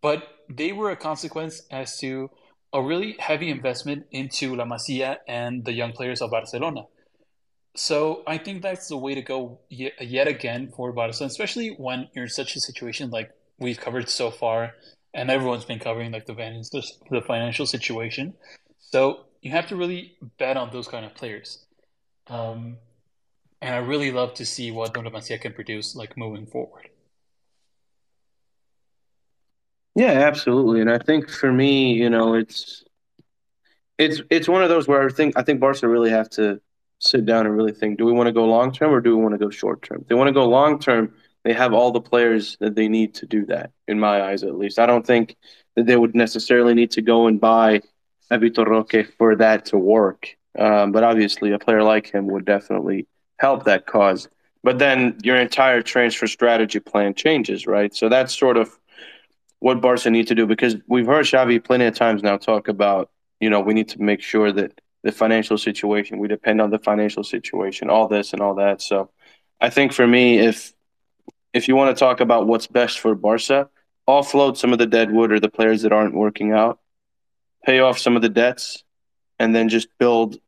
but 0.00 0.26
they 0.48 0.72
were 0.72 0.90
a 0.90 0.96
consequence 0.96 1.62
as 1.70 1.98
to 1.98 2.30
a 2.72 2.82
really 2.82 3.16
heavy 3.18 3.50
investment 3.50 4.06
into 4.10 4.56
La 4.56 4.64
Masia 4.64 5.18
and 5.28 5.64
the 5.64 5.72
young 5.72 5.92
players 5.92 6.22
of 6.22 6.30
Barcelona. 6.30 6.84
So 7.76 8.22
I 8.26 8.38
think 8.38 8.62
that's 8.62 8.88
the 8.88 8.96
way 8.96 9.14
to 9.14 9.22
go 9.22 9.60
yet, 9.68 10.28
again 10.28 10.72
for 10.74 10.92
Barcelona, 10.92 11.30
especially 11.30 11.68
when 11.70 12.08
you're 12.14 12.24
in 12.24 12.30
such 12.30 12.56
a 12.56 12.60
situation 12.60 13.10
like 13.10 13.30
we've 13.58 13.78
covered 13.78 14.08
so 14.08 14.30
far, 14.30 14.72
and 15.14 15.30
everyone's 15.30 15.64
been 15.64 15.78
covering 15.78 16.10
like 16.10 16.26
the 16.26 16.34
the 17.10 17.22
financial 17.22 17.66
situation. 17.66 18.34
So 18.78 19.24
you 19.42 19.50
have 19.50 19.66
to 19.66 19.76
really 19.76 20.16
bet 20.38 20.56
on 20.56 20.70
those 20.70 20.88
kind 20.88 21.04
of 21.04 21.14
players. 21.14 21.64
Um, 22.28 22.78
and 23.60 23.74
I 23.74 23.78
really 23.78 24.10
love 24.10 24.34
to 24.34 24.46
see 24.46 24.70
what 24.70 24.96
La 24.96 25.02
Masia 25.02 25.40
can 25.40 25.52
produce 25.52 25.94
like 25.94 26.16
moving 26.16 26.46
forward. 26.46 26.88
Yeah, 29.94 30.12
absolutely. 30.12 30.80
And 30.80 30.90
I 30.90 30.98
think 30.98 31.28
for 31.28 31.52
me, 31.52 31.92
you 31.92 32.08
know, 32.08 32.34
it's 32.34 32.84
it's 33.98 34.22
it's 34.30 34.48
one 34.48 34.62
of 34.62 34.68
those 34.68 34.88
where 34.88 35.06
I 35.06 35.12
think 35.12 35.36
I 35.36 35.42
think 35.42 35.60
Barca 35.60 35.86
really 35.86 36.10
have 36.10 36.30
to 36.30 36.60
sit 36.98 37.26
down 37.26 37.46
and 37.46 37.54
really 37.54 37.72
think: 37.72 37.98
Do 37.98 38.06
we 38.06 38.12
want 38.12 38.28
to 38.28 38.32
go 38.32 38.44
long 38.46 38.72
term 38.72 38.92
or 38.92 39.00
do 39.00 39.16
we 39.16 39.22
want 39.22 39.34
to 39.34 39.38
go 39.38 39.50
short 39.50 39.82
term? 39.82 40.00
If 40.02 40.08
they 40.08 40.14
want 40.14 40.28
to 40.28 40.32
go 40.32 40.48
long 40.48 40.78
term, 40.78 41.12
they 41.44 41.52
have 41.52 41.74
all 41.74 41.90
the 41.90 42.00
players 42.00 42.56
that 42.60 42.74
they 42.74 42.88
need 42.88 43.14
to 43.16 43.26
do 43.26 43.44
that. 43.46 43.72
In 43.86 44.00
my 44.00 44.22
eyes, 44.22 44.44
at 44.44 44.56
least, 44.56 44.78
I 44.78 44.86
don't 44.86 45.06
think 45.06 45.36
that 45.76 45.86
they 45.86 45.96
would 45.96 46.14
necessarily 46.14 46.74
need 46.74 46.92
to 46.92 47.02
go 47.02 47.26
and 47.26 47.40
buy 47.40 47.82
Roque 48.40 49.06
for 49.18 49.36
that 49.36 49.66
to 49.66 49.78
work. 49.78 50.36
Um, 50.58 50.92
but 50.92 51.04
obviously, 51.04 51.52
a 51.52 51.58
player 51.58 51.82
like 51.82 52.10
him 52.10 52.26
would 52.26 52.44
definitely 52.44 53.06
help 53.38 53.64
that 53.64 53.86
cause. 53.86 54.28
But 54.62 54.78
then 54.78 55.18
your 55.22 55.36
entire 55.36 55.82
transfer 55.82 56.26
strategy 56.26 56.78
plan 56.78 57.14
changes, 57.14 57.66
right? 57.66 57.94
So 57.94 58.08
that's 58.08 58.36
sort 58.36 58.56
of 58.56 58.78
what 59.58 59.80
Barca 59.80 60.10
need 60.10 60.28
to 60.28 60.34
do 60.34 60.46
because 60.46 60.76
we've 60.86 61.06
heard 61.06 61.24
Xavi 61.24 61.62
plenty 61.62 61.86
of 61.86 61.94
times 61.94 62.22
now 62.22 62.36
talk 62.36 62.68
about, 62.68 63.10
you 63.40 63.50
know, 63.50 63.60
we 63.60 63.74
need 63.74 63.88
to 63.90 64.02
make 64.02 64.20
sure 64.20 64.52
that 64.52 64.80
the 65.02 65.12
financial 65.12 65.58
situation. 65.58 66.18
We 66.18 66.28
depend 66.28 66.60
on 66.60 66.70
the 66.70 66.78
financial 66.78 67.24
situation, 67.24 67.90
all 67.90 68.08
this 68.08 68.32
and 68.32 68.40
all 68.40 68.54
that. 68.56 68.80
So 68.80 69.10
I 69.60 69.70
think 69.70 69.92
for 69.92 70.06
me, 70.06 70.38
if 70.38 70.72
if 71.52 71.68
you 71.68 71.76
want 71.76 71.94
to 71.94 71.98
talk 71.98 72.20
about 72.20 72.46
what's 72.46 72.66
best 72.66 73.00
for 73.00 73.14
Barca, 73.14 73.68
offload 74.08 74.56
some 74.56 74.72
of 74.72 74.78
the 74.78 74.86
dead 74.86 75.12
wood 75.12 75.32
or 75.32 75.40
the 75.40 75.50
players 75.50 75.82
that 75.82 75.92
aren't 75.92 76.14
working 76.14 76.52
out, 76.52 76.78
pay 77.64 77.80
off 77.80 77.98
some 77.98 78.16
of 78.16 78.22
the 78.22 78.28
debts, 78.28 78.84
and 79.38 79.54
then 79.54 79.68
just 79.68 79.88
build 79.98 80.38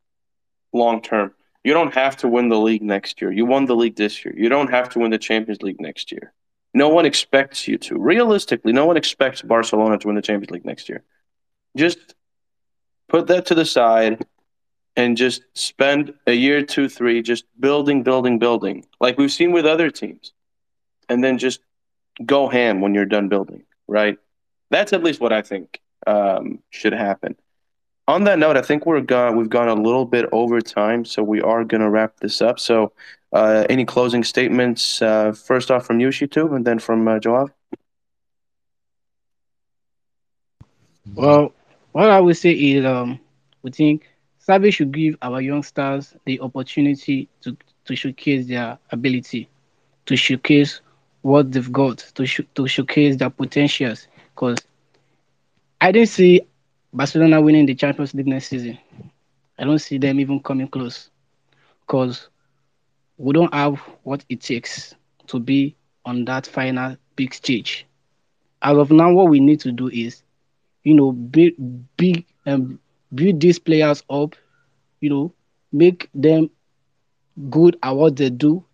long 0.73 1.03
term. 1.03 1.33
You 1.65 1.73
don't 1.73 1.95
have 1.95 2.17
to 2.19 2.29
win 2.29 2.49
the 2.49 2.59
league 2.59 2.83
next 2.83 3.21
year. 3.21 3.33
You 3.33 3.47
won 3.47 3.65
the 3.65 3.77
league 3.77 3.97
this 3.97 4.25
year. 4.25 4.35
You 4.37 4.49
don't 4.49 4.71
have 4.71 4.91
to 4.91 4.99
win 4.99 5.11
the 5.11 5.19
Champions 5.19 5.63
League 5.63 5.81
next 5.81 6.13
year. 6.13 6.33
No 6.75 6.89
one 6.89 7.07
expects 7.07 7.67
you 7.67 7.79
to. 7.79 7.99
Realistically, 7.99 8.73
no 8.73 8.85
one 8.85 8.97
expects 8.97 9.43
Barcelona 9.43 9.97
to 9.99 10.07
win 10.07 10.17
the 10.17 10.23
Champions 10.23 10.51
League 10.51 10.65
next 10.65 10.89
year. 10.89 11.03
Just 11.77 12.15
put 13.09 13.29
that 13.29 13.47
to 13.47 13.55
the 13.55 13.65
side 13.65 14.27
and 14.97 15.17
just 15.17 15.43
spend 15.55 16.15
a 16.27 16.33
year, 16.33 16.63
two, 16.63 16.89
three, 16.89 17.23
just 17.23 17.45
building, 17.59 18.03
building, 18.03 18.39
building, 18.39 18.85
like 19.01 19.19
we've 19.19 19.33
seen 19.33 19.53
with 19.53 19.67
other 19.67 19.91
teams, 19.91 20.33
and 21.09 21.23
then 21.23 21.39
just 21.39 21.61
go 22.25 22.49
ham 22.49 22.81
when 22.81 22.95
you're 22.95 23.05
done 23.05 23.29
building, 23.29 23.65
right? 23.89 24.19
That's 24.71 24.93
at 24.93 25.03
least 25.03 25.21
what 25.21 25.33
I 25.33 25.43
think 25.43 25.81
um, 26.07 26.59
should 26.71 26.93
happen. 26.93 27.37
On 28.07 28.25
that 28.25 28.39
note, 28.39 28.57
I 28.57 28.63
think 28.63 28.85
we're 28.85 29.01
gone. 29.01 29.37
We've 29.37 29.49
gone 29.49 29.69
a 29.69 29.75
little 29.75 30.05
bit 30.05 30.27
over 30.31 30.61
time, 30.61 31.05
so 31.05 31.23
we 31.23 31.41
are 31.41 31.65
going 31.65 31.81
to 31.81 31.89
wrap 31.89 32.21
this 32.21 32.43
up. 32.43 32.61
So, 32.61 32.93
uh, 33.33 33.65
any 33.71 33.87
closing 33.87 34.23
statements? 34.23 35.01
Uh, 35.01 35.33
first 35.33 35.71
off, 35.71 35.87
from 35.87 36.01
you, 36.01 36.11
and 36.35 36.65
then 36.67 36.79
from 36.79 37.09
uh, 37.09 37.19
Joav. 37.19 37.51
Well, 41.15 41.53
what 41.93 42.11
I 42.11 42.21
would 42.21 42.37
say 42.37 42.53
is, 42.53 42.85
um, 42.85 43.21
we 43.63 43.71
think 43.71 44.07
Xavi 44.47 44.73
should 44.73 44.93
give 44.93 45.17
our 45.23 45.41
youngsters 45.41 46.15
the 46.27 46.41
opportunity 46.41 47.29
to, 47.41 47.57
to 47.87 47.97
showcase 47.97 48.47
their 48.47 48.79
ability, 48.91 49.49
to 50.07 50.17
showcase 50.17 50.81
what 51.23 51.53
they've 51.53 51.73
got, 51.73 51.99
to, 52.17 52.27
sh- 52.27 52.41
to 52.55 52.67
showcase 52.67 53.17
their 53.17 53.31
potentials. 53.31 54.09
Because 54.35 54.59
I 55.85 55.93
didn't 55.93 56.09
see 56.09 56.41
Barcelona 56.95 57.43
winning 57.43 57.67
the 57.67 57.75
Champions 57.75 58.15
League 58.15 58.27
next 58.27 58.49
season. 58.49 58.79
I 59.59 59.65
don't 59.65 59.79
see 59.79 59.99
them 59.99 60.19
even 60.19 60.41
coming 60.41 60.69
close. 60.69 61.11
Because 61.87 62.29
we 63.19 63.33
don't 63.35 63.53
have 63.55 63.79
what 64.03 64.25
it 64.31 64.41
takes 64.41 64.95
to 65.29 65.39
be 65.39 65.77
on 66.07 66.25
that 66.25 66.47
final 66.47 66.97
big 67.17 67.35
stage. 67.35 67.87
As 68.63 68.79
of 68.79 68.91
now, 68.91 69.13
what 69.13 69.29
we 69.29 69.41
need 69.41 69.61
to 69.61 69.73
do 69.73 69.89
is, 69.89 70.23
you 70.85 70.95
know, 70.95 71.13
big, 71.13 71.55
big, 71.99 72.25
um, 72.47 72.81
build 73.15 73.41
these 73.41 73.59
players 73.59 74.03
up, 74.09 74.37
you 75.01 75.11
know, 75.11 75.33
make 75.73 76.09
them 76.15 76.51
good 77.51 77.77
at 77.83 77.91
what 77.97 78.17
they 78.17 78.31
do, 78.31 78.65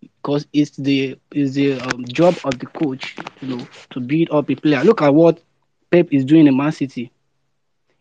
because 0.00 0.46
it's 0.52 0.76
the 0.76 1.18
it's 1.32 1.54
the 1.54 1.80
um, 1.80 2.04
job 2.06 2.34
of 2.44 2.58
the 2.58 2.66
coach, 2.66 3.16
you 3.40 3.56
know, 3.56 3.66
to 3.90 4.00
build 4.00 4.28
up 4.30 4.50
a 4.50 4.54
player. 4.54 4.84
Look 4.84 5.02
at 5.02 5.14
what 5.14 5.42
Pep 5.90 6.08
is 6.12 6.24
doing 6.24 6.46
in 6.46 6.56
Man 6.56 6.72
City. 6.72 7.10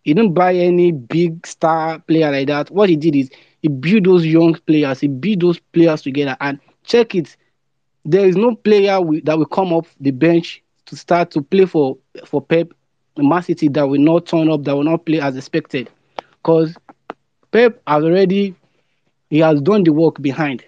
He 0.04 0.14
didn't 0.14 0.34
buy 0.34 0.54
any 0.56 0.92
big 0.92 1.46
star 1.46 2.00
player 2.00 2.32
like 2.32 2.48
that. 2.48 2.72
What 2.72 2.90
he 2.90 2.96
did 2.96 3.16
is 3.16 3.30
he 3.62 3.68
built 3.70 4.04
those 4.06 4.26
young 4.26 4.54
players, 4.68 5.00
he 5.00 5.08
built 5.08 5.40
those 5.42 5.60
players 5.60 6.02
together. 6.02 6.38
And 6.40 6.60
check 6.84 7.16
it, 7.16 7.36
there 8.06 8.26
is 8.28 8.36
no 8.36 8.56
player 8.56 9.00
that 9.24 9.38
will 9.38 9.46
come 9.46 9.74
off 9.74 9.96
the 10.00 10.12
bench 10.12 10.62
to 10.86 10.96
start 10.96 11.32
to 11.32 11.42
play 11.42 11.66
for 11.66 11.98
for 12.26 12.42
Pep, 12.42 12.70
Man 13.18 13.42
City 13.44 13.68
that 13.70 13.88
will 13.88 14.02
not 14.02 14.26
turn 14.28 14.50
up, 14.50 14.64
that 14.64 14.76
will 14.76 14.84
not 14.84 15.06
play 15.06 15.20
as 15.20 15.36
expected, 15.36 15.90
because 16.44 16.78
Pep 17.52 17.82
has 17.88 18.04
already 18.04 18.56
he 19.30 19.40
has 19.40 19.62
done 19.62 19.84
the 19.84 19.94
work 19.94 20.22
behind. 20.22 20.64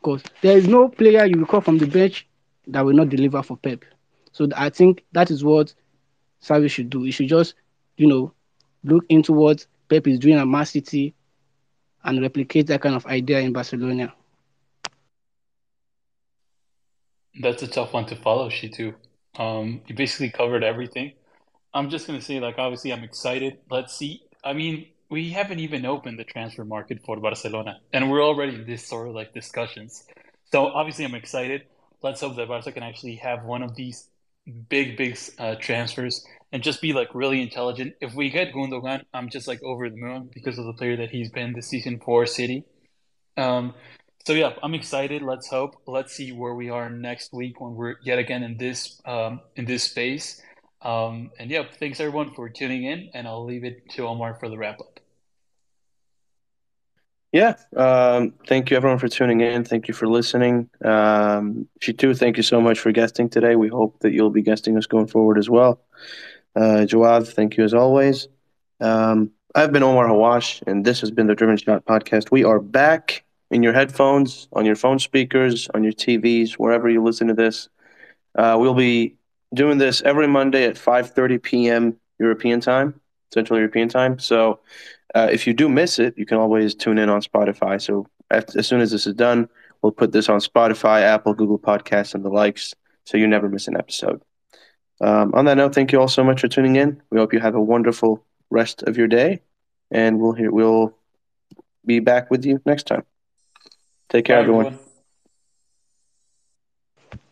Because 0.00 0.22
there 0.42 0.56
is 0.56 0.68
no 0.68 0.88
player 0.88 1.24
you 1.24 1.38
will 1.38 1.46
call 1.46 1.60
from 1.60 1.78
the 1.78 1.86
bench 1.86 2.26
that 2.66 2.84
will 2.84 2.94
not 2.94 3.08
deliver 3.08 3.42
for 3.42 3.56
Pep. 3.56 3.84
So 4.32 4.48
I 4.56 4.68
think 4.70 5.04
that 5.12 5.30
is 5.30 5.44
what 5.44 5.74
Xavi 6.42 6.70
should 6.70 6.90
do. 6.90 7.02
He 7.02 7.10
should 7.10 7.28
just, 7.28 7.54
you 7.96 8.06
know, 8.06 8.32
look 8.84 9.04
into 9.08 9.32
what 9.32 9.66
Pep 9.88 10.06
is 10.06 10.18
doing 10.18 10.36
at 10.36 10.46
Man 10.46 10.66
City 10.66 11.14
and 12.04 12.20
replicate 12.20 12.66
that 12.66 12.82
kind 12.82 12.94
of 12.94 13.06
idea 13.06 13.40
in 13.40 13.52
Barcelona. 13.52 14.12
That's 17.40 17.62
a 17.62 17.66
tough 17.66 17.92
one 17.92 18.06
to 18.06 18.16
follow, 18.16 18.50
Shitu. 18.50 18.94
Um, 19.38 19.80
you 19.86 19.94
basically 19.94 20.30
covered 20.30 20.62
everything. 20.62 21.12
I'm 21.72 21.88
just 21.88 22.06
gonna 22.06 22.20
say, 22.20 22.40
like, 22.40 22.58
obviously, 22.58 22.92
I'm 22.92 23.04
excited. 23.04 23.58
Let's 23.70 23.96
see. 23.96 24.22
I 24.44 24.52
mean, 24.52 24.88
we 25.08 25.30
haven't 25.30 25.60
even 25.60 25.86
opened 25.86 26.18
the 26.18 26.24
transfer 26.24 26.64
market 26.64 27.00
for 27.04 27.18
Barcelona, 27.18 27.80
and 27.92 28.10
we're 28.10 28.22
already 28.22 28.56
in 28.56 28.66
this 28.66 28.86
sort 28.86 29.08
of 29.08 29.14
like 29.14 29.32
discussions. 29.32 30.04
So 30.50 30.66
obviously, 30.66 31.04
I'm 31.06 31.14
excited. 31.14 31.62
Let's 32.02 32.20
hope 32.20 32.36
that 32.36 32.48
Barca 32.48 32.72
can 32.72 32.82
actually 32.82 33.16
have 33.16 33.44
one 33.44 33.62
of 33.62 33.74
these 33.74 34.08
big, 34.68 34.96
big 34.96 35.18
uh, 35.38 35.54
transfers 35.56 36.24
and 36.52 36.62
just 36.62 36.80
be 36.82 36.92
like 36.92 37.14
really 37.14 37.42
intelligent. 37.42 37.94
If 38.00 38.14
we 38.14 38.30
get 38.30 38.52
Gundogan, 38.52 39.02
I'm 39.14 39.30
just 39.30 39.48
like 39.48 39.62
over 39.62 39.88
the 39.88 39.96
moon 39.96 40.30
because 40.32 40.58
of 40.58 40.66
the 40.66 40.74
player 40.74 40.96
that 40.96 41.10
he's 41.10 41.30
been 41.30 41.52
this 41.52 41.68
season 41.68 42.00
for 42.04 42.26
City. 42.26 42.64
Um, 43.36 43.74
so 44.26 44.34
yeah, 44.34 44.50
I'm 44.62 44.74
excited. 44.74 45.22
Let's 45.22 45.48
hope. 45.48 45.74
Let's 45.86 46.12
see 46.12 46.32
where 46.32 46.54
we 46.54 46.70
are 46.70 46.90
next 46.90 47.32
week 47.32 47.60
when 47.60 47.74
we're 47.74 47.96
yet 48.04 48.18
again 48.18 48.42
in 48.42 48.56
this 48.56 49.00
um, 49.04 49.40
in 49.56 49.64
this 49.64 49.84
space. 49.84 50.40
Um, 50.82 51.30
and 51.38 51.50
yeah, 51.50 51.64
thanks 51.78 52.00
everyone 52.00 52.34
for 52.34 52.48
tuning 52.48 52.84
in, 52.84 53.10
and 53.14 53.26
I'll 53.26 53.44
leave 53.44 53.64
it 53.64 53.88
to 53.92 54.06
Omar 54.06 54.36
for 54.38 54.48
the 54.48 54.58
wrap 54.58 54.80
up. 54.80 54.91
Yeah, 57.32 57.54
um, 57.76 58.34
thank 58.46 58.70
you 58.70 58.76
everyone 58.76 58.98
for 58.98 59.08
tuning 59.08 59.40
in. 59.40 59.64
Thank 59.64 59.88
you 59.88 59.94
for 59.94 60.06
listening. 60.06 60.68
Um, 60.84 61.66
Shitu, 61.80 62.16
thank 62.18 62.36
you 62.36 62.42
so 62.42 62.60
much 62.60 62.78
for 62.78 62.92
guesting 62.92 63.30
today. 63.30 63.56
We 63.56 63.68
hope 63.68 63.98
that 64.00 64.12
you'll 64.12 64.30
be 64.30 64.42
guesting 64.42 64.76
us 64.76 64.84
going 64.86 65.06
forward 65.06 65.38
as 65.38 65.48
well. 65.48 65.80
Uh, 66.54 66.84
Joav, 66.86 67.32
thank 67.32 67.56
you 67.56 67.64
as 67.64 67.72
always. 67.72 68.28
Um, 68.80 69.30
I've 69.54 69.72
been 69.72 69.82
Omar 69.82 70.08
Hawwash, 70.08 70.62
and 70.66 70.84
this 70.84 71.00
has 71.00 71.10
been 71.10 71.26
the 71.26 71.34
Driven 71.34 71.56
Shot 71.56 71.86
podcast. 71.86 72.30
We 72.30 72.44
are 72.44 72.60
back 72.60 73.24
in 73.50 73.62
your 73.62 73.72
headphones, 73.72 74.48
on 74.52 74.66
your 74.66 74.76
phone 74.76 74.98
speakers, 74.98 75.68
on 75.74 75.82
your 75.84 75.92
TVs, 75.92 76.52
wherever 76.54 76.88
you 76.90 77.02
listen 77.02 77.28
to 77.28 77.34
this. 77.34 77.70
Uh, 78.34 78.56
we'll 78.60 78.74
be 78.74 79.16
doing 79.54 79.78
this 79.78 80.02
every 80.02 80.26
Monday 80.26 80.64
at 80.64 80.76
5:30 80.76 81.42
p.m. 81.42 81.96
European 82.18 82.60
time, 82.60 83.00
Central 83.32 83.58
European 83.58 83.88
time. 83.88 84.18
So 84.18 84.60
uh, 85.14 85.28
if 85.30 85.46
you 85.46 85.54
do 85.54 85.68
miss 85.68 85.98
it, 85.98 86.14
you 86.16 86.26
can 86.26 86.38
always 86.38 86.74
tune 86.74 86.98
in 86.98 87.08
on 87.08 87.22
Spotify. 87.22 87.80
So 87.80 88.06
as 88.30 88.66
soon 88.66 88.80
as 88.80 88.90
this 88.90 89.06
is 89.06 89.14
done, 89.14 89.48
we'll 89.82 89.92
put 89.92 90.12
this 90.12 90.28
on 90.28 90.40
Spotify, 90.40 91.02
Apple, 91.02 91.34
Google 91.34 91.58
Podcasts, 91.58 92.14
and 92.14 92.24
the 92.24 92.30
likes, 92.30 92.74
so 93.04 93.16
you 93.16 93.26
never 93.26 93.48
miss 93.48 93.68
an 93.68 93.76
episode. 93.76 94.22
Um, 95.00 95.34
on 95.34 95.44
that 95.46 95.56
note, 95.56 95.74
thank 95.74 95.92
you 95.92 96.00
all 96.00 96.08
so 96.08 96.22
much 96.22 96.40
for 96.40 96.48
tuning 96.48 96.76
in. 96.76 97.02
We 97.10 97.18
hope 97.18 97.32
you 97.32 97.40
have 97.40 97.54
a 97.56 97.60
wonderful 97.60 98.24
rest 98.50 98.84
of 98.84 98.96
your 98.96 99.08
day, 99.08 99.42
and 99.90 100.20
we'll 100.20 100.32
hear, 100.32 100.50
we'll 100.50 100.94
be 101.84 101.98
back 102.00 102.30
with 102.30 102.44
you 102.44 102.60
next 102.64 102.86
time. 102.86 103.04
Take 104.08 104.26
care, 104.26 104.36
Bye, 104.36 104.42
everyone. 104.42 104.66
everyone. 104.66 104.78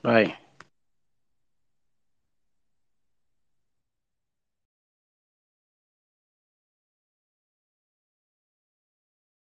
Bye. 0.02 0.39